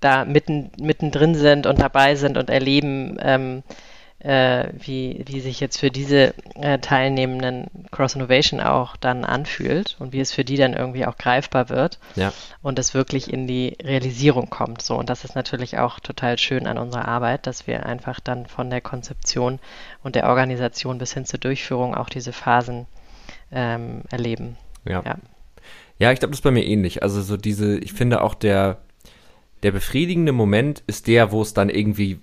da 0.00 0.24
mitten, 0.24 0.70
mittendrin 0.80 1.34
sind 1.34 1.66
und 1.66 1.80
dabei 1.80 2.14
sind 2.16 2.36
und 2.36 2.50
erleben, 2.50 3.16
ähm, 3.20 3.62
äh, 4.20 4.68
wie, 4.78 5.22
wie 5.26 5.40
sich 5.40 5.60
jetzt 5.60 5.78
für 5.78 5.90
diese 5.90 6.32
äh, 6.54 6.78
Teilnehmenden 6.78 7.86
Cross 7.90 8.14
Innovation 8.14 8.58
auch 8.60 8.96
dann 8.96 9.22
anfühlt 9.22 9.96
und 9.98 10.12
wie 10.14 10.20
es 10.20 10.32
für 10.32 10.44
die 10.44 10.56
dann 10.56 10.72
irgendwie 10.72 11.04
auch 11.04 11.18
greifbar 11.18 11.68
wird 11.68 11.98
Ja. 12.16 12.32
und 12.62 12.78
es 12.78 12.94
wirklich 12.94 13.30
in 13.30 13.46
die 13.46 13.76
Realisierung 13.82 14.48
kommt. 14.48 14.80
So, 14.80 14.96
und 14.96 15.10
das 15.10 15.24
ist 15.24 15.34
natürlich 15.34 15.76
auch 15.78 16.00
total 16.00 16.38
schön 16.38 16.66
an 16.66 16.78
unserer 16.78 17.06
Arbeit, 17.06 17.46
dass 17.46 17.66
wir 17.66 17.84
einfach 17.84 18.18
dann 18.18 18.46
von 18.46 18.70
der 18.70 18.80
Konzeption 18.80 19.58
und 20.02 20.14
der 20.14 20.26
Organisation 20.28 20.96
bis 20.96 21.12
hin 21.12 21.26
zur 21.26 21.40
Durchführung 21.40 21.94
auch 21.94 22.08
diese 22.08 22.32
Phasen 22.32 22.86
ähm, 23.52 24.02
erleben. 24.10 24.56
Ja. 24.86 25.02
Ja. 25.04 25.16
Ja, 25.98 26.10
ich 26.12 26.18
glaube, 26.18 26.30
das 26.32 26.38
ist 26.38 26.44
bei 26.44 26.50
mir 26.50 26.64
ähnlich. 26.64 27.02
Also 27.02 27.22
so 27.22 27.36
diese, 27.36 27.78
ich 27.78 27.92
finde 27.92 28.22
auch 28.22 28.34
der, 28.34 28.78
der 29.64 29.72
befriedigende 29.72 30.32
Moment 30.32 30.82
ist 30.86 31.06
der, 31.06 31.32
wo 31.32 31.42
es 31.42 31.54
dann 31.54 31.70
irgendwie, 31.70 32.20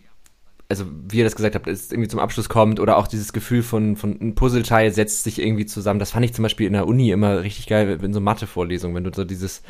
also 0.69 0.85
wie 1.09 1.17
ihr 1.17 1.23
das 1.23 1.35
gesagt 1.35 1.55
habt, 1.55 1.67
es 1.67 1.91
irgendwie 1.91 2.07
zum 2.07 2.19
Abschluss 2.19 2.49
kommt 2.49 2.79
oder 2.79 2.97
auch 2.97 3.07
dieses 3.07 3.33
Gefühl 3.33 3.63
von, 3.63 3.97
von 3.97 4.17
ein 4.21 4.35
Puzzleteil 4.35 4.93
setzt 4.93 5.23
sich 5.23 5.41
irgendwie 5.41 5.65
zusammen. 5.65 5.99
Das 5.99 6.11
fand 6.11 6.23
ich 6.23 6.33
zum 6.33 6.43
Beispiel 6.43 6.67
in 6.67 6.73
der 6.73 6.87
Uni 6.87 7.11
immer 7.11 7.41
richtig 7.41 7.67
geil 7.67 7.99
in 8.01 8.13
so 8.13 8.21
Mathe-Vorlesungen, 8.21 8.95
wenn 8.95 9.03
du 9.03 9.11
so 9.13 9.25
dieses, 9.25 9.63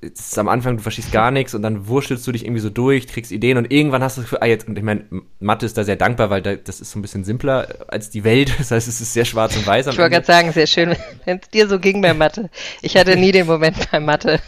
es 0.00 0.28
ist 0.28 0.38
am 0.38 0.48
Anfang, 0.48 0.78
du 0.78 0.82
verstehst 0.82 1.12
gar 1.12 1.30
nichts 1.30 1.54
und 1.54 1.62
dann 1.62 1.86
wurschtelst 1.86 2.26
du 2.26 2.32
dich 2.32 2.44
irgendwie 2.44 2.60
so 2.60 2.70
durch, 2.70 3.06
kriegst 3.06 3.30
Ideen 3.30 3.58
und 3.58 3.70
irgendwann 3.70 4.02
hast 4.02 4.16
du 4.16 4.22
das 4.22 4.30
Gefühl, 4.30 4.42
ah 4.42 4.46
jetzt, 4.46 4.66
und 4.66 4.76
ich 4.76 4.82
meine, 4.82 5.04
Mathe 5.38 5.66
ist 5.66 5.76
da 5.76 5.84
sehr 5.84 5.96
dankbar, 5.96 6.30
weil 6.30 6.42
da, 6.42 6.56
das 6.56 6.80
ist 6.80 6.90
so 6.90 6.98
ein 6.98 7.02
bisschen 7.02 7.24
simpler 7.24 7.68
als 7.88 8.10
die 8.10 8.24
Welt. 8.24 8.52
Das 8.62 8.70
heißt, 8.70 8.88
es 8.88 9.00
ist 9.00 9.12
sehr 9.12 9.24
schwarz 9.24 9.56
und 9.56 9.66
weiß. 9.66 9.88
Ich 9.88 9.98
wollte 9.98 10.10
gerade 10.10 10.26
sagen, 10.26 10.52
sehr 10.52 10.66
schön, 10.66 10.96
wenn 11.24 11.38
es 11.38 11.48
dir 11.50 11.68
so 11.68 11.78
ging 11.78 12.00
bei 12.00 12.14
Mathe. 12.14 12.48
Ich 12.80 12.96
hatte 12.96 13.16
nie 13.16 13.32
den 13.32 13.46
Moment 13.46 13.90
bei 13.90 14.00
Mathe, 14.00 14.40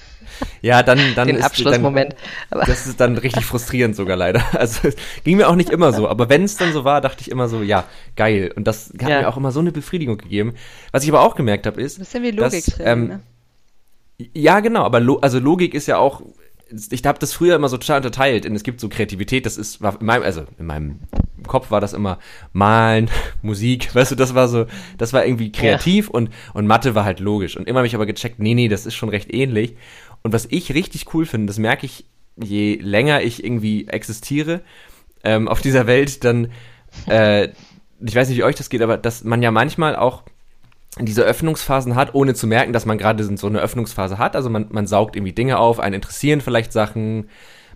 Ja, 0.62 0.82
dann, 0.82 0.99
dann 1.14 1.26
den 1.28 1.37
ist 1.37 1.45
Abschlussmoment. 1.45 2.12
Dann, 2.12 2.61
Aber 2.61 2.64
das 2.66 2.87
ist 2.87 2.99
dann 3.01 3.18
richtig 3.18 3.45
frustrierend 3.45 3.97
sogar 3.97 4.16
leider. 4.16 4.43
Also 4.55 4.89
es 4.89 4.97
ging 5.24 5.37
mir 5.37 5.49
auch 5.49 5.57
nicht 5.57 5.70
immer 5.70 5.93
so, 5.93 6.09
aber 6.09 6.28
wenn 6.28 6.45
es 6.45 6.57
dann 6.57 6.72
so 6.72 6.85
war, 6.85 7.01
dachte 7.01 7.20
ich 7.20 7.30
immer 7.30 7.49
so, 7.49 7.62
ja, 7.62 7.85
geil. 8.16 8.53
Und 8.57 8.66
das 8.66 8.93
hat 9.01 9.09
Ja. 9.09 9.20
mir 9.20 9.28
auch 9.28 9.37
immer 9.37 9.53
so 9.53 9.61
eine 9.61 9.72
Befriedigung 9.72 10.16
gegeben. 10.18 10.55
Was 10.93 11.03
ich 11.05 11.11
aber 11.11 11.20
auch 11.22 11.35
gemerkt 11.35 11.66
habe, 11.66 11.80
ist, 11.82 11.99
Ein 11.99 12.01
bisschen 12.05 12.22
wie 12.22 12.32
dass, 12.32 12.53
Logiktraining, 12.55 12.93
ähm, 12.93 13.09
ne? 13.09 13.20
ja, 14.32 14.61
genau, 14.61 14.85
aber 14.85 15.01
lo 15.01 15.16
also 15.18 15.39
Logik 15.39 15.74
ist 15.74 15.87
ja 15.87 15.99
auch, 15.99 16.22
ich 16.91 17.05
habe 17.05 17.18
das 17.18 17.32
früher 17.32 17.57
immer 17.57 17.68
so 17.68 17.76
total 17.76 17.99
unterteilt. 17.99 18.47
Und 18.47 18.55
es 18.57 18.62
gibt 18.62 18.80
so 18.80 18.89
Kreativität, 18.89 19.45
das 19.47 19.59
ist, 19.59 19.80
war 19.82 20.01
in 20.01 20.07
meinem, 20.07 20.22
also 20.22 20.45
in 20.59 20.66
meinem 20.66 21.01
Kopf 21.47 21.70
war 21.70 21.80
das 21.80 21.93
immer 21.93 22.18
Malen, 22.53 23.11
Musik, 23.43 23.95
weißt 23.95 24.12
du, 24.12 24.14
das 24.16 24.35
war 24.35 24.49
so, 24.49 24.66
das 24.99 25.12
war 25.12 25.26
irgendwie 25.26 25.53
kreativ 25.53 26.09
und, 26.09 26.30
und 26.55 26.66
Mathe 26.66 26.95
war 26.95 27.05
halt 27.05 27.20
logisch. 27.20 27.57
Und 27.57 27.68
immer 27.68 27.80
habe 27.80 27.87
ich 27.87 27.95
aber 27.95 28.07
gecheckt, 28.07 28.39
nee, 28.39 28.55
nee, 28.55 28.68
das 28.68 28.87
ist 28.87 28.95
schon 28.95 29.09
recht 29.11 29.32
ähnlich. 29.32 29.76
Und 30.25 30.33
was 30.33 30.47
ich 30.51 30.72
richtig 30.72 31.12
cool 31.12 31.27
finde, 31.27 31.47
das 31.47 31.59
merke 31.59 31.85
ich, 31.85 32.07
je 32.43 32.77
länger 32.77 33.20
ich 33.22 33.45
irgendwie 33.45 33.87
existiere 33.89 34.62
ähm, 35.22 35.49
auf 35.49 35.61
dieser 35.61 35.87
Welt, 35.87 36.25
dann, 36.25 36.51
äh, 37.07 37.51
ich 38.01 38.14
weiß 38.14 38.29
nicht, 38.29 38.39
wie 38.39 38.45
euch 38.45 38.57
das 38.57 38.70
geht, 38.70 38.81
aber 38.81 38.97
dass 38.97 39.22
man 39.22 39.43
ja 39.43 39.51
manchmal 39.51 39.95
auch 39.97 40.22
diese 40.99 41.25
Öffnungsphasen 41.25 41.95
hat, 41.95 42.14
ohne 42.14 42.33
zu 42.35 42.47
merken, 42.47 42.72
dass 42.72 42.87
man 42.87 42.97
gerade 42.97 43.22
so 43.37 43.47
eine 43.47 43.61
Öffnungsphase 43.61 44.16
hat. 44.16 44.35
Also 44.35 44.49
man, 44.49 44.68
man 44.70 44.87
saugt 44.87 45.14
irgendwie 45.14 45.33
Dinge 45.35 45.59
auf, 45.59 45.79
einen 45.79 45.97
interessieren 45.97 46.41
vielleicht 46.41 46.72
Sachen, 46.72 47.29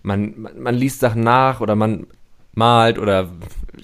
man, 0.02 0.40
man, 0.40 0.58
man 0.58 0.74
liest 0.74 1.00
Sachen 1.00 1.22
nach 1.22 1.60
oder 1.60 1.76
man 1.76 2.06
malt 2.54 2.98
oder 2.98 3.28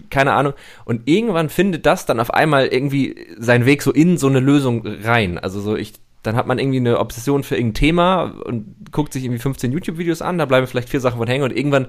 keine 0.08 0.32
Ahnung. 0.32 0.54
Und 0.86 1.02
irgendwann 1.06 1.50
findet 1.50 1.84
das 1.84 2.06
dann 2.06 2.18
auf 2.18 2.32
einmal 2.32 2.68
irgendwie 2.68 3.26
seinen 3.38 3.66
Weg 3.66 3.82
so 3.82 3.92
in 3.92 4.16
so 4.16 4.28
eine 4.28 4.40
Lösung 4.40 4.86
rein. 4.86 5.38
Also 5.38 5.60
so 5.60 5.76
ich, 5.76 5.94
dann 6.26 6.36
hat 6.36 6.46
man 6.46 6.58
irgendwie 6.58 6.78
eine 6.78 6.98
Obsession 6.98 7.44
für 7.44 7.54
irgendein 7.56 7.74
Thema 7.74 8.22
und 8.44 8.90
guckt 8.92 9.12
sich 9.12 9.24
irgendwie 9.24 9.40
15 9.40 9.72
YouTube-Videos 9.72 10.22
an, 10.22 10.38
da 10.38 10.46
bleiben 10.46 10.66
vielleicht 10.66 10.88
vier 10.88 11.00
Sachen 11.00 11.18
von 11.18 11.28
hängen 11.28 11.44
und 11.44 11.56
irgendwann 11.56 11.88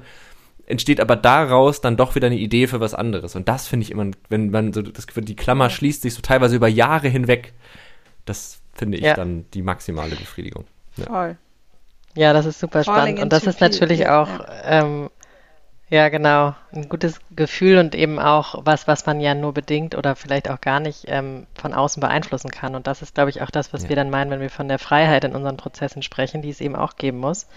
entsteht 0.68 1.00
aber 1.00 1.16
daraus 1.16 1.82
dann 1.82 1.96
doch 1.98 2.16
wieder 2.16 2.28
eine 2.28 2.38
Idee 2.38 2.68
für 2.68 2.80
was 2.80 2.94
anderes. 2.94 3.36
Und 3.36 3.48
das 3.48 3.68
finde 3.68 3.84
ich 3.84 3.92
immer, 3.92 4.12
wenn 4.30 4.50
man 4.50 4.74
so 4.74 4.82
das 4.82 5.08
Gefühl, 5.08 5.24
die 5.26 5.36
Klammer 5.36 5.70
schließt 5.70 6.02
sich 6.02 6.14
so 6.14 6.22
teilweise 6.22 6.56
über 6.56 6.68
Jahre 6.68 7.08
hinweg. 7.08 7.54
Das 8.26 8.60
finde 8.74 8.98
ich 8.98 9.04
Ja. 9.04 9.14
dann 9.14 9.46
die 9.54 9.62
maximale 9.62 10.16
Befriedigung. 10.16 10.66
Voll. 10.92 11.38
Ja, 12.16 12.34
das 12.34 12.46
ist 12.46 12.60
super 12.60 12.84
Falling 12.84 13.18
spannend. 13.18 13.24
Und 13.24 13.34
das 13.34 13.46
ist 13.46 13.62
natürlich 13.62 14.00
ja, 14.00 14.22
auch, 14.24 14.30
ähm, 14.64 15.10
ja, 15.90 16.10
genau, 16.10 16.56
ein 16.74 16.90
gutes 16.90 17.20
Gefühl 17.36 17.78
und 17.78 17.94
eben 17.94 18.18
auch 18.20 18.62
was, 18.66 18.88
was 18.88 19.06
man 19.06 19.20
ja 19.20 19.36
nur 19.36 19.54
bedingt 19.54 19.96
oder 19.96 20.16
vielleicht 20.16 20.50
auch 20.50 20.60
gar 20.60 20.80
nicht 20.80 21.06
ähm, 21.08 21.46
von 21.54 21.74
außen 21.74 22.02
beeinflussen 22.02 22.50
kann. 22.50 22.76
Und 22.76 22.88
das 22.88 23.02
ist, 23.04 23.14
glaube 23.14 23.30
ich, 23.30 23.42
auch 23.44 23.52
das, 23.52 23.72
was 23.72 23.84
Ja. 23.84 23.90
wir 23.90 23.96
dann 23.96 24.10
meinen, 24.10 24.32
wenn 24.32 24.40
wir 24.42 24.50
von 24.50 24.68
der 24.68 24.80
Freiheit 24.80 25.24
in 25.24 25.36
unseren 25.36 25.58
Prozessen 25.58 26.02
sprechen, 26.02 26.42
die 26.42 26.50
es 26.50 26.60
eben 26.62 26.76
auch 26.76 26.96
geben 26.96 27.20
muss. 27.20 27.48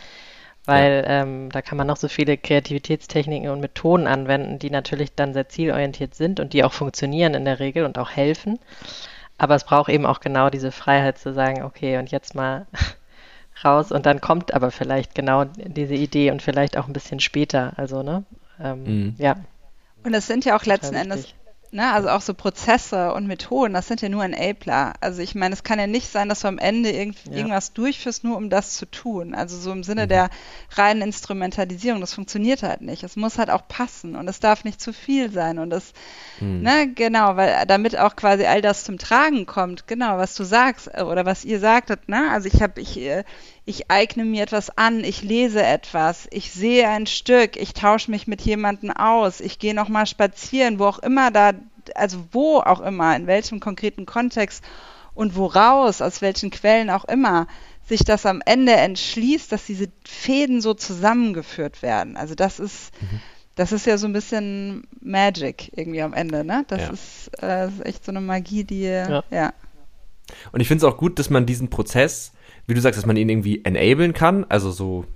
Weil 0.67 1.05
ähm, 1.09 1.49
da 1.51 1.63
kann 1.63 1.79
man 1.79 1.87
noch 1.87 1.97
so 1.97 2.09
viele 2.09 2.37
Kreativitätstechniken 2.37 3.49
und 3.49 3.61
Methoden 3.61 4.07
anwenden, 4.07 4.59
die 4.59 4.71
natürlich 4.71 5.15
dann 5.15 5.33
sehr 5.33 5.49
zielorientiert 5.49 6.15
sind 6.15 6.41
und 6.41 6.53
die 6.53 6.63
auch 6.65 6.75
funktionieren 6.75 7.33
in 7.35 7.47
der 7.47 7.59
Regel 7.59 7.87
und 7.87 7.99
auch 7.99 8.11
helfen. 8.11 8.59
Aber 9.39 9.55
es 9.55 9.65
braucht 9.65 9.89
eben 9.91 10.05
auch 10.07 10.21
genau 10.21 10.51
diese 10.51 10.73
Freiheit 10.73 11.19
zu 11.19 11.33
sagen, 11.33 11.63
okay, 11.63 11.99
und 11.99 12.11
jetzt 12.11 12.35
mal 12.35 12.67
raus 13.65 13.93
und 13.93 14.07
dann 14.07 14.21
kommt 14.21 14.55
aber 14.55 14.71
vielleicht 14.71 15.15
genau 15.15 15.45
diese 15.45 15.95
Idee 15.95 16.31
und 16.31 16.43
vielleicht 16.43 16.77
auch 16.77 16.87
ein 16.87 16.93
bisschen 16.93 17.21
später. 17.21 17.73
Also, 17.77 18.03
ne? 18.03 18.25
Ähm, 18.63 18.85
Mhm. 18.85 19.15
Ja. 19.19 19.37
Und 20.05 20.15
es 20.15 20.27
sind 20.27 20.45
ja 20.45 20.57
auch 20.57 20.65
letzten 20.65 20.95
Endes. 20.95 21.35
Ne, 21.73 21.93
also 21.93 22.09
auch 22.09 22.21
so 22.21 22.35
Prozesse 22.35 23.13
und 23.15 23.27
Methoden, 23.27 23.75
das 23.75 23.87
sind 23.89 24.01
ja 24.03 24.09
nur 24.09 24.25
Enabler. 24.25 24.95
Also 25.01 25.21
ich 25.23 25.35
meine, 25.35 25.55
es 25.55 25.63
kann 25.63 25.79
ja 25.79 25.87
nicht 25.87 26.09
sein, 26.11 26.29
dass 26.29 26.41
du 26.41 26.49
am 26.49 26.59
Ende 26.59 26.91
irgend, 26.91 27.17
Ja. 27.27 27.37
irgendwas 27.37 27.73
durchführst, 27.73 28.25
nur 28.25 28.37
um 28.37 28.51
das 28.51 28.77
zu 28.77 28.87
tun. 28.87 29.35
Also 29.35 29.59
so 29.59 29.73
im 29.73 29.83
Sinne 29.85 30.07
der 30.09 30.31
reinen 30.77 31.03
Instrumentalisierung, 31.03 32.01
das 32.01 32.15
funktioniert 32.15 32.63
halt 32.63 32.81
nicht. 32.81 33.03
Es 33.03 33.17
muss 33.17 33.39
halt 33.39 33.51
auch 33.51 33.67
passen 33.69 34.17
und 34.17 34.29
es 34.29 34.41
darf 34.41 34.65
nicht 34.65 34.81
zu 34.81 34.93
viel 34.93 35.31
sein 35.31 35.59
und 35.59 35.73
es, 35.73 35.93
Mhm. 36.41 36.63
ne, 36.63 36.93
genau, 36.95 37.37
weil 37.37 37.67
damit 37.67 37.99
auch 37.99 38.15
quasi 38.17 38.45
all 38.47 38.63
das 38.63 38.85
zum 38.85 38.99
Tragen 38.99 39.45
kommt, 39.47 39.87
genau, 39.87 40.19
was 40.19 40.35
du 40.35 40.45
sagst 40.45 40.89
äh, 40.95 41.03
oder 41.03 41.27
was 41.27 41.45
ihr 41.45 41.61
sagtet, 41.61 42.09
ne? 42.09 42.31
Also 42.31 42.49
ich 42.49 42.63
habe, 42.63 42.81
ich, 42.81 42.99
äh, 42.99 43.25
ich 43.69 43.91
eigne 43.91 44.25
mir 44.25 44.45
etwas 44.45 44.79
an, 44.79 45.05
ich 45.05 45.23
lese 45.23 45.63
etwas, 45.63 46.27
ich 46.31 46.53
sehe 46.53 46.89
ein 46.89 47.07
Stück, 47.07 47.59
ich 47.59 47.75
tausche 47.75 48.11
mich 48.11 48.27
mit 48.27 48.41
jemandem 48.41 48.91
aus, 48.93 49.41
ich 49.41 49.59
gehe 49.59 49.75
nochmal 49.75 50.07
spazieren, 50.07 50.79
wo 50.79 50.87
auch 50.87 50.99
immer 51.01 51.31
da, 51.31 51.53
also 51.95 52.25
wo 52.33 52.61
auch 52.61 52.81
immer, 52.81 53.15
in 53.15 53.27
welchem 53.27 53.61
konkreten 53.61 54.07
Kontext 54.07 54.65
und 55.13 55.37
woraus, 55.37 56.01
aus 56.01 56.23
welchen 56.23 56.51
Quellen 56.51 56.89
auch 56.89 57.05
immer, 57.05 57.47
sich 57.87 58.05
das 58.05 58.25
am 58.25 58.41
Ende 58.47 58.73
entschließt, 58.73 59.53
dass 59.53 59.67
diese 59.67 59.89
Fäden 60.03 60.63
so 60.63 60.73
zusammengeführt 60.73 61.83
werden. 61.83 62.17
Also 62.17 62.35
das 62.35 62.61
ist, 62.61 62.91
das 63.55 63.73
ist 63.73 63.85
ja 63.85 63.99
so 63.99 64.07
ein 64.07 64.15
bisschen 64.15 64.89
Magic 65.03 65.73
irgendwie 65.77 66.01
am 66.01 66.15
Ende, 66.15 66.43
ne? 66.43 66.65
Das 66.69 66.81
Ja. 66.81 66.91
ist, 66.91 67.43
äh, 67.43 67.69
ist 67.69 67.85
echt 67.85 68.05
so 68.07 68.13
eine 68.13 68.23
Magie, 68.23 68.65
die, 68.65 68.85
Ja. 68.85 69.25
ja. 69.31 69.53
Und 70.53 70.61
ich 70.61 70.69
finde 70.69 70.87
es 70.87 70.91
auch 70.91 70.97
gut, 70.97 71.19
dass 71.19 71.29
man 71.29 71.45
diesen 71.45 71.69
Prozess, 71.69 72.33
wie 72.69 72.75
du 72.75 72.81
sagst, 72.81 72.99
dass 72.99 73.07
man 73.07 73.17
ihn 73.17 73.29
irgendwie 73.29 73.65
enablen 73.65 74.13
kann, 74.13 74.45
also 74.49 74.71
so 74.71 75.07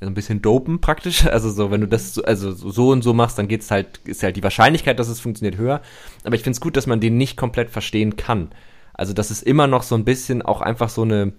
ein 0.00 0.12
bisschen 0.12 0.42
dopen 0.42 0.80
praktisch. 0.80 1.24
Also 1.36 1.50
so, 1.50 1.70
wenn 1.70 1.80
du 1.80 1.88
das 1.88 2.14
so, 2.14 2.22
also 2.22 2.52
so 2.52 2.90
und 2.90 3.02
so 3.02 3.14
machst, 3.14 3.38
dann 3.38 3.48
geht's 3.48 3.70
halt, 3.70 4.00
ist 4.04 4.22
halt 4.22 4.36
die 4.36 4.42
Wahrscheinlichkeit, 4.42 4.98
dass 4.98 5.08
es 5.08 5.20
funktioniert, 5.20 5.56
höher. 5.56 5.80
Aber 6.24 6.34
ich 6.34 6.42
finde 6.42 6.56
es 6.56 6.60
gut, 6.60 6.76
dass 6.76 6.86
man 6.86 7.00
den 7.00 7.16
nicht 7.16 7.36
komplett 7.36 7.70
verstehen 7.70 8.16
kann. 8.16 8.50
Also 8.92 9.12
das 9.12 9.30
ist 9.30 9.42
immer 9.42 9.66
noch 9.68 9.84
so 9.84 9.94
ein 9.94 10.04
bisschen 10.04 10.42
auch 10.42 10.60
einfach 10.60 10.88
so 10.88 11.02
eine 11.02 11.32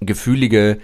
gefühlige, 0.00 0.78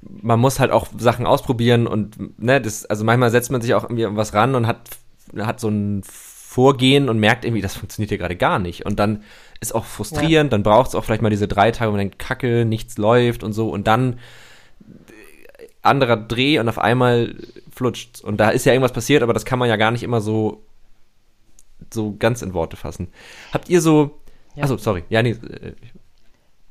man 0.00 0.40
muss 0.40 0.58
halt 0.58 0.70
auch 0.70 0.88
Sachen 0.96 1.26
ausprobieren 1.26 1.86
und 1.86 2.40
ne, 2.40 2.60
das, 2.60 2.86
also 2.86 3.04
manchmal 3.04 3.30
setzt 3.30 3.50
man 3.50 3.60
sich 3.60 3.74
auch 3.74 3.84
irgendwie 3.84 4.06
was 4.16 4.32
ran 4.32 4.54
und 4.54 4.66
hat, 4.66 4.88
hat 5.36 5.60
so 5.60 5.68
ein 5.68 6.02
Vorgehen 6.04 7.10
und 7.10 7.18
merkt 7.18 7.44
irgendwie, 7.44 7.60
das 7.60 7.76
funktioniert 7.76 8.08
hier 8.08 8.18
gerade 8.18 8.36
gar 8.36 8.58
nicht. 8.58 8.86
Und 8.86 8.98
dann 8.98 9.22
ist 9.60 9.74
auch 9.74 9.84
frustrierend, 9.84 10.52
dann 10.52 10.62
braucht 10.62 10.88
es 10.88 10.94
auch 10.94 11.04
vielleicht 11.04 11.22
mal 11.22 11.30
diese 11.30 11.48
drei 11.48 11.70
Tage, 11.70 11.88
wo 11.90 11.92
man 11.92 12.00
denkt, 12.00 12.18
Kacke, 12.18 12.64
nichts 12.64 12.98
läuft 12.98 13.42
und 13.42 13.52
so 13.52 13.70
und 13.70 13.86
dann 13.86 14.14
äh, 14.14 15.66
anderer 15.82 16.16
Dreh 16.16 16.58
und 16.58 16.68
auf 16.68 16.78
einmal 16.78 17.34
flutscht. 17.74 18.20
Und 18.22 18.38
da 18.38 18.50
ist 18.50 18.66
ja 18.66 18.72
irgendwas 18.72 18.92
passiert, 18.92 19.22
aber 19.22 19.32
das 19.32 19.44
kann 19.44 19.58
man 19.58 19.68
ja 19.68 19.76
gar 19.76 19.90
nicht 19.90 20.02
immer 20.02 20.20
so 20.20 20.62
so 21.92 22.16
ganz 22.18 22.42
in 22.42 22.52
Worte 22.54 22.76
fassen. 22.76 23.08
Habt 23.52 23.68
ihr 23.68 23.80
so, 23.80 24.18
Ja. 24.54 24.62
also 24.62 24.76
sorry, 24.78 25.04
ja, 25.08 25.22
nee, 25.22 25.30
äh, 25.30 25.72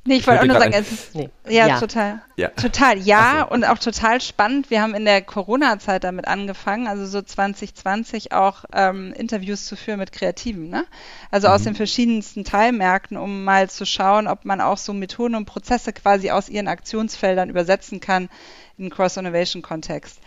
Nee, 0.08 0.18
ich 0.18 0.28
wollte 0.28 0.42
auch 0.42 0.46
nur 0.46 0.60
sagen, 0.60 0.74
es 0.74 0.92
ist, 0.92 1.16
Nee. 1.16 1.30
ja, 1.50 1.68
Ja. 1.68 1.80
total. 1.80 2.22
ja. 2.36 2.50
Total, 2.50 3.00
ja, 3.00 3.46
so. 3.50 3.54
und 3.56 3.64
auch 3.64 3.80
total 3.80 4.22
spannend. 4.22 4.70
Wir 4.70 4.84
haben 4.84 4.94
in 4.94 5.04
der 5.04 5.24
Corona-Zeit 5.24 6.04
damit 6.04 6.28
angefangen, 6.28 6.88
also 6.88 7.08
so 7.08 7.24
2020 7.24 8.32
auch 8.32 8.66
ähm, 8.72 9.14
Interviews 9.18 9.66
zu 9.66 9.76
führen 9.76 9.98
mit 9.98 10.12
Kreativen, 10.12 10.70
ne? 10.70 10.86
Also 11.32 11.48
aus 11.48 11.62
Mhm. 11.62 11.66
den 11.66 11.76
verschiedensten 11.76 12.44
Teilmärkten, 12.44 13.18
um 13.18 13.44
mal 13.44 13.68
zu 13.70 13.84
schauen, 13.86 14.28
ob 14.28 14.46
man 14.46 14.62
auch 14.62 14.78
so 14.78 14.94
Methoden 14.94 15.34
und 15.34 15.46
Prozesse 15.46 15.92
quasi 15.92 16.30
aus 16.30 16.50
ihren 16.50 16.68
Aktionsfeldern 16.68 17.50
übersetzen 17.50 18.00
kann 18.00 18.30
in 18.78 18.92
Cross-Innovation-Kontext. 18.92 20.20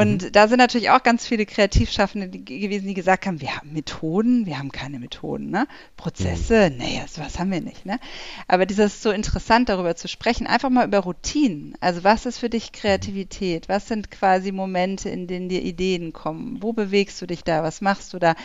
Und 0.00 0.22
mhm. 0.22 0.32
da 0.32 0.48
sind 0.48 0.56
natürlich 0.56 0.88
auch 0.88 1.02
ganz 1.02 1.26
viele 1.26 1.44
Kreativschaffende 1.44 2.30
gewesen, 2.30 2.88
die 2.88 2.94
gesagt 2.94 3.26
haben, 3.26 3.42
wir 3.42 3.54
haben 3.54 3.74
Methoden, 3.74 4.46
wir 4.46 4.58
haben 4.58 4.72
keine 4.72 4.98
Methoden, 4.98 5.50
ne? 5.50 5.66
Prozesse, 5.98 6.70
mhm. 6.70 6.78
nee, 6.78 7.02
sowas 7.06 7.38
haben 7.38 7.50
wir 7.50 7.60
nicht, 7.60 7.84
ne? 7.84 8.00
Aber 8.48 8.64
dieses 8.64 9.02
so 9.02 9.10
interessant 9.10 9.68
darüber 9.68 9.96
zu 9.96 10.08
sprechen, 10.08 10.46
einfach 10.46 10.70
mal 10.70 10.86
über 10.86 11.00
Routinen. 11.00 11.74
Also 11.80 12.02
was 12.02 12.24
ist 12.24 12.38
für 12.38 12.48
dich 12.48 12.72
Kreativität? 12.72 13.68
Was 13.68 13.88
sind 13.88 14.10
quasi 14.10 14.52
Momente, 14.52 15.10
in 15.10 15.26
denen 15.26 15.50
dir 15.50 15.62
Ideen 15.62 16.14
kommen? 16.14 16.62
Wo 16.62 16.72
bewegst 16.72 17.20
du 17.20 17.26
dich 17.26 17.44
da? 17.44 17.62
Was 17.62 17.82
machst 17.82 18.14
du 18.14 18.18
da? 18.18 18.36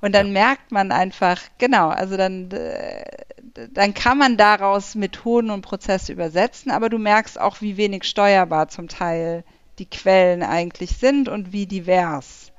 Und 0.00 0.14
dann 0.14 0.28
ja. 0.28 0.32
merkt 0.32 0.72
man 0.72 0.90
einfach, 0.90 1.38
genau, 1.58 1.88
also 1.88 2.16
dann, 2.16 2.48
dann 3.72 3.92
kann 3.92 4.16
man 4.16 4.38
daraus 4.38 4.94
Methoden 4.94 5.50
und 5.50 5.60
Prozesse 5.60 6.14
übersetzen, 6.14 6.72
aber 6.72 6.88
du 6.88 6.96
merkst 6.96 7.38
auch, 7.38 7.60
wie 7.60 7.76
wenig 7.76 8.04
steuerbar 8.04 8.68
zum 8.68 8.88
Teil 8.88 9.44
die 9.78 9.88
Quellen 9.88 10.42
eigentlich 10.42 10.96
sind 10.96 11.28
und 11.28 11.52
wie 11.52 11.66
divers. 11.66 12.52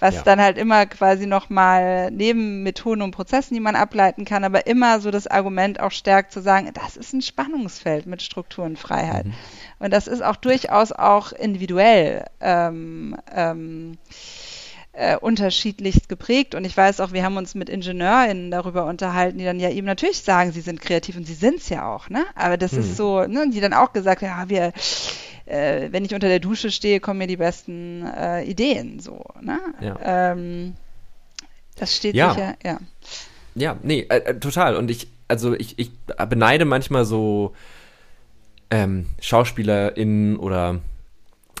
Was 0.00 0.14
ja. 0.14 0.22
dann 0.22 0.40
halt 0.40 0.58
immer 0.58 0.86
quasi 0.86 1.26
nochmal 1.26 2.12
neben 2.12 2.62
Methoden 2.62 3.02
und 3.02 3.10
Prozessen, 3.10 3.54
die 3.54 3.60
man 3.60 3.74
ableiten 3.74 4.24
kann, 4.24 4.44
aber 4.44 4.68
immer 4.68 5.00
so 5.00 5.10
das 5.10 5.26
Argument 5.26 5.80
auch 5.80 5.90
stärkt 5.90 6.30
zu 6.30 6.40
sagen, 6.40 6.70
das 6.72 6.96
ist 6.96 7.12
ein 7.14 7.22
Spannungsfeld 7.22 8.06
mit 8.06 8.22
Strukturenfreiheit. 8.22 9.26
Mhm. 9.26 9.34
Und 9.80 9.92
das 9.92 10.06
ist 10.06 10.22
auch 10.22 10.36
durchaus 10.36 10.92
auch 10.92 11.32
individuell 11.32 12.26
ähm, 12.40 13.16
ähm, 13.34 13.98
äh, 14.92 15.16
unterschiedlichst 15.16 16.08
geprägt. 16.08 16.54
Und 16.54 16.64
ich 16.64 16.76
weiß 16.76 17.00
auch, 17.00 17.12
wir 17.12 17.24
haben 17.24 17.36
uns 17.36 17.56
mit 17.56 17.68
IngenieurInnen 17.68 18.52
darüber 18.52 18.84
unterhalten, 18.84 19.38
die 19.38 19.44
dann 19.44 19.58
ja 19.58 19.70
eben 19.70 19.86
natürlich 19.86 20.20
sagen, 20.20 20.52
sie 20.52 20.60
sind 20.60 20.80
kreativ 20.80 21.16
und 21.16 21.26
sie 21.26 21.34
sind 21.34 21.58
es 21.58 21.68
ja 21.68 21.92
auch, 21.92 22.08
ne? 22.08 22.24
Aber 22.36 22.56
das 22.56 22.72
mhm. 22.72 22.80
ist 22.80 22.96
so, 22.96 23.24
ne, 23.24 23.48
die 23.50 23.60
dann 23.60 23.72
auch 23.72 23.92
gesagt 23.92 24.22
haben, 24.22 24.28
ja, 24.28 24.48
wir 24.48 24.72
äh, 25.48 25.88
wenn 25.90 26.04
ich 26.04 26.14
unter 26.14 26.28
der 26.28 26.40
Dusche 26.40 26.70
stehe, 26.70 27.00
kommen 27.00 27.18
mir 27.18 27.26
die 27.26 27.36
besten 27.36 28.06
äh, 28.06 28.44
Ideen 28.44 29.00
so. 29.00 29.24
Ne? 29.40 29.58
Ja. 29.80 30.32
Ähm, 30.32 30.74
das 31.76 31.96
steht 31.96 32.14
ja. 32.14 32.34
sicher, 32.34 32.54
ja. 32.64 32.78
Ja, 33.54 33.76
nee, 33.82 34.06
äh, 34.08 34.16
äh 34.18 34.38
total. 34.38 34.76
Und 34.76 34.90
ich, 34.90 35.08
also 35.26 35.54
ich, 35.54 35.78
ich 35.78 35.90
beneide 36.28 36.64
manchmal 36.64 37.04
so 37.04 37.54
ähm, 38.70 39.06
SchauspielerInnen 39.20 40.36
oder 40.36 40.80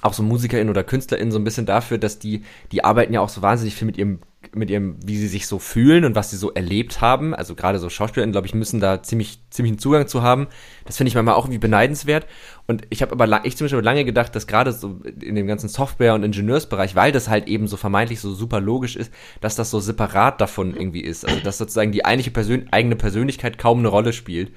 auch 0.02 0.12
so 0.12 0.22
MusikerInnen 0.22 0.70
oder 0.70 0.84
KünstlerInnen 0.84 1.32
so 1.32 1.38
ein 1.38 1.44
bisschen 1.44 1.66
dafür, 1.66 1.98
dass 1.98 2.18
die, 2.18 2.44
die 2.70 2.84
arbeiten 2.84 3.12
ja 3.12 3.20
auch 3.20 3.28
so 3.28 3.42
wahnsinnig 3.42 3.74
viel 3.74 3.86
mit 3.86 3.96
ihrem, 3.98 4.20
mit 4.54 4.70
ihrem, 4.70 4.96
wie 5.04 5.16
sie 5.16 5.28
sich 5.28 5.46
so 5.46 5.58
fühlen 5.58 6.04
und 6.04 6.14
was 6.14 6.30
sie 6.30 6.36
so 6.36 6.52
erlebt 6.52 7.00
haben. 7.00 7.34
Also 7.34 7.54
gerade 7.54 7.78
so 7.78 7.88
SchauspielerInnen, 7.88 8.32
glaube 8.32 8.46
ich, 8.46 8.54
müssen 8.54 8.80
da 8.80 9.02
ziemlich, 9.02 9.40
ziemlich 9.50 9.72
einen 9.72 9.78
Zugang 9.78 10.06
zu 10.06 10.22
haben. 10.22 10.46
Das 10.84 10.96
finde 10.96 11.08
ich 11.08 11.14
manchmal 11.14 11.34
auch 11.34 11.44
irgendwie 11.44 11.58
beneidenswert. 11.58 12.26
Und 12.66 12.82
ich 12.90 13.02
habe 13.02 13.12
aber, 13.12 13.44
ich 13.44 13.56
zum 13.56 13.64
Beispiel 13.66 13.80
lange 13.80 14.04
gedacht, 14.04 14.34
dass 14.36 14.46
gerade 14.46 14.72
so 14.72 15.00
in 15.20 15.34
dem 15.34 15.46
ganzen 15.46 15.68
Software- 15.68 16.14
und 16.14 16.22
Ingenieursbereich, 16.22 16.94
weil 16.94 17.12
das 17.12 17.28
halt 17.28 17.48
eben 17.48 17.66
so 17.66 17.76
vermeintlich 17.76 18.20
so 18.20 18.32
super 18.34 18.60
logisch 18.60 18.96
ist, 18.96 19.12
dass 19.40 19.56
das 19.56 19.70
so 19.70 19.80
separat 19.80 20.40
davon 20.40 20.74
irgendwie 20.74 21.00
ist. 21.00 21.26
Also 21.26 21.40
dass 21.40 21.58
sozusagen 21.58 21.92
die 21.92 22.04
eigentliche 22.04 22.30
Persön 22.30 22.68
eigene 22.70 22.96
Persönlichkeit 22.96 23.58
kaum 23.58 23.78
eine 23.78 23.88
Rolle 23.88 24.12
spielt. 24.12 24.52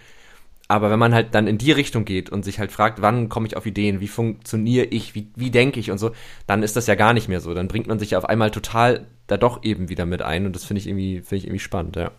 Aber 0.71 0.89
wenn 0.89 0.99
man 0.99 1.13
halt 1.13 1.35
dann 1.35 1.47
in 1.47 1.57
die 1.57 1.73
Richtung 1.73 2.05
geht 2.05 2.29
und 2.29 2.45
sich 2.45 2.57
halt 2.57 2.71
fragt, 2.71 3.01
wann 3.01 3.27
komme 3.27 3.45
ich 3.45 3.57
auf 3.57 3.65
Ideen, 3.65 3.99
wie 3.99 4.07
funktioniere 4.07 4.85
ich, 4.85 5.15
wie, 5.15 5.27
wie 5.35 5.51
denke 5.51 5.81
ich 5.81 5.91
und 5.91 5.97
so, 5.97 6.11
dann 6.47 6.63
ist 6.63 6.77
das 6.77 6.87
ja 6.87 6.95
gar 6.95 7.11
nicht 7.11 7.27
mehr 7.27 7.41
so. 7.41 7.53
Dann 7.53 7.67
bringt 7.67 7.87
man 7.87 7.99
sich 7.99 8.11
ja 8.11 8.17
auf 8.17 8.23
einmal 8.23 8.51
total 8.51 9.07
da 9.31 9.37
doch 9.37 9.63
eben 9.63 9.87
wieder 9.89 10.05
mit 10.05 10.21
ein 10.21 10.45
und 10.45 10.55
das 10.55 10.65
finde 10.65 10.81
ich 10.81 10.87
irgendwie, 10.87 11.21
finde 11.21 11.35
ich 11.37 11.43
irgendwie 11.45 11.59
spannend, 11.59 11.95
ja. 11.95 12.11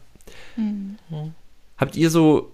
Mhm. 0.56 0.96
Habt 1.76 1.96
ihr 1.96 2.10
so, 2.10 2.52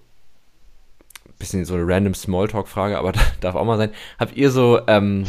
bisschen 1.38 1.64
so 1.64 1.74
eine 1.74 1.86
random 1.86 2.14
Smalltalk-Frage, 2.14 2.98
aber 2.98 3.12
darf 3.40 3.54
auch 3.54 3.64
mal 3.64 3.78
sein, 3.78 3.90
habt 4.18 4.36
ihr 4.36 4.50
so 4.50 4.80
ähm, 4.88 5.26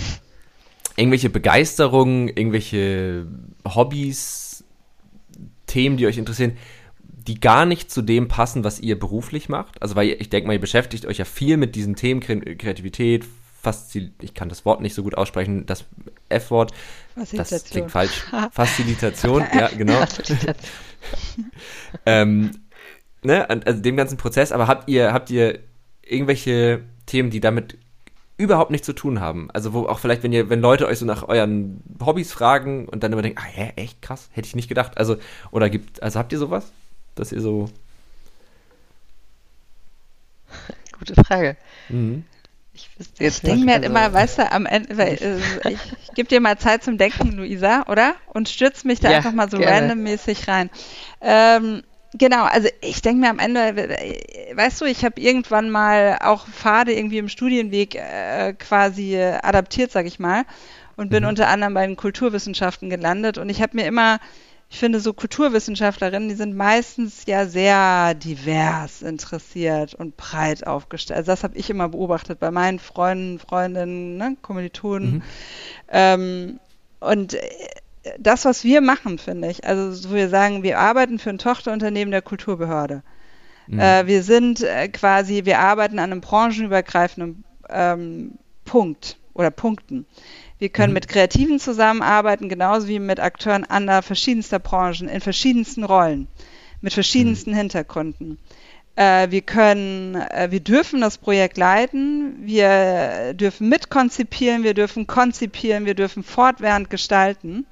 irgendwelche 0.95 1.29
Begeisterungen, 1.29 2.27
irgendwelche 2.27 3.27
Hobbys, 3.65 4.63
Themen, 5.67 5.97
die 5.97 6.07
euch 6.07 6.17
interessieren, 6.17 6.57
die 7.03 7.39
gar 7.39 7.67
nicht 7.67 7.91
zu 7.91 8.01
dem 8.01 8.27
passen, 8.27 8.63
was 8.63 8.79
ihr 8.79 8.97
beruflich 8.97 9.49
macht. 9.49 9.79
Also, 9.83 9.95
weil 9.95 10.09
ich 10.19 10.29
denke 10.29 10.47
mal, 10.47 10.53
ihr 10.53 10.59
beschäftigt 10.59 11.05
euch 11.05 11.19
ja 11.19 11.25
viel 11.25 11.57
mit 11.57 11.75
diesen 11.75 11.95
Themen 11.95 12.21
Kreativität, 12.21 13.25
Faszil 13.61 14.13
ich 14.21 14.33
kann 14.33 14.49
das 14.49 14.65
Wort 14.65 14.81
nicht 14.81 14.93
so 14.93 15.03
gut 15.03 15.15
aussprechen, 15.15 15.65
das 15.65 15.85
F-Wort, 16.29 16.71
das 17.15 17.65
klingt 17.65 17.91
falsch. 17.91 18.25
Faszilitation, 18.51 19.45
ja, 19.53 19.67
genau. 19.69 20.03
ähm, 22.05 22.51
ne, 23.23 23.49
also 23.49 23.81
dem 23.81 23.97
ganzen 23.97 24.17
Prozess, 24.17 24.51
aber 24.51 24.67
habt 24.67 24.89
ihr, 24.89 25.13
habt 25.13 25.29
ihr 25.29 25.59
irgendwelche 26.01 26.81
Themen, 27.05 27.29
die 27.29 27.39
damit 27.39 27.77
überhaupt 28.37 28.71
nichts 28.71 28.85
zu 28.85 28.93
tun 28.93 29.19
haben? 29.19 29.49
Also 29.51 29.73
wo 29.73 29.87
auch 29.87 29.99
vielleicht, 29.99 30.23
wenn 30.23 30.31
ihr, 30.31 30.49
wenn 30.49 30.61
Leute 30.61 30.87
euch 30.87 30.99
so 30.99 31.05
nach 31.05 31.27
euren 31.27 31.81
Hobbys 32.03 32.31
fragen 32.31 32.87
und 32.87 33.03
dann 33.03 33.11
immer 33.11 33.21
denken, 33.21 33.39
ah, 33.39 33.47
hä, 33.47 33.73
echt 33.75 34.01
krass, 34.01 34.29
hätte 34.31 34.47
ich 34.47 34.55
nicht 34.55 34.69
gedacht. 34.69 34.97
Also, 34.97 35.17
oder 35.51 35.69
gibt, 35.69 36.01
also 36.01 36.19
habt 36.19 36.31
ihr 36.31 36.39
sowas? 36.39 36.71
dass 37.19 37.31
ihr 37.31 37.41
so. 37.41 37.69
Gute 40.97 41.15
Frage. 41.23 41.57
Mhm. 41.89 42.25
Ich, 42.99 43.09
ich 43.19 43.41
denke 43.41 43.65
mir 43.65 43.73
halt 43.73 43.83
also 43.83 43.95
immer, 43.95 44.13
weißt 44.13 44.39
du, 44.39 44.51
am 44.51 44.65
Ende, 44.65 44.97
weil, 44.97 45.13
äh, 45.13 45.69
ich, 45.69 45.79
ich 46.03 46.13
gebe 46.15 46.27
dir 46.27 46.41
mal 46.41 46.57
Zeit 46.57 46.83
zum 46.83 46.97
Denken, 46.97 47.31
Luisa, 47.33 47.85
oder? 47.87 48.15
Und 48.27 48.49
stürz 48.49 48.83
mich 48.83 48.99
da 48.99 49.11
ja, 49.11 49.17
einfach 49.17 49.31
mal 49.31 49.49
so 49.49 49.57
randommäßig 49.57 50.47
rein. 50.47 50.69
Ähm, 51.21 51.83
genau, 52.13 52.43
also 52.43 52.67
ich 52.81 53.01
denke 53.01 53.21
mir 53.21 53.29
am 53.29 53.39
Ende, 53.39 53.61
äh, 53.61 54.55
weißt 54.55 54.81
du, 54.81 54.85
ich 54.85 55.05
habe 55.05 55.19
irgendwann 55.21 55.69
mal 55.69 56.19
auch 56.21 56.47
Pfade 56.47 56.93
irgendwie 56.93 57.19
im 57.19 57.29
Studienweg 57.29 57.95
äh, 57.95 58.53
quasi 58.53 59.17
adaptiert, 59.17 59.91
sag 59.91 60.05
ich 60.05 60.19
mal, 60.19 60.43
und 60.95 61.09
bin 61.09 61.23
mhm. 61.23 61.29
unter 61.29 61.47
anderem 61.47 61.73
bei 61.73 61.85
den 61.85 61.95
Kulturwissenschaften 61.95 62.89
gelandet 62.89 63.37
und 63.37 63.49
ich 63.49 63.61
habe 63.61 63.75
mir 63.75 63.85
immer 63.85 64.19
ich 64.71 64.77
finde, 64.77 64.99
so 64.99 65.13
Kulturwissenschaftlerinnen, 65.13 66.29
die 66.29 66.35
sind 66.35 66.55
meistens 66.55 67.25
ja 67.25 67.47
sehr 67.47 68.13
divers 68.13 69.01
interessiert 69.01 69.95
und 69.95 70.15
breit 70.15 70.67
aufgestellt. 70.67 71.17
Also 71.17 71.31
das 71.31 71.43
habe 71.43 71.57
ich 71.57 71.71
immer 71.71 71.89
beobachtet 71.89 72.39
bei 72.39 72.51
meinen 72.51 72.77
Freunden, 72.77 73.39
Freundinnen, 73.39 74.17
ne, 74.17 74.37
Kommilitonen. 74.43 75.13
Mhm. 75.15 75.21
Ähm, 75.89 76.59
und 76.99 77.33
äh, 77.33 77.41
das, 78.19 78.45
was 78.45 78.63
wir 78.63 78.81
machen, 78.81 79.17
finde 79.17 79.49
ich, 79.49 79.65
also 79.65 80.09
wo 80.09 80.13
wir 80.13 80.29
sagen, 80.29 80.61
wir 80.61 80.77
arbeiten 80.77 81.17
für 81.17 81.31
ein 81.31 81.39
Tochterunternehmen 81.39 82.11
der 82.11 82.21
Kulturbehörde. 82.21 83.01
Mhm. 83.65 83.79
Äh, 83.79 84.05
wir 84.05 84.21
sind 84.21 84.61
äh, 84.61 84.87
quasi, 84.87 85.45
wir 85.45 85.59
arbeiten 85.59 85.97
an 85.97 86.11
einem 86.11 86.21
branchenübergreifenden 86.21 87.43
ähm, 87.69 88.37
Punkt 88.65 89.17
oder 89.33 89.49
Punkten. 89.49 90.05
Wir 90.59 90.69
können 90.69 90.91
mhm. 90.91 90.95
mit 90.95 91.07
Kreativen 91.07 91.59
zusammenarbeiten, 91.59 92.49
genauso 92.49 92.87
wie 92.87 92.99
mit 92.99 93.19
Akteuren 93.19 93.63
anderer 93.65 94.01
verschiedenster 94.01 94.59
Branchen, 94.59 95.07
in 95.07 95.21
verschiedensten 95.21 95.83
Rollen, 95.83 96.27
mit 96.81 96.93
verschiedensten 96.93 97.51
mhm. 97.51 97.55
Hintergründen. 97.55 98.37
Äh, 98.95 99.31
wir 99.31 99.41
können, 99.41 100.15
äh, 100.15 100.51
wir 100.51 100.59
dürfen 100.59 100.99
das 100.99 101.17
Projekt 101.17 101.57
leiten, 101.57 102.35
wir 102.41 103.33
dürfen 103.33 103.69
mitkonzipieren, 103.69 104.63
wir 104.63 104.73
dürfen 104.73 105.07
konzipieren, 105.07 105.85
wir 105.85 105.95
dürfen 105.95 106.23
fortwährend 106.23 106.89
gestalten. 106.89 107.65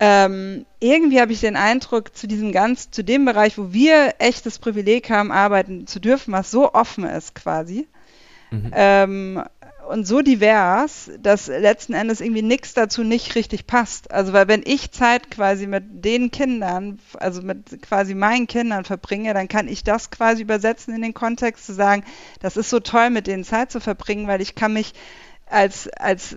Ähm, 0.00 0.64
irgendwie 0.80 1.20
habe 1.20 1.32
ich 1.32 1.40
den 1.40 1.56
Eindruck, 1.56 2.16
zu 2.16 2.26
diesem 2.26 2.50
ganz, 2.52 2.90
zu 2.90 3.04
dem 3.04 3.26
Bereich, 3.26 3.58
wo 3.58 3.72
wir 3.72 4.14
echtes 4.18 4.58
Privileg 4.58 5.10
haben, 5.10 5.30
arbeiten 5.30 5.86
zu 5.86 6.00
dürfen, 6.00 6.32
was 6.32 6.50
so 6.50 6.72
offen 6.72 7.04
ist 7.04 7.34
quasi, 7.34 7.86
mhm. 8.50 8.70
ähm, 8.74 9.42
und 9.90 10.06
so 10.06 10.22
divers, 10.22 11.10
dass 11.20 11.48
letzten 11.48 11.94
Endes 11.94 12.20
irgendwie 12.20 12.42
nichts 12.42 12.74
dazu 12.74 13.02
nicht 13.02 13.34
richtig 13.34 13.66
passt. 13.66 14.10
Also 14.10 14.32
weil 14.32 14.46
wenn 14.46 14.62
ich 14.64 14.92
Zeit 14.92 15.30
quasi 15.30 15.66
mit 15.66 16.04
den 16.04 16.30
Kindern, 16.30 17.00
also 17.18 17.42
mit 17.42 17.82
quasi 17.82 18.14
meinen 18.14 18.46
Kindern 18.46 18.84
verbringe, 18.84 19.34
dann 19.34 19.48
kann 19.48 19.66
ich 19.66 19.82
das 19.82 20.10
quasi 20.10 20.42
übersetzen 20.42 20.94
in 20.94 21.02
den 21.02 21.12
Kontext 21.12 21.66
zu 21.66 21.74
sagen, 21.74 22.04
das 22.40 22.56
ist 22.56 22.70
so 22.70 22.78
toll, 22.78 23.10
mit 23.10 23.26
denen 23.26 23.44
Zeit 23.44 23.72
zu 23.72 23.80
verbringen, 23.80 24.28
weil 24.28 24.40
ich 24.40 24.54
kann 24.54 24.72
mich 24.72 24.94
als, 25.46 25.88
als 25.88 26.36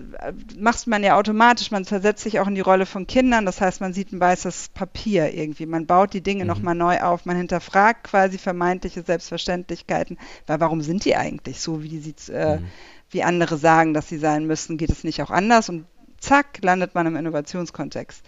macht 0.58 0.88
man 0.88 1.04
ja 1.04 1.16
automatisch, 1.16 1.70
man 1.70 1.84
versetzt 1.84 2.24
sich 2.24 2.40
auch 2.40 2.48
in 2.48 2.56
die 2.56 2.60
Rolle 2.60 2.84
von 2.84 3.06
Kindern, 3.06 3.46
das 3.46 3.60
heißt, 3.60 3.80
man 3.80 3.92
sieht 3.92 4.12
ein 4.12 4.18
weißes 4.18 4.70
Papier 4.74 5.32
irgendwie, 5.32 5.66
man 5.66 5.86
baut 5.86 6.14
die 6.14 6.20
Dinge 6.20 6.42
mhm. 6.42 6.48
nochmal 6.48 6.74
neu 6.74 7.00
auf, 7.00 7.24
man 7.24 7.36
hinterfragt 7.36 8.02
quasi 8.02 8.38
vermeintliche 8.38 9.02
Selbstverständlichkeiten, 9.02 10.18
weil 10.48 10.58
warum 10.58 10.80
sind 10.80 11.04
die 11.04 11.14
eigentlich 11.14 11.60
so, 11.60 11.84
wie 11.84 11.88
die 11.88 12.00
sie 12.00 12.32
äh, 12.32 12.56
mhm 12.56 12.66
wie 13.14 13.22
andere 13.22 13.56
sagen, 13.56 13.94
dass 13.94 14.08
sie 14.08 14.18
sein 14.18 14.46
müssen, 14.46 14.76
geht 14.76 14.90
es 14.90 15.04
nicht 15.04 15.22
auch 15.22 15.30
anders 15.30 15.68
und 15.68 15.86
zack, 16.18 16.58
landet 16.62 16.94
man 16.94 17.06
im 17.06 17.16
Innovationskontext. 17.16 18.22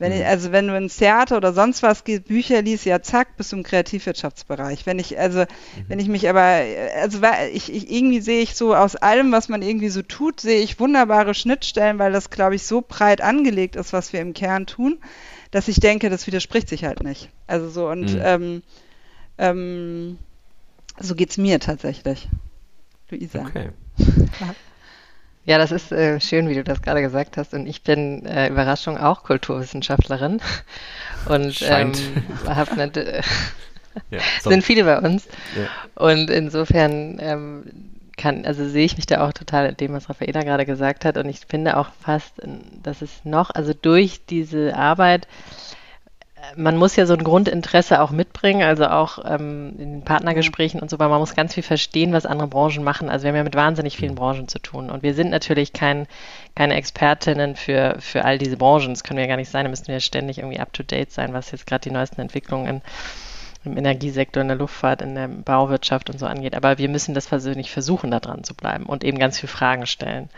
Wenn 0.00 0.12
ich, 0.12 0.20
mhm. 0.20 0.26
also 0.26 0.50
wenn 0.50 0.66
du 0.66 0.76
ins 0.76 0.96
Theater 0.96 1.36
oder 1.36 1.52
sonst 1.52 1.82
was 1.82 2.04
gehst, 2.04 2.24
Bücher 2.24 2.62
liest, 2.62 2.86
ja 2.86 3.02
zack, 3.02 3.36
bist 3.36 3.52
du 3.52 3.56
im 3.56 3.62
Kreativwirtschaftsbereich. 3.62 4.86
Wenn 4.86 4.98
ich, 4.98 5.18
also, 5.18 5.40
mhm. 5.40 5.44
wenn 5.88 5.98
ich 5.98 6.08
mich 6.08 6.26
aber, 6.26 6.62
also 6.96 7.20
ich, 7.52 7.70
ich, 7.70 7.92
irgendwie 7.92 8.22
sehe 8.22 8.40
ich 8.40 8.54
so 8.54 8.74
aus 8.74 8.96
allem, 8.96 9.30
was 9.30 9.50
man 9.50 9.60
irgendwie 9.60 9.90
so 9.90 10.00
tut, 10.00 10.40
sehe 10.40 10.62
ich 10.62 10.80
wunderbare 10.80 11.34
Schnittstellen, 11.34 11.98
weil 11.98 12.12
das, 12.12 12.30
glaube 12.30 12.54
ich, 12.54 12.62
so 12.62 12.80
breit 12.80 13.20
angelegt 13.20 13.76
ist, 13.76 13.92
was 13.92 14.14
wir 14.14 14.20
im 14.20 14.32
Kern 14.32 14.64
tun, 14.64 15.00
dass 15.50 15.68
ich 15.68 15.80
denke, 15.80 16.08
das 16.08 16.26
widerspricht 16.26 16.70
sich 16.70 16.84
halt 16.84 17.02
nicht. 17.02 17.28
Also 17.46 17.68
so 17.68 17.88
und 17.90 18.14
mhm. 18.14 18.22
ähm, 18.24 18.62
ähm, 19.36 20.18
so 20.98 21.14
geht's 21.14 21.36
mir 21.36 21.60
tatsächlich. 21.60 22.26
Luisa. 23.10 23.40
Okay. 23.40 23.70
Ja, 25.44 25.58
das 25.58 25.72
ist 25.72 25.90
äh, 25.90 26.20
schön, 26.20 26.48
wie 26.48 26.54
du 26.54 26.62
das 26.62 26.82
gerade 26.82 27.00
gesagt 27.00 27.36
hast. 27.36 27.54
Und 27.54 27.66
ich 27.66 27.82
bin 27.82 28.26
äh, 28.26 28.48
Überraschung 28.48 28.98
auch 28.98 29.24
Kulturwissenschaftlerin 29.24 30.40
und 31.26 31.62
ähm, 31.62 31.92
hab 32.46 32.70
eine, 32.72 33.22
ja, 34.10 34.20
sind 34.42 34.62
viele 34.62 34.84
bei 34.84 34.98
uns. 34.98 35.26
Ja. 35.56 36.04
Und 36.04 36.30
insofern 36.30 37.18
ähm, 37.20 37.64
kann, 38.16 38.44
also 38.44 38.68
sehe 38.68 38.84
ich 38.84 38.96
mich 38.96 39.06
da 39.06 39.26
auch 39.26 39.32
total 39.32 39.70
in 39.70 39.76
dem, 39.76 39.92
was 39.92 40.08
Raffaela 40.08 40.42
gerade 40.42 40.66
gesagt 40.66 41.04
hat. 41.04 41.16
Und 41.16 41.28
ich 41.28 41.40
finde 41.48 41.78
auch 41.78 41.88
fast, 42.00 42.34
dass 42.82 43.00
es 43.00 43.24
noch, 43.24 43.50
also 43.50 43.72
durch 43.72 44.26
diese 44.26 44.76
Arbeit 44.76 45.26
man 46.56 46.76
muss 46.76 46.96
ja 46.96 47.06
so 47.06 47.14
ein 47.14 47.24
Grundinteresse 47.24 48.00
auch 48.00 48.10
mitbringen, 48.10 48.62
also 48.62 48.86
auch 48.86 49.18
ähm, 49.24 49.74
in 49.78 49.92
den 49.92 50.02
Partnergesprächen 50.02 50.80
und 50.80 50.90
so, 50.90 50.98
weil 50.98 51.08
man 51.08 51.20
muss 51.20 51.34
ganz 51.34 51.54
viel 51.54 51.62
verstehen, 51.62 52.12
was 52.12 52.26
andere 52.26 52.48
Branchen 52.48 52.82
machen. 52.82 53.08
Also 53.08 53.24
wir 53.24 53.28
haben 53.30 53.36
ja 53.36 53.44
mit 53.44 53.54
wahnsinnig 53.54 53.96
vielen 53.96 54.14
Branchen 54.14 54.48
zu 54.48 54.58
tun 54.58 54.90
und 54.90 55.02
wir 55.02 55.14
sind 55.14 55.30
natürlich 55.30 55.72
kein, 55.72 56.06
keine 56.54 56.74
Expertinnen 56.74 57.56
für, 57.56 57.96
für 58.00 58.24
all 58.24 58.38
diese 58.38 58.56
Branchen. 58.56 58.90
Das 58.90 59.04
können 59.04 59.18
wir 59.18 59.24
ja 59.24 59.28
gar 59.28 59.36
nicht 59.36 59.50
sein, 59.50 59.64
da 59.64 59.70
müssen 59.70 59.88
wir 59.88 60.00
ständig 60.00 60.38
irgendwie 60.38 60.60
up-to-date 60.60 61.12
sein, 61.12 61.32
was 61.32 61.50
jetzt 61.50 61.66
gerade 61.66 61.82
die 61.82 61.90
neuesten 61.90 62.20
Entwicklungen 62.20 62.66
in, 62.66 62.82
im 63.64 63.76
Energiesektor, 63.76 64.40
in 64.40 64.48
der 64.48 64.56
Luftfahrt, 64.56 65.02
in 65.02 65.14
der 65.14 65.28
Bauwirtschaft 65.28 66.10
und 66.10 66.18
so 66.18 66.26
angeht. 66.26 66.54
Aber 66.54 66.78
wir 66.78 66.88
müssen 66.88 67.14
das 67.14 67.26
persönlich 67.26 67.70
versuchen, 67.70 68.10
da 68.10 68.20
dran 68.20 68.44
zu 68.44 68.54
bleiben 68.54 68.86
und 68.86 69.04
eben 69.04 69.18
ganz 69.18 69.38
viele 69.38 69.52
Fragen 69.52 69.86
stellen. 69.86 70.30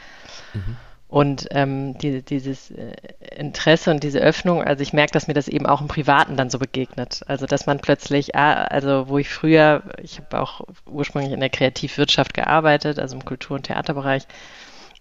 Mhm. 0.54 0.76
Und 1.12 1.48
ähm, 1.50 1.98
die, 1.98 2.22
dieses 2.22 2.70
äh, 2.70 2.94
Interesse 3.36 3.90
und 3.90 4.02
diese 4.02 4.20
Öffnung, 4.20 4.62
also 4.64 4.80
ich 4.80 4.94
merke, 4.94 5.12
dass 5.12 5.28
mir 5.28 5.34
das 5.34 5.46
eben 5.46 5.66
auch 5.66 5.82
im 5.82 5.86
Privaten 5.86 6.38
dann 6.38 6.48
so 6.48 6.58
begegnet. 6.58 7.20
Also 7.26 7.44
dass 7.44 7.66
man 7.66 7.80
plötzlich, 7.80 8.34
ah, 8.34 8.64
also 8.64 9.10
wo 9.10 9.18
ich 9.18 9.28
früher, 9.28 9.82
ich 10.02 10.18
habe 10.18 10.40
auch 10.40 10.62
ursprünglich 10.86 11.34
in 11.34 11.40
der 11.40 11.50
Kreativwirtschaft 11.50 12.32
gearbeitet, 12.32 12.98
also 12.98 13.14
im 13.14 13.26
Kultur- 13.26 13.56
und 13.56 13.64
Theaterbereich, 13.64 14.26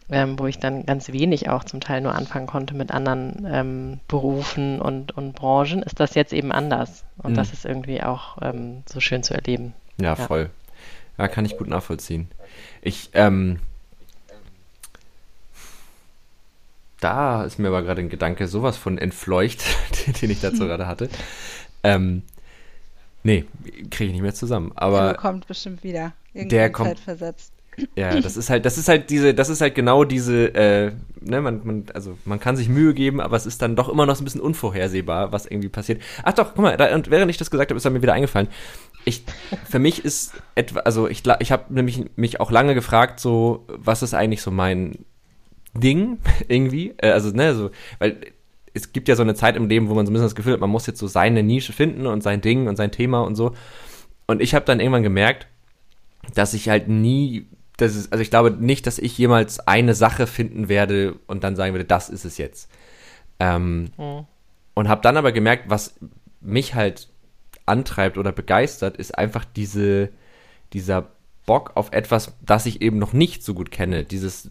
ähm, 0.09 0.37
wo 0.37 0.47
ich 0.47 0.59
dann 0.59 0.85
ganz 0.85 1.13
wenig 1.13 1.47
auch 1.47 1.63
zum 1.63 1.79
Teil 1.79 2.01
nur 2.01 2.13
anfangen 2.13 2.45
konnte 2.47 2.75
mit 2.75 2.91
anderen 2.91 3.47
ähm, 3.49 3.99
Berufen 4.09 4.81
und, 4.81 5.15
und 5.15 5.31
Branchen, 5.31 5.81
ist 5.81 6.01
das 6.01 6.13
jetzt 6.15 6.33
eben 6.33 6.51
anders. 6.51 7.05
Und 7.19 7.31
mhm. 7.31 7.35
das 7.35 7.53
ist 7.53 7.63
irgendwie 7.63 8.03
auch 8.03 8.37
ähm, 8.41 8.83
so 8.85 8.99
schön 8.99 9.23
zu 9.23 9.33
erleben. 9.33 9.73
Ja, 9.97 10.07
ja, 10.07 10.15
voll. 10.17 10.49
Ja, 11.17 11.29
kann 11.29 11.45
ich 11.45 11.57
gut 11.57 11.69
nachvollziehen. 11.69 12.27
Ich, 12.81 13.11
ähm, 13.13 13.61
da 17.01 17.43
ist 17.43 17.59
mir 17.59 17.67
aber 17.67 17.81
gerade 17.81 17.99
ein 17.99 18.09
Gedanke 18.09 18.47
sowas 18.47 18.77
von 18.77 18.97
entfleucht, 18.97 19.63
den 20.21 20.29
ich 20.29 20.39
dazu 20.39 20.59
gerade 20.59 20.87
hatte. 20.87 21.09
Ähm, 21.83 22.21
nee, 23.23 23.45
kriege 23.89 24.05
ich 24.05 24.11
nicht 24.13 24.21
mehr 24.21 24.33
zusammen. 24.33 24.71
Aber 24.75 25.07
der 25.07 25.13
kommt 25.15 25.47
bestimmt 25.47 25.83
wieder. 25.83 26.13
Irgendwann 26.33 26.49
der 26.49 26.71
kommt 26.71 26.99
versetzt. 26.99 27.53
Ja, 27.95 28.19
das 28.19 28.37
ist 28.37 28.49
halt, 28.49 28.65
das 28.65 28.77
ist 28.77 28.89
halt 28.89 29.09
diese, 29.09 29.33
das 29.33 29.49
ist 29.49 29.61
halt 29.61 29.75
genau 29.75 30.03
diese, 30.03 30.53
äh, 30.53 30.91
ne, 31.21 31.41
man, 31.41 31.61
man, 31.63 31.85
also 31.93 32.17
man 32.25 32.39
kann 32.39 32.57
sich 32.57 32.69
Mühe 32.69 32.93
geben, 32.93 33.21
aber 33.21 33.37
es 33.37 33.45
ist 33.45 33.61
dann 33.61 33.75
doch 33.75 33.89
immer 33.89 34.05
noch 34.05 34.15
so 34.15 34.21
ein 34.21 34.25
bisschen 34.25 34.41
unvorhersehbar, 34.41 35.31
was 35.31 35.45
irgendwie 35.45 35.69
passiert. 35.69 36.01
Ach 36.23 36.33
doch, 36.33 36.53
guck 36.53 36.63
mal, 36.63 36.77
da, 36.77 36.93
und 36.93 37.09
während 37.09 37.31
ich 37.31 37.37
das 37.37 37.49
gesagt 37.49 37.71
habe, 37.71 37.77
ist 37.77 37.89
mir 37.89 38.01
wieder 38.01 38.13
eingefallen. 38.13 38.49
Ich, 39.05 39.23
für 39.67 39.79
mich 39.79 40.05
ist 40.05 40.33
etwa, 40.53 40.81
also 40.81 41.07
ich, 41.07 41.23
ich 41.39 41.51
habe 41.51 41.73
nämlich 41.73 42.05
mich 42.17 42.39
auch 42.39 42.51
lange 42.51 42.75
gefragt, 42.75 43.19
so, 43.19 43.65
was 43.67 44.03
ist 44.03 44.13
eigentlich 44.13 44.41
so 44.41 44.51
mein 44.51 45.05
Ding 45.73 46.19
irgendwie. 46.47 46.93
Äh, 46.97 47.11
also, 47.11 47.31
ne, 47.31 47.55
so, 47.55 47.71
weil 47.99 48.17
es 48.73 48.93
gibt 48.93 49.07
ja 49.07 49.15
so 49.15 49.21
eine 49.21 49.35
Zeit 49.35 49.55
im 49.55 49.67
Leben, 49.67 49.89
wo 49.89 49.93
man 49.93 50.05
so 50.05 50.11
ein 50.11 50.13
bisschen 50.13 50.27
das 50.27 50.35
Gefühl 50.35 50.53
hat, 50.53 50.61
man 50.61 50.69
muss 50.69 50.87
jetzt 50.87 50.99
so 50.99 51.07
seine 51.07 51.43
Nische 51.43 51.73
finden 51.73 52.07
und 52.07 52.23
sein 52.23 52.41
Ding 52.41 52.67
und 52.67 52.77
sein 52.77 52.91
Thema 52.91 53.21
und 53.21 53.35
so. 53.35 53.53
Und 54.27 54.41
ich 54.41 54.55
habe 54.55 54.65
dann 54.65 54.79
irgendwann 54.79 55.03
gemerkt, 55.03 55.47
dass 56.33 56.53
ich 56.53 56.69
halt 56.69 56.87
nie, 56.87 57.47
das 57.77 57.95
ist, 57.95 58.13
also 58.13 58.21
ich 58.21 58.29
glaube 58.29 58.51
nicht, 58.51 58.87
dass 58.87 58.97
ich 58.97 59.17
jemals 59.17 59.59
eine 59.67 59.93
Sache 59.93 60.27
finden 60.27 60.69
werde 60.69 61.15
und 61.27 61.43
dann 61.43 61.55
sagen 61.55 61.73
würde, 61.73 61.85
das 61.85 62.09
ist 62.09 62.23
es 62.23 62.37
jetzt. 62.37 62.69
Ähm, 63.39 63.89
mhm. 63.97 64.25
Und 64.73 64.87
habe 64.87 65.01
dann 65.01 65.17
aber 65.17 65.31
gemerkt, 65.31 65.65
was 65.67 65.95
mich 66.39 66.75
halt 66.75 67.09
antreibt 67.65 68.17
oder 68.17 68.31
begeistert, 68.31 68.97
ist 68.97 69.17
einfach 69.17 69.43
diese, 69.43 70.09
dieser 70.73 71.09
Bock 71.45 71.71
auf 71.75 71.91
etwas, 71.91 72.33
das 72.41 72.65
ich 72.65 72.81
eben 72.81 72.99
noch 72.99 73.13
nicht 73.13 73.43
so 73.43 73.53
gut 73.53 73.71
kenne. 73.71 74.03
Dieses 74.03 74.49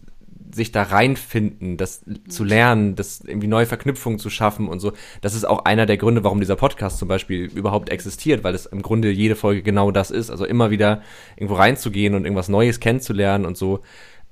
sich 0.53 0.71
da 0.71 0.83
reinfinden, 0.83 1.77
das 1.77 2.03
zu 2.27 2.43
lernen, 2.43 2.95
das 2.95 3.21
irgendwie 3.21 3.47
neue 3.47 3.65
Verknüpfungen 3.65 4.19
zu 4.19 4.29
schaffen 4.29 4.67
und 4.67 4.79
so. 4.79 4.93
Das 5.21 5.33
ist 5.33 5.45
auch 5.45 5.65
einer 5.65 5.85
der 5.85 5.97
Gründe, 5.97 6.23
warum 6.23 6.39
dieser 6.39 6.55
Podcast 6.55 6.97
zum 6.97 7.07
Beispiel 7.07 7.45
überhaupt 7.45 7.89
existiert, 7.89 8.43
weil 8.43 8.55
es 8.55 8.65
im 8.65 8.81
Grunde 8.81 9.09
jede 9.11 9.35
Folge 9.35 9.61
genau 9.61 9.91
das 9.91 10.11
ist. 10.11 10.29
Also 10.29 10.45
immer 10.45 10.71
wieder 10.71 11.01
irgendwo 11.35 11.55
reinzugehen 11.55 12.15
und 12.15 12.25
irgendwas 12.25 12.49
Neues 12.49 12.79
kennenzulernen 12.79 13.45
und 13.45 13.57
so. 13.57 13.81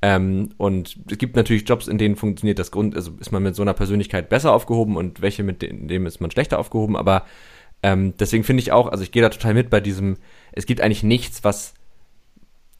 Ähm, 0.01 0.49
und 0.57 0.97
es 1.11 1.17
gibt 1.17 1.35
natürlich 1.35 1.67
Jobs, 1.67 1.87
in 1.87 1.97
denen 1.97 2.15
funktioniert 2.15 2.59
das 2.59 2.71
Grund, 2.71 2.95
also 2.95 3.11
ist 3.19 3.31
man 3.31 3.43
mit 3.43 3.55
so 3.55 3.61
einer 3.61 3.73
Persönlichkeit 3.73 4.29
besser 4.29 4.53
aufgehoben 4.53 4.95
und 4.95 5.21
welche 5.21 5.43
mit 5.43 5.61
dem 5.61 6.05
ist 6.05 6.21
man 6.21 6.31
schlechter 6.31 6.59
aufgehoben. 6.59 6.95
Aber 6.95 7.25
ähm, 7.83 8.13
deswegen 8.17 8.43
finde 8.43 8.61
ich 8.61 8.71
auch, 8.71 8.87
also 8.87 9.03
ich 9.03 9.11
gehe 9.11 9.21
da 9.21 9.29
total 9.29 9.53
mit 9.53 9.69
bei 9.69 9.81
diesem, 9.81 10.17
es 10.51 10.65
gibt 10.65 10.81
eigentlich 10.81 11.03
nichts, 11.03 11.43
was 11.43 11.73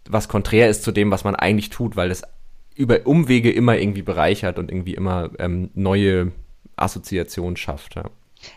was 0.10 0.28
konträr 0.28 0.70
ist 0.70 0.84
zu 0.84 0.92
dem, 0.92 1.12
was 1.12 1.24
man 1.24 1.36
eigentlich 1.36 1.70
tut, 1.70 1.96
weil 1.96 2.12
es 2.12 2.24
über 2.76 3.06
Umwege 3.06 3.52
immer 3.52 3.78
irgendwie 3.78 4.02
bereichert 4.02 4.60
und 4.60 4.72
irgendwie 4.72 4.94
immer 4.94 5.30
ähm, 5.40 5.70
neue 5.74 6.32
Assoziationen 6.76 7.58
schafft. 7.58 7.96
Ja. 7.96 8.06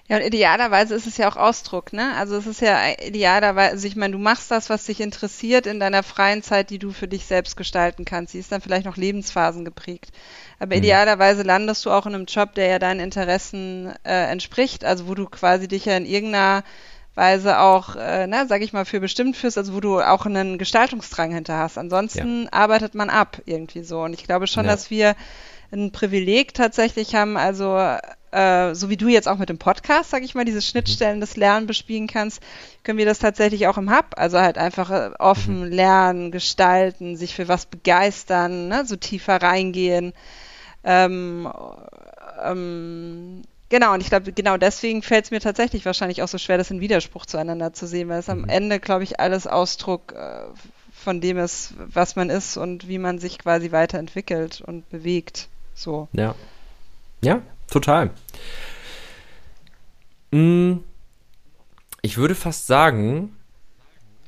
Ja, 0.09 0.17
und 0.17 0.23
idealerweise 0.23 0.95
ist 0.95 1.07
es 1.07 1.17
ja 1.17 1.29
auch 1.29 1.37
Ausdruck, 1.37 1.93
ne? 1.93 2.15
Also 2.17 2.37
es 2.37 2.47
ist 2.47 2.61
ja 2.61 2.79
idealerweise, 3.05 3.73
also 3.73 3.87
ich 3.89 3.97
meine, 3.97 4.13
du 4.13 4.19
machst 4.19 4.51
das, 4.51 4.71
was 4.71 4.85
dich 4.87 5.01
interessiert 5.01 5.67
in 5.67 5.81
deiner 5.81 6.05
freien 6.05 6.43
Zeit, 6.43 6.71
die 6.71 6.79
du 6.79 6.93
für 6.93 7.09
dich 7.09 7.27
selbst 7.27 7.57
gestalten 7.57 8.05
kannst. 8.05 8.33
Sie 8.33 8.39
ist 8.39 8.53
dann 8.53 8.61
vielleicht 8.61 8.85
noch 8.85 8.97
Lebensphasen 8.97 9.65
geprägt. 9.65 10.13
Aber 10.61 10.77
mhm. 10.77 10.83
idealerweise 10.83 11.43
landest 11.43 11.85
du 11.85 11.91
auch 11.91 12.07
in 12.07 12.15
einem 12.15 12.27
Job, 12.27 12.55
der 12.55 12.69
ja 12.69 12.79
deinen 12.79 13.01
Interessen 13.01 13.93
äh, 14.05 14.31
entspricht, 14.31 14.85
also 14.85 15.09
wo 15.09 15.15
du 15.15 15.27
quasi 15.27 15.67
dich 15.67 15.87
ja 15.87 15.97
in 15.97 16.07
irgendeiner 16.07 16.63
Weise 17.15 17.61
auch, 17.61 17.95
äh, 17.97 18.27
na, 18.27 18.47
sag 18.47 18.63
ich 18.63 18.73
mal, 18.73 18.85
für 18.85 19.01
bestimmt 19.01 19.37
führst, 19.37 19.59
also 19.59 19.75
wo 19.75 19.81
du 19.81 20.01
auch 20.01 20.25
einen 20.25 20.57
Gestaltungsdrang 20.59 21.33
hinter 21.33 21.59
hast. 21.59 21.77
Ansonsten 21.77 22.45
ja. 22.45 22.53
arbeitet 22.53 22.95
man 22.95 23.11
ab 23.11 23.43
irgendwie 23.45 23.83
so. 23.83 24.01
Und 24.03 24.15
ich 24.15 24.25
glaube 24.25 24.47
schon, 24.47 24.65
ja. 24.65 24.71
dass 24.71 24.91
wir 24.91 25.15
ein 25.73 25.93
Privileg 25.93 26.55
tatsächlich 26.55 27.15
haben, 27.15 27.37
also 27.37 27.79
äh, 28.31 28.75
so 28.75 28.89
wie 28.89 28.97
du 28.97 29.09
jetzt 29.09 29.29
auch 29.29 29.39
mit 29.39 29.51
dem 29.51 29.59
Podcast, 29.59 30.11
sag 30.11 30.23
ich 30.23 30.35
mal, 30.35 30.45
diese 30.45 30.63
Schnittstellen 30.63 31.21
des 31.21 31.37
Lernen 31.37 31.67
bespielen 31.67 32.07
kannst, 32.07 32.43
können 32.83 32.99
wir 32.99 33.07
das 33.07 33.19
tatsächlich 33.19 33.67
auch 33.67 33.77
im 33.77 33.95
Hub. 33.95 34.07
Also 34.17 34.41
halt 34.41 34.57
einfach 34.57 34.91
äh, 34.91 35.11
offen 35.19 35.67
mhm. 35.67 35.73
lernen, 35.73 36.31
gestalten, 36.31 37.17
sich 37.17 37.35
für 37.35 37.49
was 37.49 37.67
begeistern, 37.67 38.69
ne, 38.69 38.85
so 38.87 38.97
tiefer 38.97 39.43
reingehen. 39.43 40.15
Ähm, 40.85 41.51
ähm, 42.43 43.43
Genau, 43.73 43.95
und 43.95 44.03
ich 44.03 44.11
glaube, 44.11 44.33
genau 44.33 44.59
deswegen 44.59 45.01
fällt 45.01 45.25
es 45.25 45.31
mir 45.31 45.41
tatsächlich 45.41 45.87
wahrscheinlich 45.87 46.21
auch 46.21 46.29
so 46.29 46.37
schwer, 46.37 46.59
das 46.59 46.71
in 46.71 46.83
Widerspruch 46.83 47.25
zueinander 47.25 47.73
zu 47.73 47.87
sehen, 47.87 48.11
weil 48.11 48.19
es 48.19 48.29
am 48.29 48.43
mhm. 48.43 48.51
Ende, 48.51 48.79
glaube 48.79 49.03
ich, 49.03 49.19
alles 49.19 49.47
Ausdruck 49.47 50.13
äh, 50.13 50.43
von 50.93 51.23
dem 51.23 51.39
ist, 51.39 51.73
was 51.79 52.15
man 52.15 52.29
ist 52.29 52.59
und 52.59 52.87
wie 52.87 52.99
man 52.99 53.19
sich 53.19 53.39
quasi 53.39 53.73
weiterentwickelt 53.73 54.61
und 54.61 54.87
bewegt. 54.91 55.49
So. 55.75 56.09
Ja. 56.13 56.35
Ja, 57.23 57.41
total. 57.71 58.11
Mm, 60.33 60.75
ich 62.03 62.19
würde 62.19 62.35
fast 62.35 62.67
sagen, 62.67 63.35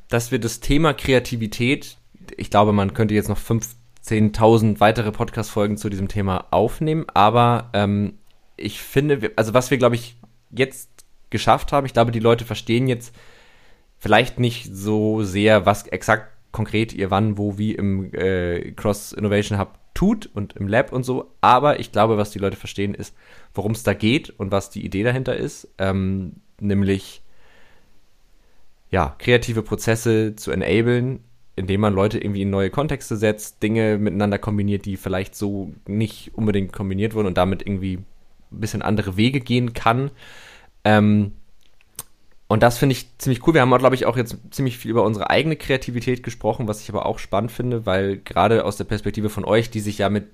dass 0.08 0.30
wir 0.30 0.38
das 0.38 0.60
Thema 0.60 0.94
Kreativität, 0.94 1.98
ich 2.38 2.48
glaube, 2.48 2.72
man 2.72 2.94
könnte 2.94 3.12
jetzt 3.12 3.28
noch 3.28 3.38
15.000 3.38 4.80
weitere 4.80 5.12
Podcast-Folgen 5.12 5.76
zu 5.76 5.90
diesem 5.90 6.08
Thema 6.08 6.46
aufnehmen, 6.50 7.04
aber 7.12 7.68
ähm, 7.74 8.14
ich 8.56 8.80
finde, 8.80 9.32
also 9.36 9.54
was 9.54 9.70
wir, 9.70 9.78
glaube 9.78 9.94
ich, 9.96 10.16
jetzt 10.50 10.90
geschafft 11.30 11.72
haben, 11.72 11.86
ich 11.86 11.92
glaube, 11.92 12.12
die 12.12 12.20
Leute 12.20 12.44
verstehen 12.44 12.86
jetzt 12.86 13.14
vielleicht 13.98 14.38
nicht 14.38 14.74
so 14.74 15.22
sehr, 15.22 15.66
was 15.66 15.86
exakt 15.88 16.32
konkret 16.52 16.92
ihr 16.92 17.10
wann, 17.10 17.36
wo, 17.36 17.58
wie 17.58 17.72
im 17.74 18.14
äh, 18.14 18.72
Cross 18.72 19.12
Innovation 19.12 19.58
Hub 19.58 19.78
tut 19.92 20.30
und 20.34 20.54
im 20.56 20.68
Lab 20.68 20.92
und 20.92 21.02
so. 21.04 21.32
Aber 21.40 21.80
ich 21.80 21.90
glaube, 21.92 22.16
was 22.16 22.30
die 22.30 22.38
Leute 22.38 22.56
verstehen, 22.56 22.94
ist, 22.94 23.16
worum 23.54 23.72
es 23.72 23.82
da 23.82 23.94
geht 23.94 24.30
und 24.30 24.52
was 24.52 24.70
die 24.70 24.84
Idee 24.84 25.02
dahinter 25.02 25.36
ist. 25.36 25.68
Ähm, 25.78 26.36
nämlich, 26.60 27.22
ja, 28.90 29.16
kreative 29.18 29.62
Prozesse 29.62 30.36
zu 30.36 30.52
enablen, 30.52 31.20
indem 31.56 31.80
man 31.80 31.94
Leute 31.94 32.18
irgendwie 32.18 32.42
in 32.42 32.50
neue 32.50 32.70
Kontexte 32.70 33.16
setzt, 33.16 33.62
Dinge 33.62 33.98
miteinander 33.98 34.38
kombiniert, 34.38 34.84
die 34.86 34.96
vielleicht 34.96 35.34
so 35.34 35.72
nicht 35.86 36.32
unbedingt 36.34 36.72
kombiniert 36.72 37.14
wurden 37.14 37.28
und 37.28 37.38
damit 37.38 37.66
irgendwie 37.66 38.00
ein 38.54 38.60
bisschen 38.60 38.82
andere 38.82 39.16
Wege 39.16 39.40
gehen 39.40 39.72
kann. 39.72 40.10
Ähm, 40.84 41.32
und 42.46 42.62
das 42.62 42.78
finde 42.78 42.92
ich 42.92 43.18
ziemlich 43.18 43.46
cool. 43.46 43.54
Wir 43.54 43.62
haben, 43.62 43.76
glaube 43.76 43.94
ich, 43.94 44.06
auch 44.06 44.16
jetzt 44.16 44.36
ziemlich 44.50 44.78
viel 44.78 44.90
über 44.90 45.02
unsere 45.02 45.30
eigene 45.30 45.56
Kreativität 45.56 46.22
gesprochen, 46.22 46.68
was 46.68 46.82
ich 46.82 46.88
aber 46.88 47.06
auch 47.06 47.18
spannend 47.18 47.50
finde, 47.50 47.86
weil 47.86 48.18
gerade 48.18 48.64
aus 48.64 48.76
der 48.76 48.84
Perspektive 48.84 49.30
von 49.30 49.44
euch, 49.44 49.70
die 49.70 49.80
sich 49.80 49.98
ja 49.98 50.10
mit 50.10 50.26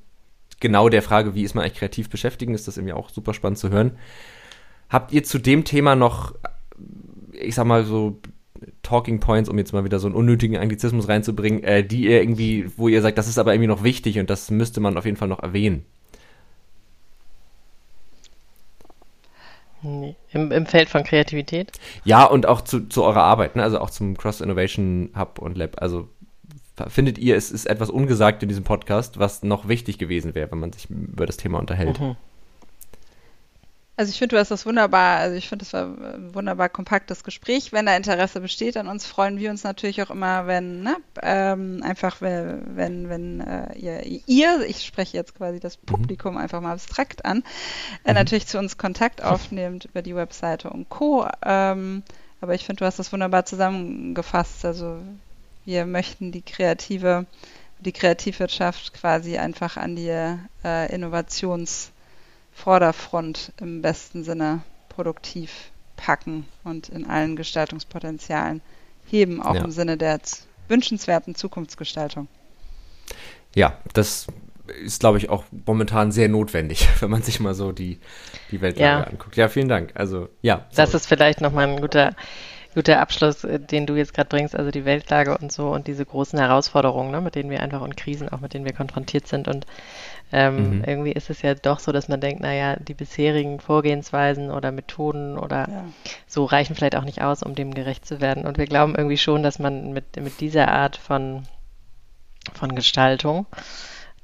genau 0.59 0.89
der 0.89 1.03
Frage, 1.03 1.35
wie 1.35 1.43
ist 1.43 1.55
man 1.55 1.65
eigentlich 1.65 1.79
kreativ 1.79 2.11
beschäftigen, 2.11 2.55
ist 2.55 2.69
das 2.69 2.77
irgendwie 2.77 2.95
auch 2.95 3.11
super 3.11 3.33
spannend 3.33 3.59
zu 3.59 3.71
hören. 3.71 3.93
Habt 4.89 5.13
ihr 5.13 5.23
zu 5.23 5.39
dem 5.39 5.65
Thema 5.65 5.95
noch, 5.95 6.35
ich 7.33 7.55
sag 7.55 7.67
mal 7.67 7.85
so, 7.85 8.21
Talking 8.83 9.21
Points, 9.21 9.49
um 9.49 9.57
jetzt 9.57 9.73
mal 9.73 9.85
wieder 9.85 9.99
so 9.99 10.07
einen 10.07 10.17
unnötigen 10.17 10.59
Anglizismus 10.59 11.09
reinzubringen, 11.09 11.63
äh, 11.65 11.85
die 11.85 12.03
ihr 12.05 12.21
irgendwie, 12.21 12.67
wo 12.77 12.89
ihr 12.89 13.01
sagt, 13.01 13.17
das 13.17 13.29
ist 13.29 13.39
aber 13.39 13.55
irgendwie 13.55 13.69
noch 13.69 13.85
wichtig 13.85 14.19
und 14.19 14.29
das 14.29 14.51
müsste 14.51 14.81
man 14.81 14.99
auf 14.99 15.07
jeden 15.07 15.17
Fall 15.17 15.29
noch 15.29 15.43
erwähnen? 15.43 15.87
Nee. 19.83 20.17
Im, 20.33 20.53
Im 20.53 20.67
Feld 20.67 20.89
von 20.89 21.05
Kreativität? 21.05 21.73
Ja, 22.05 22.25
und 22.25 22.47
auch 22.47 22.61
zu, 22.61 22.89
zu 22.89 23.03
eurer 23.03 23.23
Arbeit, 23.23 23.57
ne? 23.57 23.63
also 23.63 23.81
auch 23.81 23.91
zum 23.91 24.17
Cross 24.17 24.41
Innovation 24.41 25.11
Hub 25.17 25.39
und 25.39 25.57
Lab. 25.57 25.81
Also 25.81 26.09
findet 26.89 27.19
ihr, 27.19 27.37
es 27.37 27.51
ist 27.51 27.67
etwas 27.67 27.91
ungesagt 27.91 28.43
in 28.43 28.49
diesem 28.49 28.65
Podcast, 28.65 29.19
was 29.19 29.43
noch 29.43 29.69
wichtig 29.69 29.99
gewesen 29.99 30.35
wäre, 30.35 30.51
wenn 30.51 30.61
man 30.61 30.73
sich 30.73 30.89
über 30.89 31.27
das 31.27 31.37
Thema 31.37 31.59
unterhält? 31.59 32.01
Mhm. 32.01 32.17
Also 34.01 34.13
ich 34.13 34.19
finde, 34.19 34.37
du 34.37 34.41
hast 34.41 34.51
das 34.51 34.65
wunderbar, 34.65 35.19
also 35.19 35.37
ich 35.37 35.47
finde, 35.47 35.67
das 35.67 35.75
war 35.75 35.83
ein 35.83 36.35
wunderbar 36.35 36.71
kompaktes 36.71 37.23
Gespräch. 37.23 37.71
Wenn 37.71 37.85
da 37.85 37.95
Interesse 37.95 38.41
besteht 38.41 38.79
an 38.79 38.89
uns, 38.89 39.05
freuen 39.05 39.39
wir 39.39 39.51
uns 39.51 39.63
natürlich 39.63 40.01
auch 40.01 40.09
immer, 40.09 40.47
wenn, 40.47 40.83
ne, 40.83 40.97
ähm, 41.21 41.83
einfach 41.85 42.23
wenn, 42.23 43.11
wenn 43.11 43.41
äh, 43.43 43.79
ihr, 43.79 44.23
ihr, 44.27 44.67
ich 44.67 44.87
spreche 44.87 45.19
jetzt 45.19 45.35
quasi 45.35 45.61
das 45.61 45.77
mhm. 45.77 45.85
Publikum 45.85 46.33
mhm. 46.33 46.41
einfach 46.41 46.63
mal 46.63 46.73
abstrakt 46.73 47.27
an, 47.27 47.45
äh, 48.05 48.13
mhm. 48.13 48.15
natürlich 48.15 48.47
zu 48.47 48.59
uns 48.59 48.79
Kontakt 48.79 49.23
aufnehmt 49.23 49.85
über 49.85 50.01
die 50.01 50.17
Webseite 50.17 50.71
und 50.71 50.89
Co. 50.89 51.29
Ähm, 51.45 52.03
aber 52.41 52.55
ich 52.55 52.65
finde, 52.65 52.81
du 52.81 52.87
hast 52.87 52.99
das 52.99 53.13
wunderbar 53.13 53.45
zusammengefasst. 53.45 54.65
Also 54.65 54.97
wir 55.67 55.85
möchten 55.85 56.33
die 56.33 56.41
kreative, 56.41 57.27
die 57.81 57.93
Kreativwirtschaft 57.93 58.95
quasi 58.95 59.37
einfach 59.37 59.77
an 59.77 59.95
die 59.95 60.09
äh, 60.09 60.39
Innovations- 60.65 61.91
Vorderfront 62.63 63.53
im 63.61 63.83
besten 63.83 64.23
Sinne 64.23 64.61
produktiv 64.89 65.71
packen 65.97 66.47
und 66.65 66.89
in 66.89 67.07
allen 67.07 67.37
Gestaltungspotenzialen 67.37 68.61
heben, 69.07 69.43
auch 69.43 69.55
ja. 69.55 69.65
im 69.65 69.71
Sinne 69.71 69.97
der 69.97 70.21
wünschenswerten 70.69 71.35
Zukunftsgestaltung. 71.35 72.29
Ja, 73.55 73.79
das 73.93 74.27
ist, 74.85 75.01
glaube 75.01 75.19
ich, 75.19 75.31
auch 75.31 75.45
momentan 75.67 76.13
sehr 76.13 76.29
notwendig, 76.29 76.89
wenn 77.01 77.11
man 77.11 77.23
sich 77.23 77.41
mal 77.41 77.55
so 77.55 77.73
die, 77.73 77.99
die 78.51 78.61
Weltlage 78.61 79.03
ja. 79.03 79.03
anguckt. 79.05 79.37
Ja, 79.37 79.49
vielen 79.49 79.69
Dank. 79.69 79.93
Also, 79.95 80.29
ja. 80.43 80.67
Das 80.75 80.95
ist 80.95 81.07
vielleicht 81.07 81.41
nochmal 81.41 81.69
ein 81.69 81.81
guter, 81.81 82.15
guter 82.75 83.01
Abschluss, 83.01 83.45
äh, 83.45 83.59
den 83.59 83.87
du 83.87 83.95
jetzt 83.97 84.15
gerade 84.15 84.29
bringst, 84.29 84.55
also 84.55 84.71
die 84.71 84.85
Weltlage 84.85 85.37
und 85.37 85.53
so 85.53 85.69
und 85.71 85.87
diese 85.87 86.05
großen 86.05 86.39
Herausforderungen, 86.39 87.11
ne, 87.11 87.21
mit 87.21 87.35
denen 87.35 87.51
wir 87.51 87.61
einfach 87.61 87.81
und 87.81 87.97
Krisen 87.97 88.29
auch 88.29 88.41
mit 88.41 88.55
denen 88.55 88.65
wir 88.65 88.73
konfrontiert 88.73 89.27
sind 89.27 89.49
und 89.49 89.67
ähm, 90.33 90.79
mhm. 90.79 90.85
Irgendwie 90.87 91.13
ist 91.13 91.29
es 91.29 91.43
ja 91.43 91.55
doch 91.55 91.81
so, 91.81 91.91
dass 91.91 92.09
man 92.09 92.21
denkt, 92.21 92.41
naja, 92.41 92.77
die 92.77 92.95
bisherigen 92.95 93.59
Vorgehensweisen 93.59 94.51
oder 94.51 94.71
Methoden 94.71 95.37
oder 95.37 95.69
ja. 95.69 95.85
so 96.27 96.45
reichen 96.45 96.77
vielleicht 96.77 96.97
auch 96.97 97.05
nicht 97.05 97.23
aus, 97.23 97.43
um 97.43 97.55
dem 97.55 97.75
gerecht 97.75 98.07
zu 98.07 98.21
werden. 98.21 98.47
Und 98.47 98.57
wir 98.57 98.67
glauben 98.67 98.95
irgendwie 98.95 99.19
schon, 99.19 99.43
dass 99.43 99.59
man 99.59 99.93
mit, 99.93 100.17
mit 100.17 100.41
dieser 100.41 100.69
Art 100.69 100.97
von, 100.97 101.43
von 102.55 102.75
Gestaltung, 102.77 103.47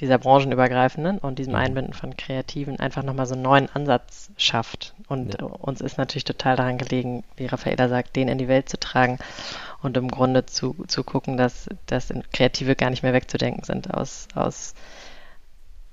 dieser 0.01 0.19
branchenübergreifenden 0.19 1.19
und 1.19 1.39
diesem 1.39 1.55
mhm. 1.55 1.61
Einbinden 1.61 1.95
von 1.95 2.17
Kreativen 2.17 2.79
einfach 2.79 3.03
nochmal 3.03 3.27
so 3.27 3.35
einen 3.35 3.43
neuen 3.43 3.69
Ansatz 3.71 4.31
schafft. 4.37 4.95
Und 5.09 5.41
ja. 5.41 5.47
uns 5.47 5.81
ist 5.81 5.97
natürlich 5.97 6.25
total 6.25 6.57
daran 6.57 6.79
gelegen, 6.79 7.25
wie 7.37 7.47
Raffaella 7.47 7.89
sagt, 7.89 8.17
den 8.17 8.29
in 8.29 8.39
die 8.39 8.49
Welt 8.49 8.69
zu 8.69 8.79
tragen 8.79 9.19
und 9.83 9.97
im 9.97 10.09
Grunde 10.09 10.45
zu, 10.45 10.75
zu 10.87 11.03
gucken, 11.03 11.37
dass, 11.37 11.69
dass 11.87 12.13
Kreative 12.33 12.77
gar 12.77 12.91
nicht 12.91 13.03
mehr 13.03 13.15
wegzudenken 13.15 13.65
sind 13.65 13.93
aus, 13.93 14.29
aus 14.35 14.75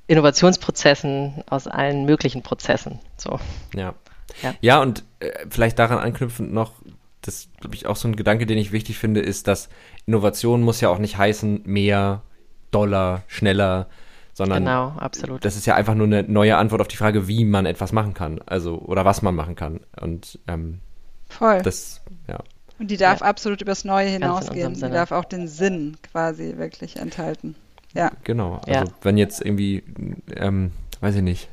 Innovationsprozessen, 0.07 1.43
aus 1.49 1.67
allen 1.67 2.05
möglichen 2.05 2.43
Prozessen. 2.43 2.99
So. 3.17 3.39
Ja. 3.73 3.93
Ja, 4.41 4.53
ja 4.61 4.81
und 4.81 5.03
äh, 5.19 5.31
vielleicht 5.49 5.79
daran 5.79 5.99
anknüpfend 5.99 6.53
noch, 6.53 6.73
das 7.21 7.47
glaube 7.61 7.75
ich 7.75 7.85
auch 7.85 7.95
so 7.95 8.07
ein 8.07 8.15
Gedanke, 8.15 8.45
den 8.45 8.57
ich 8.57 8.73
wichtig 8.73 8.97
finde, 8.97 9.21
ist, 9.21 9.47
dass 9.47 9.69
Innovation 10.05 10.61
muss 10.61 10.81
ja 10.81 10.89
auch 10.89 10.97
nicht 10.97 11.17
heißen 11.17 11.61
mehr, 11.65 12.21
doller, 12.73 13.23
schneller, 13.27 13.87
sondern 14.33 14.63
genau, 14.63 14.89
absolut. 14.97 15.45
das 15.45 15.55
ist 15.55 15.65
ja 15.65 15.75
einfach 15.75 15.93
nur 15.95 16.07
eine 16.07 16.23
neue 16.23 16.57
Antwort 16.57 16.81
auf 16.81 16.87
die 16.87 16.97
Frage, 16.97 17.27
wie 17.27 17.45
man 17.45 17.65
etwas 17.65 17.91
machen 17.91 18.13
kann, 18.13 18.41
also 18.45 18.79
oder 18.79 19.05
was 19.05 19.21
man 19.21 19.35
machen 19.35 19.55
kann. 19.55 19.81
Und 19.99 20.39
ähm, 20.47 20.79
voll. 21.29 21.61
Das, 21.61 22.01
ja. 22.27 22.39
Und 22.79 22.89
die 22.89 22.97
darf 22.97 23.21
ja. 23.21 23.27
absolut 23.27 23.61
übers 23.61 23.85
Neue 23.85 24.07
hinausgehen. 24.07 24.73
Die 24.73 24.81
darf 24.81 25.11
auch 25.11 25.25
den 25.25 25.47
Sinn 25.47 25.97
quasi 26.11 26.57
wirklich 26.57 26.97
enthalten. 26.97 27.55
Ja. 27.93 28.11
Genau. 28.23 28.55
Also 28.65 28.71
ja. 28.71 28.85
wenn 29.03 29.17
jetzt 29.17 29.45
irgendwie, 29.45 29.83
ähm, 30.35 30.71
weiß 30.99 31.15
ich 31.15 31.21
nicht, 31.21 31.49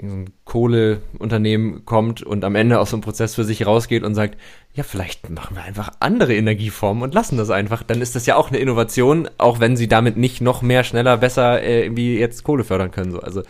ein 0.00 0.30
Kohleunternehmen 0.44 1.84
kommt 1.84 2.22
und 2.22 2.44
am 2.44 2.54
Ende 2.54 2.78
aus 2.78 2.90
so 2.90 2.96
einem 2.96 3.02
Prozess 3.02 3.34
für 3.34 3.44
sich 3.44 3.66
rausgeht 3.66 4.02
und 4.02 4.14
sagt, 4.14 4.38
ja, 4.74 4.82
vielleicht 4.82 5.30
machen 5.30 5.56
wir 5.56 5.62
einfach 5.62 5.90
andere 6.00 6.34
Energieformen 6.34 7.02
und 7.02 7.14
lassen 7.14 7.38
das 7.38 7.50
einfach, 7.50 7.82
dann 7.82 8.02
ist 8.02 8.14
das 8.14 8.26
ja 8.26 8.36
auch 8.36 8.50
eine 8.50 8.58
Innovation, 8.58 9.28
auch 9.38 9.60
wenn 9.60 9.76
sie 9.76 9.88
damit 9.88 10.16
nicht 10.16 10.40
noch 10.40 10.62
mehr, 10.62 10.84
schneller, 10.84 11.16
besser 11.16 11.62
äh, 11.62 11.84
irgendwie 11.84 12.18
jetzt 12.18 12.44
Kohle 12.44 12.64
fördern 12.64 12.90
können. 12.90 13.12
So. 13.12 13.20
Also 13.20 13.42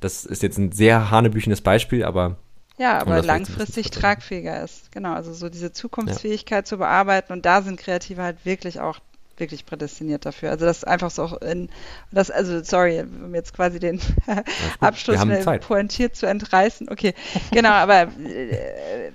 das 0.00 0.24
ist 0.24 0.42
jetzt 0.42 0.58
ein 0.58 0.72
sehr 0.72 1.10
hanebüchenes 1.10 1.62
Beispiel, 1.62 2.04
aber 2.04 2.36
ja, 2.76 2.98
aber 2.98 3.22
langfristig 3.22 3.90
tragfähiger 3.90 4.62
ist. 4.64 4.90
Genau, 4.90 5.12
also 5.12 5.32
so 5.32 5.48
diese 5.48 5.72
Zukunftsfähigkeit 5.72 6.64
ja. 6.64 6.68
zu 6.68 6.78
bearbeiten 6.78 7.32
und 7.32 7.46
da 7.46 7.62
sind 7.62 7.78
Kreative 7.78 8.22
halt 8.22 8.44
wirklich 8.44 8.80
auch 8.80 8.98
wirklich 9.38 9.66
prädestiniert 9.66 10.26
dafür. 10.26 10.50
Also 10.50 10.64
das 10.64 10.78
ist 10.78 10.84
einfach 10.84 11.10
so 11.10 11.36
in 11.38 11.68
das 12.10 12.30
also 12.30 12.62
sorry, 12.62 13.00
um 13.00 13.34
jetzt 13.34 13.54
quasi 13.54 13.78
den 13.78 14.00
Abschluss 14.80 15.18
pointiert 15.60 16.16
zu 16.16 16.26
entreißen. 16.26 16.88
Okay, 16.90 17.14
genau, 17.50 17.70
aber 17.70 18.02
äh, 18.02 19.12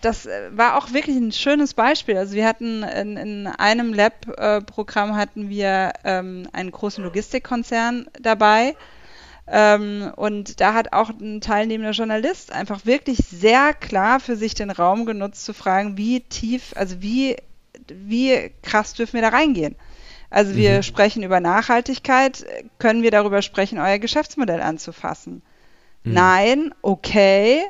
das 0.00 0.28
war 0.50 0.76
auch 0.78 0.92
wirklich 0.92 1.16
ein 1.16 1.32
schönes 1.32 1.74
Beispiel. 1.74 2.16
Also 2.16 2.34
wir 2.34 2.46
hatten 2.46 2.82
in, 2.82 3.16
in 3.16 3.46
einem 3.46 3.92
Lab-Programm 3.92 5.16
hatten 5.16 5.48
wir 5.48 5.92
ähm, 6.04 6.48
einen 6.52 6.70
großen 6.70 7.02
Logistikkonzern 7.02 8.06
dabei. 8.20 8.74
Ähm, 9.46 10.10
und 10.16 10.60
da 10.60 10.72
hat 10.72 10.92
auch 10.92 11.10
ein 11.10 11.40
teilnehmender 11.40 11.92
Journalist 11.92 12.50
einfach 12.50 12.86
wirklich 12.86 13.18
sehr 13.18 13.74
klar 13.74 14.18
für 14.20 14.36
sich 14.36 14.54
den 14.54 14.70
Raum 14.70 15.04
genutzt 15.04 15.44
zu 15.44 15.52
fragen, 15.52 15.98
wie 15.98 16.20
tief, 16.20 16.72
also 16.76 17.02
wie 17.02 17.36
wie 17.92 18.50
krass 18.62 18.94
dürfen 18.94 19.14
wir 19.14 19.22
da 19.22 19.28
reingehen? 19.28 19.76
Also 20.30 20.56
wir 20.56 20.78
mhm. 20.78 20.82
sprechen 20.82 21.22
über 21.22 21.40
Nachhaltigkeit, 21.40 22.44
können 22.78 23.02
wir 23.02 23.10
darüber 23.10 23.42
sprechen, 23.42 23.78
euer 23.78 23.98
Geschäftsmodell 23.98 24.60
anzufassen? 24.60 25.42
Mhm. 26.02 26.12
Nein, 26.12 26.74
okay, 26.82 27.62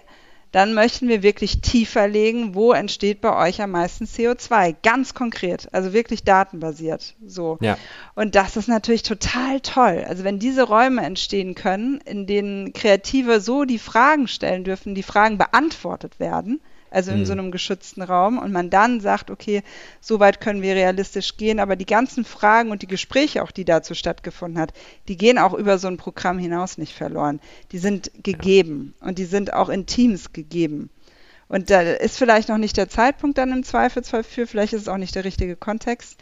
dann 0.54 0.72
möchten 0.72 1.08
wir 1.08 1.24
wirklich 1.24 1.62
tiefer 1.62 2.06
legen, 2.06 2.54
wo 2.54 2.72
entsteht 2.72 3.20
bei 3.20 3.36
euch 3.36 3.60
am 3.60 3.72
meisten 3.72 4.04
CO2, 4.04 4.76
ganz 4.84 5.12
konkret, 5.12 5.68
also 5.72 5.92
wirklich 5.92 6.22
datenbasiert, 6.22 7.16
so. 7.26 7.58
Ja. 7.60 7.76
Und 8.14 8.36
das 8.36 8.56
ist 8.56 8.68
natürlich 8.68 9.02
total 9.02 9.58
toll. 9.60 10.04
Also 10.08 10.22
wenn 10.22 10.38
diese 10.38 10.62
Räume 10.62 11.02
entstehen 11.02 11.56
können, 11.56 12.00
in 12.04 12.28
denen 12.28 12.72
Kreative 12.72 13.40
so 13.40 13.64
die 13.64 13.80
Fragen 13.80 14.28
stellen 14.28 14.62
dürfen, 14.62 14.94
die 14.94 15.02
Fragen 15.02 15.38
beantwortet 15.38 16.20
werden, 16.20 16.60
also 16.94 17.10
in 17.10 17.20
mhm. 17.20 17.26
so 17.26 17.32
einem 17.32 17.50
geschützten 17.50 18.02
Raum 18.02 18.38
und 18.38 18.52
man 18.52 18.70
dann 18.70 19.00
sagt, 19.00 19.30
okay, 19.30 19.62
so 20.00 20.20
weit 20.20 20.40
können 20.40 20.62
wir 20.62 20.74
realistisch 20.74 21.36
gehen, 21.36 21.58
aber 21.58 21.76
die 21.76 21.86
ganzen 21.86 22.24
Fragen 22.24 22.70
und 22.70 22.82
die 22.82 22.86
Gespräche 22.86 23.42
auch, 23.42 23.50
die 23.50 23.64
dazu 23.64 23.94
stattgefunden 23.94 24.60
hat, 24.60 24.72
die 25.08 25.16
gehen 25.16 25.38
auch 25.38 25.54
über 25.54 25.78
so 25.78 25.88
ein 25.88 25.96
Programm 25.96 26.38
hinaus 26.38 26.78
nicht 26.78 26.94
verloren. 26.94 27.40
Die 27.72 27.78
sind 27.78 28.10
gegeben 28.22 28.94
ja. 29.00 29.08
und 29.08 29.18
die 29.18 29.24
sind 29.24 29.52
auch 29.52 29.68
in 29.68 29.86
Teams 29.86 30.32
gegeben. 30.32 30.90
Und 31.48 31.70
da 31.70 31.82
ist 31.82 32.16
vielleicht 32.16 32.48
noch 32.48 32.58
nicht 32.58 32.76
der 32.76 32.88
Zeitpunkt 32.88 33.38
dann 33.38 33.52
im 33.52 33.64
Zweifelsfall 33.64 34.22
für, 34.22 34.46
vielleicht 34.46 34.72
ist 34.72 34.82
es 34.82 34.88
auch 34.88 34.96
nicht 34.96 35.14
der 35.14 35.24
richtige 35.24 35.56
Kontext, 35.56 36.18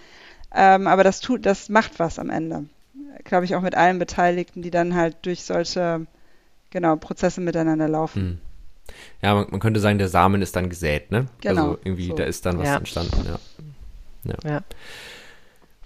ähm, 0.55 0.87
aber 0.87 1.05
das 1.05 1.21
tut, 1.21 1.47
das 1.47 1.69
macht 1.69 1.99
was 1.99 2.19
am 2.19 2.31
Ende. 2.31 2.65
Glaube 3.25 3.45
ich 3.45 3.55
auch 3.55 3.63
mit 3.63 3.75
allen 3.75 3.99
Beteiligten, 3.99 4.63
die 4.63 4.71
dann 4.71 4.95
halt 4.95 5.17
durch 5.23 5.43
solche 5.43 6.07
genau 6.71 6.97
Prozesse 6.97 7.41
miteinander 7.41 7.89
laufen. 7.89 8.23
Mhm. 8.23 8.52
Ja, 9.23 9.35
man, 9.35 9.47
man, 9.51 9.61
könnte 9.61 9.81
sagen, 9.81 9.99
der 9.99 10.09
Samen 10.09 10.43
ist 10.43 10.57
dann 10.57 10.69
gesät, 10.69 11.11
ne? 11.11 11.27
Genau. 11.41 11.63
Also 11.63 11.79
irgendwie, 11.85 12.09
so. 12.09 12.15
da 12.15 12.25
ist 12.25 12.47
dann 12.47 12.59
was 12.59 12.69
ja. 12.69 12.77
entstanden, 12.77 13.25
ja. 13.25 13.39
ja. 14.25 14.51
ja. 14.51 14.61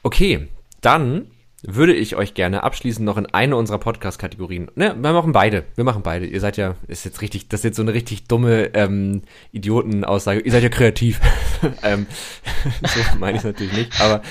Okay, 0.02 0.48
dann 0.80 1.26
würde 1.62 1.94
ich 1.94 2.16
euch 2.16 2.34
gerne 2.34 2.62
abschließend 2.62 3.04
noch 3.04 3.16
in 3.16 3.26
eine 3.26 3.56
unserer 3.56 3.78
Podcast-Kategorien. 3.78 4.70
Ne, 4.74 4.94
wir 4.96 5.12
machen 5.12 5.32
beide. 5.32 5.64
Wir 5.74 5.84
machen 5.84 6.02
beide. 6.02 6.26
Ihr 6.26 6.40
seid 6.40 6.56
ja, 6.56 6.76
ist 6.86 7.04
jetzt 7.04 7.22
richtig, 7.22 7.48
das 7.48 7.60
ist 7.60 7.64
jetzt 7.64 7.76
so 7.76 7.82
eine 7.82 7.92
richtig 7.92 8.24
dumme 8.24 8.74
ähm, 8.74 9.22
Idioten-Aussage. 9.52 10.40
Ihr 10.40 10.52
seid 10.52 10.62
ja 10.62 10.68
kreativ. 10.68 11.20
ähm, 11.82 12.06
so 12.82 13.00
meine 13.18 13.32
ich 13.32 13.38
es 13.38 13.44
natürlich 13.44 13.72
nicht. 13.72 14.00
Aber 14.00 14.22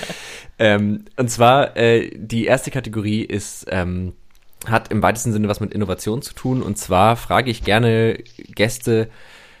ähm, 0.58 1.04
und 1.16 1.30
zwar 1.30 1.76
äh, 1.76 2.10
die 2.14 2.46
erste 2.46 2.70
Kategorie 2.70 3.22
ist 3.22 3.66
ähm, 3.70 4.14
hat 4.64 4.90
im 4.90 5.02
weitesten 5.02 5.32
Sinne 5.32 5.48
was 5.48 5.60
mit 5.60 5.72
Innovation 5.72 6.22
zu 6.22 6.34
tun. 6.34 6.62
Und 6.62 6.78
zwar 6.78 7.16
frage 7.16 7.50
ich 7.50 7.62
gerne 7.62 8.18
Gäste 8.36 9.08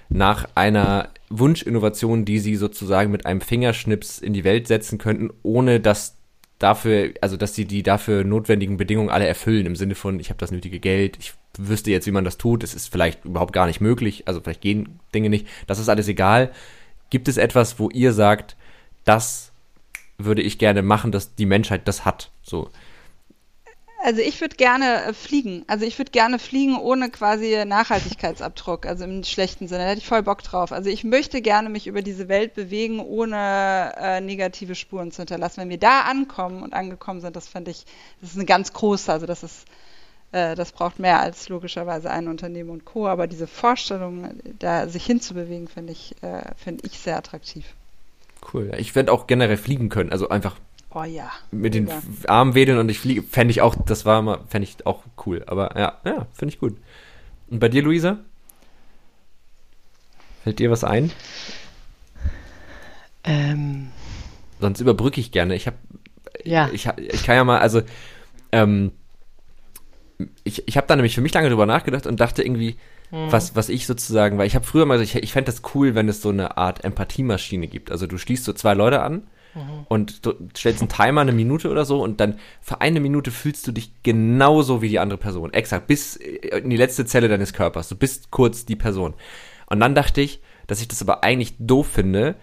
nach 0.08 0.48
einer 0.54 1.10
Wunschinnovation, 1.28 2.24
die 2.24 2.38
sie 2.38 2.56
sozusagen 2.56 3.10
mit 3.10 3.26
einem 3.26 3.40
Fingerschnips 3.40 4.18
in 4.18 4.32
die 4.32 4.44
Welt 4.44 4.68
setzen 4.68 4.98
könnten, 4.98 5.30
ohne 5.42 5.80
dass 5.80 6.16
dafür, 6.58 7.12
also 7.20 7.36
dass 7.36 7.54
sie 7.54 7.66
die 7.66 7.82
dafür 7.82 8.24
notwendigen 8.24 8.76
Bedingungen 8.76 9.10
alle 9.10 9.26
erfüllen, 9.26 9.66
im 9.66 9.76
Sinne 9.76 9.94
von, 9.94 10.20
ich 10.20 10.30
habe 10.30 10.38
das 10.38 10.52
nötige 10.52 10.80
Geld, 10.80 11.18
ich 11.18 11.34
wüsste 11.58 11.90
jetzt, 11.90 12.06
wie 12.06 12.12
man 12.12 12.24
das 12.24 12.38
tut, 12.38 12.62
es 12.62 12.74
ist 12.74 12.90
vielleicht 12.90 13.24
überhaupt 13.24 13.52
gar 13.52 13.66
nicht 13.66 13.80
möglich, 13.80 14.26
also 14.26 14.40
vielleicht 14.40 14.60
gehen 14.60 15.00
Dinge 15.14 15.28
nicht, 15.28 15.46
das 15.66 15.78
ist 15.78 15.88
alles 15.88 16.08
egal. 16.08 16.52
gibt 17.10 17.28
es 17.28 17.36
etwas, 17.36 17.78
wo 17.78 17.90
ihr 17.90 18.12
sagt, 18.12 18.56
das 19.04 19.52
würde 20.18 20.42
ich 20.42 20.58
gerne 20.58 20.82
machen, 20.82 21.12
dass 21.12 21.34
die 21.34 21.46
Menschheit 21.46 21.86
das 21.86 22.04
hat? 22.04 22.30
So. 22.42 22.70
Also 24.06 24.20
ich 24.20 24.40
würde 24.40 24.54
gerne 24.54 25.02
äh, 25.02 25.12
fliegen. 25.12 25.64
Also 25.66 25.84
ich 25.84 25.98
würde 25.98 26.12
gerne 26.12 26.38
fliegen 26.38 26.78
ohne 26.78 27.10
quasi 27.10 27.64
Nachhaltigkeitsabdruck, 27.66 28.86
also 28.86 29.02
im 29.02 29.24
schlechten 29.24 29.66
Sinne. 29.66 29.82
Da 29.82 29.88
hätte 29.88 29.98
ich 29.98 30.06
voll 30.06 30.22
Bock 30.22 30.44
drauf. 30.44 30.70
Also 30.70 30.90
ich 30.90 31.02
möchte 31.02 31.42
gerne 31.42 31.68
mich 31.70 31.88
über 31.88 32.02
diese 32.02 32.28
Welt 32.28 32.54
bewegen, 32.54 33.00
ohne 33.00 33.92
äh, 33.96 34.20
negative 34.20 34.76
Spuren 34.76 35.10
zu 35.10 35.22
hinterlassen. 35.22 35.60
Wenn 35.60 35.70
wir 35.70 35.80
da 35.80 36.02
ankommen 36.02 36.62
und 36.62 36.72
angekommen 36.72 37.20
sind, 37.20 37.34
das 37.34 37.48
fand 37.48 37.66
ich, 37.66 37.84
das 38.20 38.30
ist 38.30 38.36
eine 38.36 38.46
ganz 38.46 38.72
große, 38.72 39.12
also 39.12 39.26
das 39.26 39.42
ist, 39.42 39.66
äh, 40.30 40.54
das 40.54 40.70
braucht 40.70 41.00
mehr 41.00 41.18
als 41.18 41.48
logischerweise 41.48 42.08
ein 42.08 42.28
Unternehmen 42.28 42.70
und 42.70 42.84
Co. 42.84 43.08
Aber 43.08 43.26
diese 43.26 43.48
Vorstellung, 43.48 44.40
da 44.60 44.86
sich 44.86 45.04
hinzubewegen, 45.04 45.66
finde 45.66 45.94
ich, 45.94 46.14
äh, 46.22 46.42
finde 46.56 46.86
ich 46.86 47.00
sehr 47.00 47.16
attraktiv. 47.16 47.64
Cool. 48.52 48.70
Ich 48.78 48.94
werde 48.94 49.10
auch 49.10 49.26
generell 49.26 49.56
fliegen 49.56 49.88
können, 49.88 50.12
also 50.12 50.28
einfach 50.28 50.60
Oh 50.90 51.04
ja. 51.04 51.30
Mit 51.50 51.74
den 51.74 51.88
ja. 51.88 52.00
Armen 52.26 52.54
wedeln 52.54 52.78
und 52.78 52.88
ich 52.88 52.98
fliege, 52.98 53.22
fände 53.22 53.50
ich 53.50 53.60
auch, 53.60 53.74
das 53.74 54.04
war 54.04 54.22
mal, 54.22 54.40
fände 54.48 54.68
ich 54.68 54.86
auch 54.86 55.02
cool. 55.26 55.44
Aber 55.46 55.78
ja, 55.78 56.00
ja, 56.04 56.26
finde 56.32 56.54
ich 56.54 56.60
gut. 56.60 56.76
Und 57.50 57.60
bei 57.60 57.68
dir, 57.68 57.82
Luisa? 57.82 58.18
Fällt 60.42 60.58
dir 60.58 60.70
was 60.70 60.84
ein? 60.84 61.10
Ähm. 63.24 63.88
Sonst 64.60 64.80
überbrücke 64.80 65.20
ich 65.20 65.32
gerne. 65.32 65.54
Ich 65.54 65.66
habe, 65.66 65.76
ja. 66.44 66.70
ich, 66.72 66.86
ich 66.96 67.24
kann 67.24 67.36
ja 67.36 67.44
mal, 67.44 67.58
also, 67.58 67.82
ähm, 68.52 68.92
ich, 70.44 70.66
ich 70.66 70.76
habe 70.76 70.86
da 70.86 70.96
nämlich 70.96 71.14
für 71.14 71.20
mich 71.20 71.34
lange 71.34 71.50
drüber 71.50 71.66
nachgedacht 71.66 72.06
und 72.06 72.20
dachte 72.20 72.42
irgendwie, 72.42 72.76
hm. 73.10 73.30
was, 73.30 73.54
was 73.54 73.68
ich 73.68 73.86
sozusagen, 73.86 74.38
weil 74.38 74.46
ich 74.46 74.54
habe 74.54 74.64
früher 74.64 74.86
mal, 74.86 75.02
ich, 75.02 75.14
ich 75.16 75.32
fände 75.32 75.50
das 75.52 75.62
cool, 75.74 75.94
wenn 75.94 76.08
es 76.08 76.22
so 76.22 76.30
eine 76.30 76.56
Art 76.56 76.84
Empathiemaschine 76.84 77.66
gibt. 77.66 77.90
Also 77.90 78.06
du 78.06 78.16
schließt 78.16 78.44
so 78.44 78.52
zwei 78.52 78.74
Leute 78.74 79.02
an 79.02 79.26
Mhm. 79.56 79.86
Und 79.88 80.26
du 80.26 80.34
stellst 80.56 80.82
einen 80.82 80.90
Timer 80.90 81.22
eine 81.22 81.32
Minute 81.32 81.70
oder 81.70 81.84
so 81.84 82.02
und 82.02 82.20
dann 82.20 82.38
für 82.60 82.80
eine 82.82 83.00
Minute 83.00 83.30
fühlst 83.30 83.66
du 83.66 83.72
dich 83.72 83.90
genauso 84.02 84.82
wie 84.82 84.90
die 84.90 84.98
andere 84.98 85.18
Person. 85.18 85.52
Exakt, 85.52 85.86
bis 85.86 86.16
in 86.16 86.70
die 86.70 86.76
letzte 86.76 87.06
Zelle 87.06 87.28
deines 87.28 87.54
Körpers. 87.54 87.88
Du 87.88 87.96
bist 87.96 88.30
kurz 88.30 88.66
die 88.66 88.76
Person. 88.76 89.14
Und 89.66 89.80
dann 89.80 89.94
dachte 89.94 90.20
ich, 90.20 90.40
dass 90.66 90.80
ich 90.80 90.88
das 90.88 91.00
aber 91.00 91.24
eigentlich 91.24 91.54
doof 91.58 91.86
finde, 91.86 92.36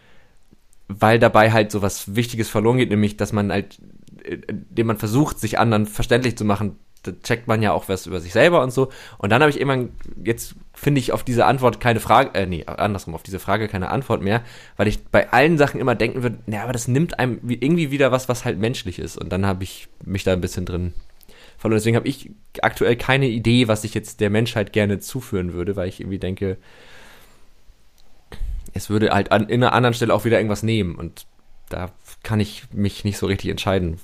weil 0.87 1.19
dabei 1.19 1.51
halt 1.51 1.71
so 1.71 1.81
was 1.81 2.15
Wichtiges 2.15 2.49
verloren 2.49 2.77
geht, 2.77 2.89
nämlich, 2.89 3.15
dass 3.15 3.31
man 3.31 3.51
halt, 3.51 3.79
indem 4.23 4.87
man 4.87 4.97
versucht, 4.97 5.39
sich 5.39 5.59
anderen 5.59 5.85
verständlich 5.85 6.37
zu 6.37 6.45
machen, 6.45 6.77
da 7.03 7.11
checkt 7.11 7.47
man 7.47 7.61
ja 7.61 7.73
auch 7.73 7.89
was 7.89 8.07
über 8.07 8.19
sich 8.19 8.33
selber 8.33 8.63
und 8.63 8.71
so. 8.71 8.89
Und 9.17 9.29
dann 9.29 9.41
habe 9.41 9.51
ich 9.51 9.59
immer, 9.59 9.85
jetzt 10.23 10.55
finde 10.73 10.99
ich 10.99 11.11
auf 11.11 11.23
diese 11.23 11.45
Antwort 11.45 11.79
keine 11.79 11.99
Frage, 11.99 12.33
äh, 12.33 12.45
nee, 12.45 12.65
andersrum, 12.65 13.15
auf 13.15 13.23
diese 13.23 13.39
Frage 13.39 13.67
keine 13.67 13.89
Antwort 13.89 14.21
mehr, 14.21 14.41
weil 14.75 14.87
ich 14.87 15.03
bei 15.05 15.31
allen 15.31 15.57
Sachen 15.57 15.79
immer 15.79 15.95
denken 15.95 16.23
würde, 16.23 16.39
naja, 16.45 16.63
aber 16.63 16.73
das 16.73 16.87
nimmt 16.87 17.19
einem 17.19 17.39
irgendwie 17.47 17.91
wieder 17.91 18.11
was, 18.11 18.27
was 18.27 18.43
halt 18.43 18.57
menschlich 18.57 18.99
ist. 18.99 19.17
Und 19.17 19.29
dann 19.29 19.45
habe 19.45 19.63
ich 19.63 19.87
mich 20.03 20.23
da 20.23 20.33
ein 20.33 20.41
bisschen 20.41 20.65
drin 20.65 20.93
verloren. 21.57 21.77
Deswegen 21.77 21.95
habe 21.95 22.07
ich 22.07 22.31
aktuell 22.61 22.95
keine 22.95 23.27
Idee, 23.27 23.67
was 23.67 23.83
ich 23.83 23.93
jetzt 23.93 24.19
der 24.19 24.29
Menschheit 24.29 24.73
gerne 24.73 24.99
zuführen 24.99 25.53
würde, 25.53 25.75
weil 25.75 25.87
ich 25.87 25.99
irgendwie 25.99 26.19
denke, 26.19 26.57
es 28.73 28.89
würde 28.89 29.11
halt 29.11 29.31
an, 29.31 29.47
in 29.49 29.63
einer 29.63 29.73
anderen 29.73 29.93
Stelle 29.93 30.13
auch 30.13 30.25
wieder 30.25 30.37
irgendwas 30.37 30.63
nehmen. 30.63 30.95
Und 30.95 31.25
da 31.69 31.91
kann 32.23 32.39
ich 32.39 32.65
mich 32.71 33.03
nicht 33.03 33.17
so 33.17 33.27
richtig 33.27 33.49
entscheiden. 33.49 33.99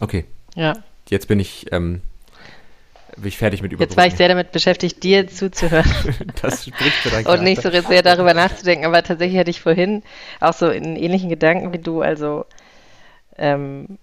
Okay. 0.00 0.24
Ja. 0.54 0.74
Jetzt 1.08 1.28
bin 1.28 1.40
ich, 1.40 1.66
ähm, 1.72 2.00
bin 3.16 3.28
ich 3.28 3.38
fertig 3.38 3.62
mit 3.62 3.72
Überbrücken. 3.72 3.90
Jetzt 3.90 3.96
war 3.96 4.06
ich 4.06 4.14
sehr 4.14 4.28
damit 4.28 4.52
beschäftigt, 4.52 5.02
dir 5.02 5.26
zuzuhören. 5.28 5.90
das 6.42 6.64
spricht 6.64 6.96
für 6.96 7.10
dein 7.10 7.26
Und 7.26 7.42
nicht 7.42 7.62
so 7.62 7.70
sehr 7.70 8.02
darüber 8.02 8.34
nachzudenken, 8.34 8.84
aber 8.86 9.02
tatsächlich 9.02 9.38
hatte 9.38 9.50
ich 9.50 9.60
vorhin 9.60 10.02
auch 10.40 10.52
so 10.52 10.66
einen 10.66 10.96
ähnlichen 10.96 11.28
Gedanken 11.28 11.72
wie 11.72 11.78
du, 11.78 12.02
also 12.02 12.44
ähm, 13.38 13.98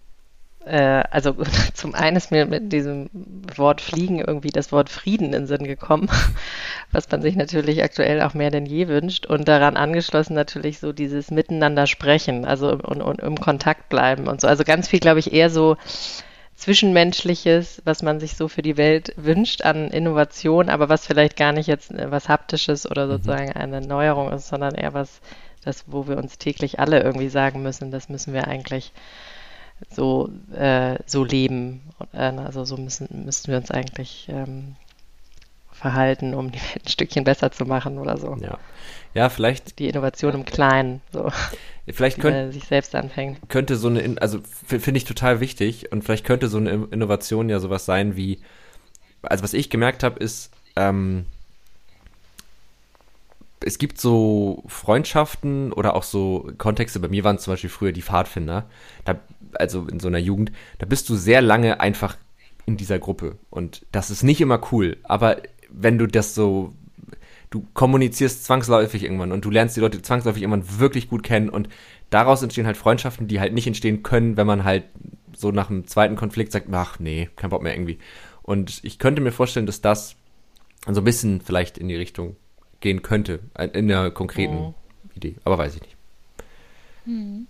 äh, 0.65 1.03
also 1.11 1.35
zum 1.73 1.93
einen 1.95 2.17
ist 2.17 2.31
mir 2.31 2.45
mit 2.45 2.71
diesem 2.71 3.09
Wort 3.55 3.81
Fliegen 3.81 4.19
irgendwie 4.19 4.49
das 4.49 4.71
Wort 4.71 4.89
Frieden 4.89 5.27
in 5.27 5.31
den 5.31 5.47
Sinn 5.47 5.63
gekommen, 5.63 6.09
was 6.91 7.09
man 7.11 7.21
sich 7.21 7.35
natürlich 7.35 7.83
aktuell 7.83 8.21
auch 8.21 8.33
mehr 8.33 8.51
denn 8.51 8.65
je 8.65 8.87
wünscht 8.87 9.25
und 9.25 9.47
daran 9.47 9.77
angeschlossen 9.77 10.33
natürlich 10.33 10.79
so 10.79 10.93
dieses 10.93 11.31
Miteinander 11.31 11.87
sprechen, 11.87 12.45
also 12.45 12.71
und, 12.71 13.01
und 13.01 13.19
im 13.21 13.39
Kontakt 13.39 13.89
bleiben 13.89 14.27
und 14.27 14.41
so. 14.41 14.47
Also 14.47 14.63
ganz 14.63 14.87
viel, 14.87 14.99
glaube 14.99 15.19
ich, 15.19 15.33
eher 15.33 15.49
so 15.49 15.77
Zwischenmenschliches, 16.63 17.81
was 17.83 18.03
man 18.03 18.21
sich 18.21 18.37
so 18.37 18.47
für 18.47 18.61
die 18.61 18.77
Welt 18.77 19.13
wünscht 19.17 19.63
an 19.63 19.89
Innovation, 19.89 20.69
aber 20.69 20.87
was 20.87 21.05
vielleicht 21.05 21.35
gar 21.35 21.51
nicht 21.51 21.67
jetzt 21.67 21.91
äh, 21.91 22.09
was 22.09 22.29
Haptisches 22.29 22.89
oder 22.89 23.05
mhm. 23.05 23.11
sozusagen 23.11 23.51
eine 23.51 23.81
Neuerung 23.81 24.31
ist, 24.31 24.47
sondern 24.47 24.73
eher 24.73 24.93
was, 24.93 25.19
das, 25.65 25.83
wo 25.87 26.07
wir 26.07 26.17
uns 26.17 26.37
täglich 26.37 26.79
alle 26.79 27.03
irgendwie 27.03 27.27
sagen 27.27 27.63
müssen, 27.63 27.91
das 27.91 28.07
müssen 28.07 28.33
wir 28.33 28.47
eigentlich 28.47 28.93
so, 29.89 30.29
äh, 30.55 30.99
so 31.05 31.25
leben. 31.25 31.81
Äh, 32.13 32.31
also 32.31 32.63
so 32.63 32.77
müssen, 32.77 33.09
müssten 33.25 33.51
wir 33.51 33.57
uns 33.57 33.69
eigentlich 33.69 34.29
ähm, 34.29 34.77
verhalten, 35.83 36.33
um 36.33 36.49
die 36.49 36.59
Welt 36.59 36.85
ein 36.85 36.89
Stückchen 36.89 37.25
besser 37.25 37.51
zu 37.51 37.65
machen 37.65 37.99
oder 37.99 38.17
so. 38.17 38.37
Ja, 38.39 38.57
ja 39.13 39.29
vielleicht. 39.29 39.77
Die 39.79 39.89
Innovation 39.89 40.33
im 40.33 40.45
Kleinen, 40.45 41.01
so. 41.11 41.29
Vielleicht 41.91 42.21
könnt, 42.21 42.53
sich 42.53 42.63
selbst 42.63 42.95
anfängt. 42.95 43.37
Könnte 43.49 43.75
so 43.75 43.89
eine, 43.89 44.15
also 44.21 44.39
finde 44.65 44.97
ich 44.97 45.03
total 45.03 45.41
wichtig 45.41 45.91
und 45.91 46.03
vielleicht 46.03 46.25
könnte 46.25 46.47
so 46.47 46.57
eine 46.57 46.87
Innovation 46.91 47.49
ja 47.49 47.59
sowas 47.59 47.85
sein 47.85 48.15
wie, 48.15 48.39
also 49.21 49.43
was 49.43 49.53
ich 49.53 49.69
gemerkt 49.69 50.01
habe, 50.01 50.17
ist, 50.17 50.51
ähm, 50.77 51.25
es 53.59 53.77
gibt 53.77 53.99
so 53.99 54.63
Freundschaften 54.67 55.73
oder 55.73 55.97
auch 55.97 56.03
so 56.03 56.49
Kontexte, 56.57 57.01
bei 57.01 57.09
mir 57.09 57.25
waren 57.25 57.35
es 57.35 57.43
zum 57.43 57.51
Beispiel 57.51 57.69
früher 57.69 57.91
die 57.91 58.01
Pfadfinder, 58.01 58.69
da, 59.03 59.19
also 59.55 59.85
in 59.87 59.99
so 59.99 60.07
einer 60.07 60.19
Jugend, 60.19 60.53
da 60.79 60.85
bist 60.85 61.09
du 61.09 61.15
sehr 61.15 61.41
lange 61.41 61.81
einfach 61.81 62.15
in 62.65 62.77
dieser 62.77 62.99
Gruppe 62.99 63.37
und 63.49 63.85
das 63.91 64.09
ist 64.09 64.23
nicht 64.23 64.39
immer 64.39 64.61
cool, 64.71 64.95
aber 65.03 65.41
wenn 65.73 65.97
du 65.97 66.07
das 66.07 66.35
so 66.35 66.73
du 67.49 67.65
kommunizierst 67.73 68.45
zwangsläufig 68.45 69.03
irgendwann 69.03 69.31
und 69.31 69.45
du 69.45 69.51
lernst 69.51 69.77
die 69.77 69.81
Leute 69.81 70.01
zwangsläufig 70.01 70.41
irgendwann 70.41 70.79
wirklich 70.79 71.07
gut 71.07 71.21
kennen 71.21 71.49
und 71.49 71.69
daraus 72.09 72.41
entstehen 72.41 72.65
halt 72.65 72.77
Freundschaften, 72.77 73.27
die 73.27 73.39
halt 73.39 73.53
nicht 73.53 73.67
entstehen 73.67 74.01
können, 74.01 74.37
wenn 74.37 74.47
man 74.47 74.63
halt 74.63 74.85
so 75.35 75.51
nach 75.51 75.69
einem 75.69 75.85
zweiten 75.87 76.15
Konflikt 76.15 76.51
sagt, 76.51 76.67
ach 76.71 76.99
nee, 76.99 77.29
kein 77.35 77.51
Bock 77.51 77.61
mehr 77.61 77.75
irgendwie. 77.75 77.99
Und 78.41 78.83
ich 78.83 78.97
könnte 78.97 79.21
mir 79.21 79.31
vorstellen, 79.31 79.67
dass 79.67 79.81
das 79.81 80.15
so 80.87 81.01
ein 81.01 81.03
bisschen 81.03 81.41
vielleicht 81.41 81.77
in 81.77 81.87
die 81.87 81.95
Richtung 81.95 82.35
gehen 82.79 83.03
könnte, 83.03 83.39
in 83.57 83.91
einer 83.91 84.09
konkreten 84.11 84.55
mhm. 84.55 84.73
Idee, 85.15 85.35
aber 85.43 85.57
weiß 85.57 85.75
ich 85.75 85.81
nicht. 85.81 85.95
Mhm. 87.05 87.47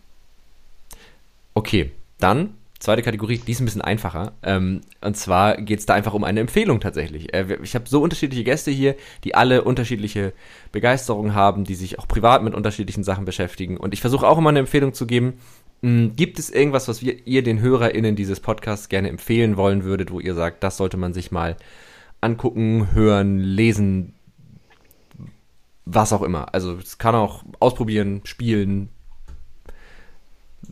Okay, 1.54 1.92
dann 2.20 2.56
Zweite 2.84 3.02
Kategorie, 3.02 3.38
die 3.38 3.54
ist 3.54 3.62
ein 3.62 3.66
bisschen 3.66 3.82
einfacher. 3.82 4.34
Ähm, 4.44 4.82
und 5.00 5.16
zwar 5.16 5.56
geht 5.56 5.80
es 5.80 5.86
da 5.86 5.94
einfach 5.94 6.14
um 6.14 6.26
eine 6.26 6.42
Empfehlung 6.42 6.82
tatsächlich. 6.82 7.34
Äh, 7.34 7.60
ich 7.64 7.76
habe 7.76 7.88
so 7.88 8.02
unterschiedliche 8.02 8.44
Gäste 8.44 8.72
hier, 8.72 8.98
die 9.24 9.36
alle 9.36 9.64
unterschiedliche 9.64 10.34
Begeisterungen 10.74 11.34
haben, 11.34 11.64
die 11.64 11.76
sich 11.76 11.98
auch 11.98 12.10
privat 12.10 12.44
mit 12.44 12.54
unterschiedlichen 12.54 13.06
Sachen 13.06 13.24
beschäftigen. 13.24 13.78
Und 13.78 13.94
ich 13.94 14.02
versuche 14.02 14.28
auch 14.28 14.38
immer 14.38 14.50
eine 14.50 14.60
Empfehlung 14.60 14.94
zu 14.94 15.08
geben. 15.08 15.36
Hm, 15.82 16.18
gibt 16.18 16.40
es 16.40 16.50
irgendwas, 16.50 16.90
was 16.90 17.02
wir, 17.02 17.26
ihr 17.26 17.42
den 17.42 17.62
HörerInnen 17.62 18.18
dieses 18.18 18.42
Podcasts 18.42 18.90
gerne 18.90 19.08
empfehlen 19.08 19.56
wollen 19.56 19.86
würdet, 19.86 20.12
wo 20.12 20.20
ihr 20.20 20.36
sagt, 20.36 20.62
das 20.62 20.76
sollte 20.76 20.98
man 20.98 21.14
sich 21.14 21.32
mal 21.32 21.56
angucken, 22.20 22.90
hören, 22.92 23.40
lesen, 23.40 24.14
was 25.86 26.12
auch 26.12 26.22
immer. 26.22 26.54
Also 26.54 26.76
es 26.76 26.98
kann 26.98 27.16
auch 27.16 27.46
ausprobieren, 27.62 28.20
spielen, 28.26 28.90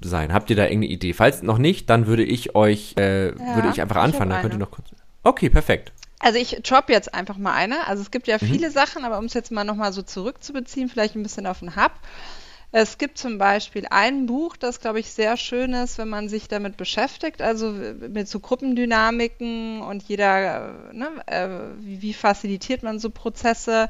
sein. 0.08 0.34
Habt 0.34 0.50
ihr 0.50 0.56
da 0.56 0.64
irgendeine 0.64 0.94
Idee? 0.94 1.14
Falls 1.14 1.42
noch 1.42 1.58
nicht, 1.58 1.90
dann 1.90 2.08
würde 2.08 2.24
ich 2.24 2.56
euch, 2.56 2.96
äh, 2.98 3.30
ja, 3.30 3.56
würde 3.56 3.70
ich 3.70 3.82
einfach 3.82 3.98
anfangen. 3.98 4.32
Dann 4.32 4.42
könnt 4.42 4.54
ihr 4.54 4.60
noch 4.60 4.72
kurz. 4.72 4.90
Okay, 5.24 5.50
perfekt. 5.50 5.92
Also 6.20 6.38
ich 6.38 6.60
drop 6.64 6.90
jetzt 6.90 7.14
einfach 7.14 7.38
mal 7.38 7.54
eine. 7.54 7.88
Also 7.88 8.02
es 8.04 8.12
gibt 8.12 8.28
ja 8.28 8.38
mhm. 8.40 8.46
viele 8.46 8.70
mhm. 8.70 8.74
Sachen, 8.74 9.06
aber 9.06 9.18
um 9.18 9.26
es 9.26 9.34
jetzt 9.34 9.52
mal 9.52 9.64
nochmal 9.64 9.94
so 9.94 10.02
zurückzubeziehen, 10.02 10.90
vielleicht 10.90 11.16
ein 11.16 11.24
bisschen 11.24 11.48
auf 11.48 11.60
den 11.60 11.76
Hub. 11.76 11.92
Es 12.74 12.98
gibt 12.98 13.18
zum 13.18 13.38
Beispiel 13.38 13.86
ein 13.90 14.28
Buch, 14.28 14.56
das, 14.56 14.80
glaube 14.80 15.02
ich, 15.02 15.12
sehr 15.12 15.36
schön 15.36 15.74
ist, 15.74 15.98
wenn 15.98 16.08
man 16.08 16.30
sich 16.30 16.48
damit 16.48 16.78
beschäftigt, 16.78 17.42
also 17.42 17.72
mit 17.72 18.30
so 18.30 18.40
Gruppendynamiken 18.40 19.82
und 19.82 20.04
jeder, 20.04 20.76
ne, 20.94 21.10
äh, 21.26 21.50
wie, 21.80 22.02
wie 22.02 22.14
facilitiert 22.14 22.82
man 22.82 22.98
so 22.98 23.10
Prozesse 23.10 23.90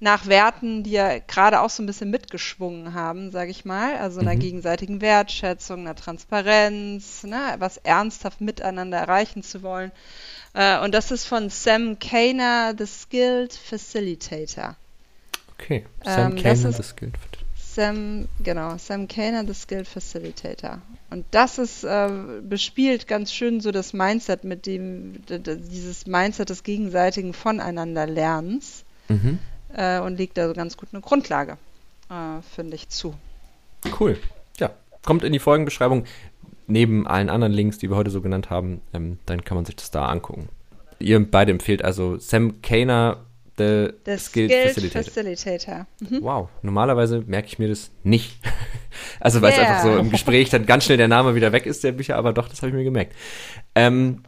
nach 0.00 0.26
Werten, 0.26 0.82
die 0.82 0.92
ja 0.92 1.18
gerade 1.18 1.60
auch 1.60 1.70
so 1.70 1.82
ein 1.82 1.86
bisschen 1.86 2.10
mitgeschwungen 2.10 2.94
haben, 2.94 3.30
sage 3.30 3.50
ich 3.50 3.64
mal, 3.64 3.96
also 3.96 4.20
einer 4.20 4.34
mhm. 4.34 4.40
gegenseitigen 4.40 5.00
Wertschätzung, 5.00 5.80
einer 5.80 5.94
Transparenz, 5.94 7.22
ne, 7.24 7.54
was 7.58 7.76
ernsthaft 7.78 8.40
miteinander 8.40 8.98
erreichen 8.98 9.42
zu 9.42 9.62
wollen. 9.62 9.92
Äh, 10.52 10.80
und 10.80 10.94
das 10.94 11.10
ist 11.10 11.26
von 11.26 11.48
Sam 11.48 11.98
Kainer, 11.98 12.74
The 12.76 12.86
Skilled 12.86 13.52
Facilitator. 13.52 14.76
Okay, 15.58 15.86
Sam 16.04 16.36
ähm, 16.36 16.42
Kainer, 16.42 16.72
The 16.72 16.82
Skilled. 16.82 17.14
Sam, 17.56 18.28
genau, 18.40 18.76
Sam 18.78 19.08
Kainer, 19.08 19.44
The 19.46 19.54
Skilled 19.54 19.88
Facilitator. 19.88 20.82
Und 21.10 21.24
das 21.30 21.58
ist, 21.58 21.84
äh, 21.84 22.08
bespielt 22.42 23.08
ganz 23.08 23.32
schön 23.32 23.60
so 23.60 23.70
das 23.70 23.92
Mindset 23.92 24.44
mit 24.44 24.66
dem, 24.66 25.22
dieses 25.28 26.06
Mindset 26.06 26.50
des 26.50 26.62
gegenseitigen 26.62 27.32
Voneinander 27.32 28.06
Lernens. 28.06 28.84
Mhm 29.08 29.38
äh, 29.74 30.00
und 30.00 30.16
liegt 30.16 30.38
da 30.38 30.48
so 30.48 30.54
ganz 30.54 30.76
gut 30.76 30.88
eine 30.92 31.00
Grundlage, 31.02 31.58
äh, 32.10 32.42
finde 32.54 32.76
ich, 32.76 32.88
zu. 32.88 33.14
Cool. 34.00 34.18
Ja, 34.58 34.70
kommt 35.04 35.24
in 35.24 35.32
die 35.32 35.38
Folgenbeschreibung 35.38 36.04
neben 36.66 37.06
allen 37.06 37.28
anderen 37.28 37.52
Links, 37.52 37.78
die 37.78 37.90
wir 37.90 37.96
heute 37.96 38.10
so 38.10 38.20
genannt 38.20 38.50
haben. 38.50 38.80
Ähm, 38.92 39.18
dann 39.26 39.44
kann 39.44 39.56
man 39.56 39.64
sich 39.64 39.76
das 39.76 39.90
da 39.90 40.06
angucken. 40.06 40.48
Ihr 40.98 41.30
beide 41.30 41.52
empfehlt 41.52 41.84
also 41.84 42.18
Sam 42.18 42.62
Kaner, 42.62 43.18
The, 43.56 43.90
The 44.04 44.18
Skilled, 44.18 44.50
Skilled 44.50 44.92
Facilitator. 44.92 45.04
Facilitator. 45.04 45.86
Mhm. 46.00 46.22
Wow, 46.22 46.48
normalerweise 46.62 47.22
merke 47.26 47.48
ich 47.48 47.58
mir 47.58 47.68
das 47.68 47.90
nicht. 48.02 48.38
also 49.20 49.42
weil 49.42 49.52
es 49.52 49.58
yeah. 49.58 49.68
einfach 49.68 49.82
so 49.84 49.96
im 49.98 50.10
Gespräch 50.10 50.50
dann 50.50 50.66
ganz 50.66 50.84
schnell 50.84 50.96
der 50.96 51.08
Name 51.08 51.34
wieder 51.34 51.52
weg 51.52 51.66
ist, 51.66 51.84
der 51.84 51.92
Bücher, 51.92 52.16
aber 52.16 52.32
doch, 52.32 52.48
das 52.48 52.62
habe 52.62 52.70
ich 52.70 52.74
mir 52.74 52.84
gemerkt. 52.84 53.14
Ähm, 53.74 54.22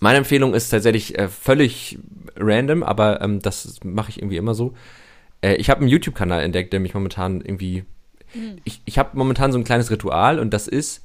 meine 0.00 0.18
Empfehlung 0.18 0.54
ist 0.54 0.70
tatsächlich 0.70 1.18
äh, 1.18 1.28
völlig 1.28 1.98
random, 2.36 2.82
aber 2.82 3.20
ähm, 3.20 3.40
das 3.40 3.78
mache 3.84 4.10
ich 4.10 4.18
irgendwie 4.18 4.38
immer 4.38 4.54
so. 4.54 4.74
Äh, 5.42 5.54
ich 5.56 5.70
habe 5.70 5.80
einen 5.80 5.88
YouTube-Kanal 5.88 6.42
entdeckt, 6.42 6.72
der 6.72 6.80
mich 6.80 6.94
momentan 6.94 7.40
irgendwie. 7.42 7.84
Mhm. 8.34 8.56
Ich, 8.64 8.80
ich 8.86 8.98
habe 8.98 9.16
momentan 9.16 9.52
so 9.52 9.58
ein 9.58 9.64
kleines 9.64 9.90
Ritual 9.90 10.38
und 10.38 10.54
das 10.54 10.68
ist, 10.68 11.04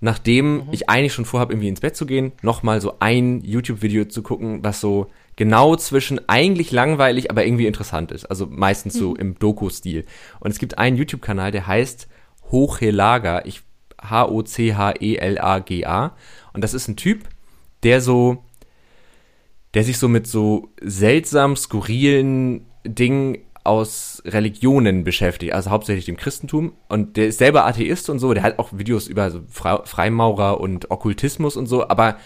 nachdem 0.00 0.54
mhm. 0.54 0.68
ich 0.72 0.90
eigentlich 0.90 1.12
schon 1.12 1.24
vorhabe, 1.24 1.52
irgendwie 1.52 1.68
ins 1.68 1.80
Bett 1.80 1.96
zu 1.96 2.04
gehen, 2.04 2.32
nochmal 2.42 2.80
so 2.80 2.96
ein 2.98 3.40
YouTube-Video 3.42 4.06
zu 4.06 4.22
gucken, 4.22 4.64
was 4.64 4.80
so 4.80 5.06
genau 5.36 5.76
zwischen 5.76 6.28
eigentlich 6.28 6.72
langweilig, 6.72 7.30
aber 7.30 7.46
irgendwie 7.46 7.66
interessant 7.66 8.10
ist. 8.10 8.26
Also 8.26 8.46
meistens 8.46 8.94
so 8.94 9.10
mhm. 9.10 9.16
im 9.16 9.38
Doku-Stil. 9.38 10.04
Und 10.40 10.50
es 10.50 10.58
gibt 10.58 10.78
einen 10.78 10.96
YouTube-Kanal, 10.96 11.52
der 11.52 11.68
heißt 11.68 12.08
Hochelaga. 12.50 13.42
Ich 13.44 13.62
H-O-C-H-E-L-A-G-A. 14.02 14.96
Und 16.52 16.64
das 16.64 16.74
ist 16.74 16.88
ein 16.88 16.96
Typ, 16.96 17.20
der 17.82 18.00
so, 18.00 18.44
der 19.74 19.84
sich 19.84 19.98
so 19.98 20.08
mit 20.08 20.26
so 20.26 20.68
seltsam 20.80 21.56
skurrilen 21.56 22.66
Dingen 22.84 23.38
aus 23.64 24.22
Religionen 24.26 25.04
beschäftigt, 25.04 25.52
also 25.52 25.70
hauptsächlich 25.70 26.06
dem 26.06 26.16
Christentum. 26.16 26.72
Und 26.88 27.16
der 27.16 27.28
ist 27.28 27.38
selber 27.38 27.64
Atheist 27.66 28.10
und 28.10 28.18
so, 28.18 28.34
der 28.34 28.42
hat 28.42 28.58
auch 28.58 28.72
Videos 28.72 29.06
über 29.06 29.30
so 29.30 29.40
Freimaurer 29.48 30.60
und 30.60 30.90
Okkultismus 30.90 31.56
und 31.56 31.66
so, 31.66 31.88
aber 31.88 32.16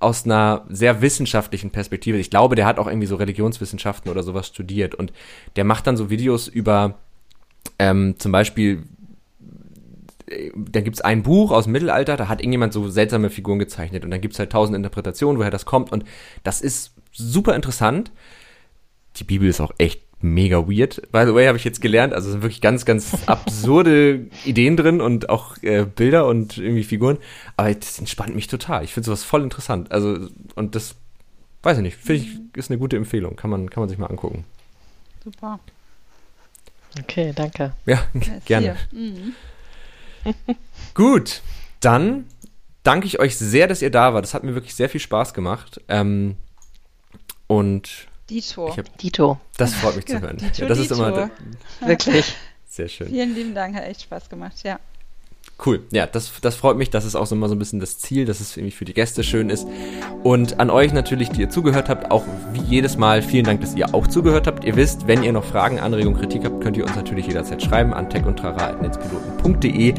aus 0.00 0.24
einer 0.24 0.64
sehr 0.68 1.00
wissenschaftlichen 1.00 1.70
Perspektive. 1.70 2.18
Ich 2.18 2.30
glaube, 2.30 2.56
der 2.56 2.66
hat 2.66 2.78
auch 2.78 2.86
irgendwie 2.86 3.06
so 3.06 3.16
Religionswissenschaften 3.16 4.10
oder 4.10 4.22
sowas 4.22 4.48
studiert 4.48 4.94
und 4.94 5.12
der 5.56 5.64
macht 5.64 5.86
dann 5.86 5.96
so 5.96 6.10
Videos 6.10 6.48
über 6.48 6.98
ähm, 7.78 8.14
zum 8.18 8.32
Beispiel, 8.32 8.84
da 10.54 10.80
gibt's 10.80 11.00
ein 11.00 11.22
Buch 11.22 11.50
aus 11.50 11.64
dem 11.64 11.72
Mittelalter, 11.72 12.16
da 12.16 12.28
hat 12.28 12.40
irgendjemand 12.40 12.72
so 12.72 12.88
seltsame 12.88 13.30
Figuren 13.30 13.58
gezeichnet 13.58 14.04
und 14.04 14.10
dann 14.10 14.20
gibt's 14.20 14.38
halt 14.38 14.50
tausend 14.50 14.76
Interpretationen, 14.76 15.38
woher 15.38 15.50
das 15.50 15.64
kommt 15.64 15.92
und 15.92 16.04
das 16.42 16.60
ist 16.60 16.94
super 17.12 17.54
interessant. 17.54 18.10
Die 19.16 19.24
Bibel 19.24 19.48
ist 19.48 19.60
auch 19.60 19.72
echt 19.78 20.00
mega 20.24 20.66
weird. 20.66 21.02
By 21.12 21.24
the 21.26 21.34
way, 21.34 21.46
habe 21.46 21.58
ich 21.58 21.64
jetzt 21.64 21.80
gelernt, 21.80 22.14
also 22.14 22.28
es 22.28 22.32
sind 22.32 22.42
wirklich 22.42 22.60
ganz, 22.60 22.84
ganz 22.84 23.16
absurde 23.26 24.26
Ideen 24.44 24.76
drin 24.76 25.00
und 25.00 25.28
auch 25.28 25.62
äh, 25.62 25.84
Bilder 25.84 26.26
und 26.26 26.58
irgendwie 26.58 26.82
Figuren. 26.82 27.18
Aber 27.56 27.72
das 27.72 27.98
entspannt 27.98 28.34
mich 28.34 28.48
total. 28.48 28.82
Ich 28.82 28.94
finde 28.94 29.06
sowas 29.06 29.22
voll 29.22 29.42
interessant. 29.42 29.92
Also, 29.92 30.28
und 30.56 30.74
das, 30.74 30.96
weiß 31.62 31.76
ich 31.76 31.82
nicht, 31.82 31.96
finde 31.96 32.22
ich, 32.22 32.56
ist 32.56 32.70
eine 32.70 32.78
gute 32.78 32.96
Empfehlung. 32.96 33.36
Kann 33.36 33.50
man, 33.50 33.70
kann 33.70 33.82
man 33.82 33.88
sich 33.88 33.98
mal 33.98 34.06
angucken. 34.06 34.44
Super. 35.22 35.60
Okay, 36.98 37.32
danke. 37.34 37.72
Ja, 37.86 38.02
gerne. 38.46 38.76
Mhm. 38.92 39.34
Gut, 40.94 41.42
dann 41.80 42.26
danke 42.82 43.06
ich 43.06 43.18
euch 43.18 43.36
sehr, 43.36 43.66
dass 43.66 43.82
ihr 43.82 43.90
da 43.90 44.14
wart. 44.14 44.24
Das 44.24 44.34
hat 44.34 44.44
mir 44.44 44.54
wirklich 44.54 44.74
sehr 44.74 44.88
viel 44.88 45.00
Spaß 45.00 45.34
gemacht. 45.34 45.80
Ähm, 45.88 46.36
und 47.46 48.08
Dito. 48.30 48.74
Hab, 48.76 48.98
Dito. 48.98 49.38
Das 49.56 49.74
freut 49.74 49.96
mich 49.96 50.06
zu 50.06 50.20
hören. 50.20 50.38
Dito, 50.38 50.66
das 50.66 50.78
Dito. 50.78 50.94
ist 50.94 50.98
immer 50.98 51.30
wirklich 51.80 52.34
sehr 52.66 52.88
schön. 52.88 53.08
Vielen 53.08 53.34
lieben 53.34 53.54
Dank, 53.54 53.76
hat 53.76 53.84
echt 53.84 54.02
Spaß 54.02 54.28
gemacht, 54.28 54.62
ja. 54.64 54.80
Cool. 55.64 55.82
Ja, 55.92 56.06
das, 56.06 56.32
das 56.40 56.56
freut 56.56 56.76
mich. 56.76 56.90
Das 56.90 57.04
ist 57.04 57.14
auch 57.14 57.26
so 57.26 57.36
immer 57.36 57.48
so 57.48 57.54
ein 57.54 57.58
bisschen 57.58 57.78
das 57.78 57.98
Ziel, 57.98 58.24
dass 58.24 58.40
es 58.40 58.56
irgendwie 58.56 58.72
für 58.72 58.84
die 58.84 58.92
Gäste 58.92 59.22
schön 59.22 59.50
ist. 59.50 59.66
Und 60.24 60.58
an 60.58 60.68
euch 60.68 60.92
natürlich, 60.92 61.30
die 61.30 61.42
ihr 61.42 61.48
zugehört 61.48 61.88
habt, 61.88 62.10
auch 62.10 62.24
wie 62.52 62.60
jedes 62.60 62.96
Mal 62.96 63.22
vielen 63.22 63.44
Dank, 63.44 63.60
dass 63.60 63.76
ihr 63.76 63.94
auch 63.94 64.08
zugehört 64.08 64.48
habt. 64.48 64.64
Ihr 64.64 64.74
wisst, 64.74 65.06
wenn 65.06 65.22
ihr 65.22 65.32
noch 65.32 65.44
Fragen, 65.44 65.78
Anregungen, 65.78 66.18
Kritik 66.18 66.44
habt, 66.44 66.60
könnt 66.60 66.76
ihr 66.76 66.84
uns 66.84 66.96
natürlich 66.96 67.28
jederzeit 67.28 67.62
schreiben 67.62 67.94
an 67.94 68.10
techundtrara.netzpiloten.de 68.10 69.94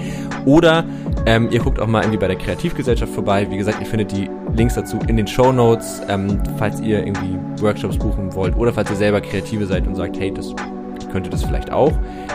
oder 0.45 0.83
ähm, 1.25 1.49
ihr 1.51 1.59
guckt 1.59 1.79
auch 1.79 1.87
mal 1.87 2.01
irgendwie 2.01 2.19
bei 2.19 2.27
der 2.27 2.37
Kreativgesellschaft 2.37 3.13
vorbei. 3.13 3.49
Wie 3.49 3.57
gesagt, 3.57 3.79
ihr 3.79 3.87
findet 3.87 4.11
die 4.11 4.29
Links 4.55 4.75
dazu 4.75 4.99
in 5.07 5.15
den 5.15 5.27
Show 5.27 5.53
Notes, 5.53 6.01
ähm, 6.09 6.41
falls 6.57 6.81
ihr 6.81 6.99
irgendwie 6.99 7.37
Workshops 7.61 7.97
buchen 7.97 8.33
wollt 8.33 8.55
oder 8.57 8.73
falls 8.73 8.89
ihr 8.89 8.97
selber 8.97 9.21
Kreative 9.21 9.65
seid 9.65 9.87
und 9.87 9.95
sagt, 9.95 10.19
hey, 10.19 10.33
das 10.33 10.53
könnte 11.15 11.29
das 11.29 11.45
vielleicht 11.45 11.71
auch. 11.71 11.93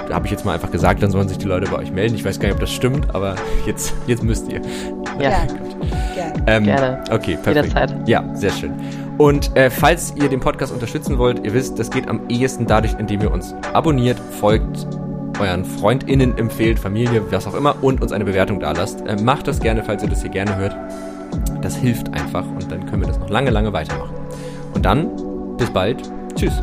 Da 0.09 0.15
habe 0.15 0.25
ich 0.25 0.33
jetzt 0.33 0.47
mal 0.47 0.55
einfach 0.55 0.71
gesagt, 0.71 1.03
dann 1.03 1.11
sollen 1.11 1.29
sich 1.29 1.37
die 1.37 1.45
Leute 1.45 1.71
bei 1.71 1.77
euch 1.77 1.93
melden. 1.93 2.15
Ich 2.15 2.25
weiß 2.25 2.41
gar 2.41 2.49
nicht, 2.49 2.55
ob 2.55 2.61
das 2.61 2.73
stimmt, 2.73 3.15
aber 3.15 3.35
jetzt, 3.67 3.93
jetzt 4.07 4.23
müsst 4.23 4.51
ihr. 4.51 4.63
Ja, 5.21 5.47
Gerne. 6.15 6.33
Ähm, 6.47 6.65
Gerne. 6.65 7.05
Okay, 7.11 7.37
perfekt. 7.37 7.67
Jederzeit. 7.67 8.09
Ja, 8.09 8.25
sehr 8.35 8.51
schön. 8.51 8.73
Und 9.19 9.55
äh, 9.55 9.69
falls 9.69 10.15
ihr 10.17 10.31
den 10.31 10.41
Podcast 10.41 10.73
unterstützen 10.73 11.19
wollt, 11.19 11.45
ihr 11.45 11.53
wisst, 11.53 11.79
das 11.79 11.91
geht 11.91 12.09
am 12.09 12.23
ehesten 12.31 12.65
dadurch, 12.65 12.99
indem 12.99 13.21
ihr 13.21 13.31
uns 13.31 13.55
abonniert, 13.75 14.19
folgt, 14.19 14.87
euren 15.39 15.67
FreundInnen 15.67 16.39
empfehlt, 16.39 16.79
Familie, 16.79 17.23
was 17.31 17.47
auch 17.47 17.55
immer, 17.55 17.75
und 17.83 18.01
uns 18.01 18.13
eine 18.13 18.25
Bewertung 18.25 18.61
da 18.61 18.73
lasst. 18.73 19.07
Äh, 19.07 19.17
macht 19.23 19.47
das 19.47 19.61
gerne, 19.61 19.83
falls 19.83 20.03
ihr 20.03 20.09
das 20.09 20.23
hier 20.23 20.31
gerne 20.31 20.57
hört. 20.57 20.75
Das 21.61 21.77
hilft 21.77 22.15
einfach 22.15 22.47
und 22.47 22.73
dann 22.73 22.87
können 22.87 23.03
wir 23.03 23.09
das 23.09 23.19
noch 23.19 23.29
lange, 23.29 23.51
lange 23.51 23.75
weitermachen. 23.75 24.15
Und 24.73 24.87
dann, 24.87 25.11
bis 25.59 25.71
bald. 25.71 26.11
Tschüss. 26.35 26.63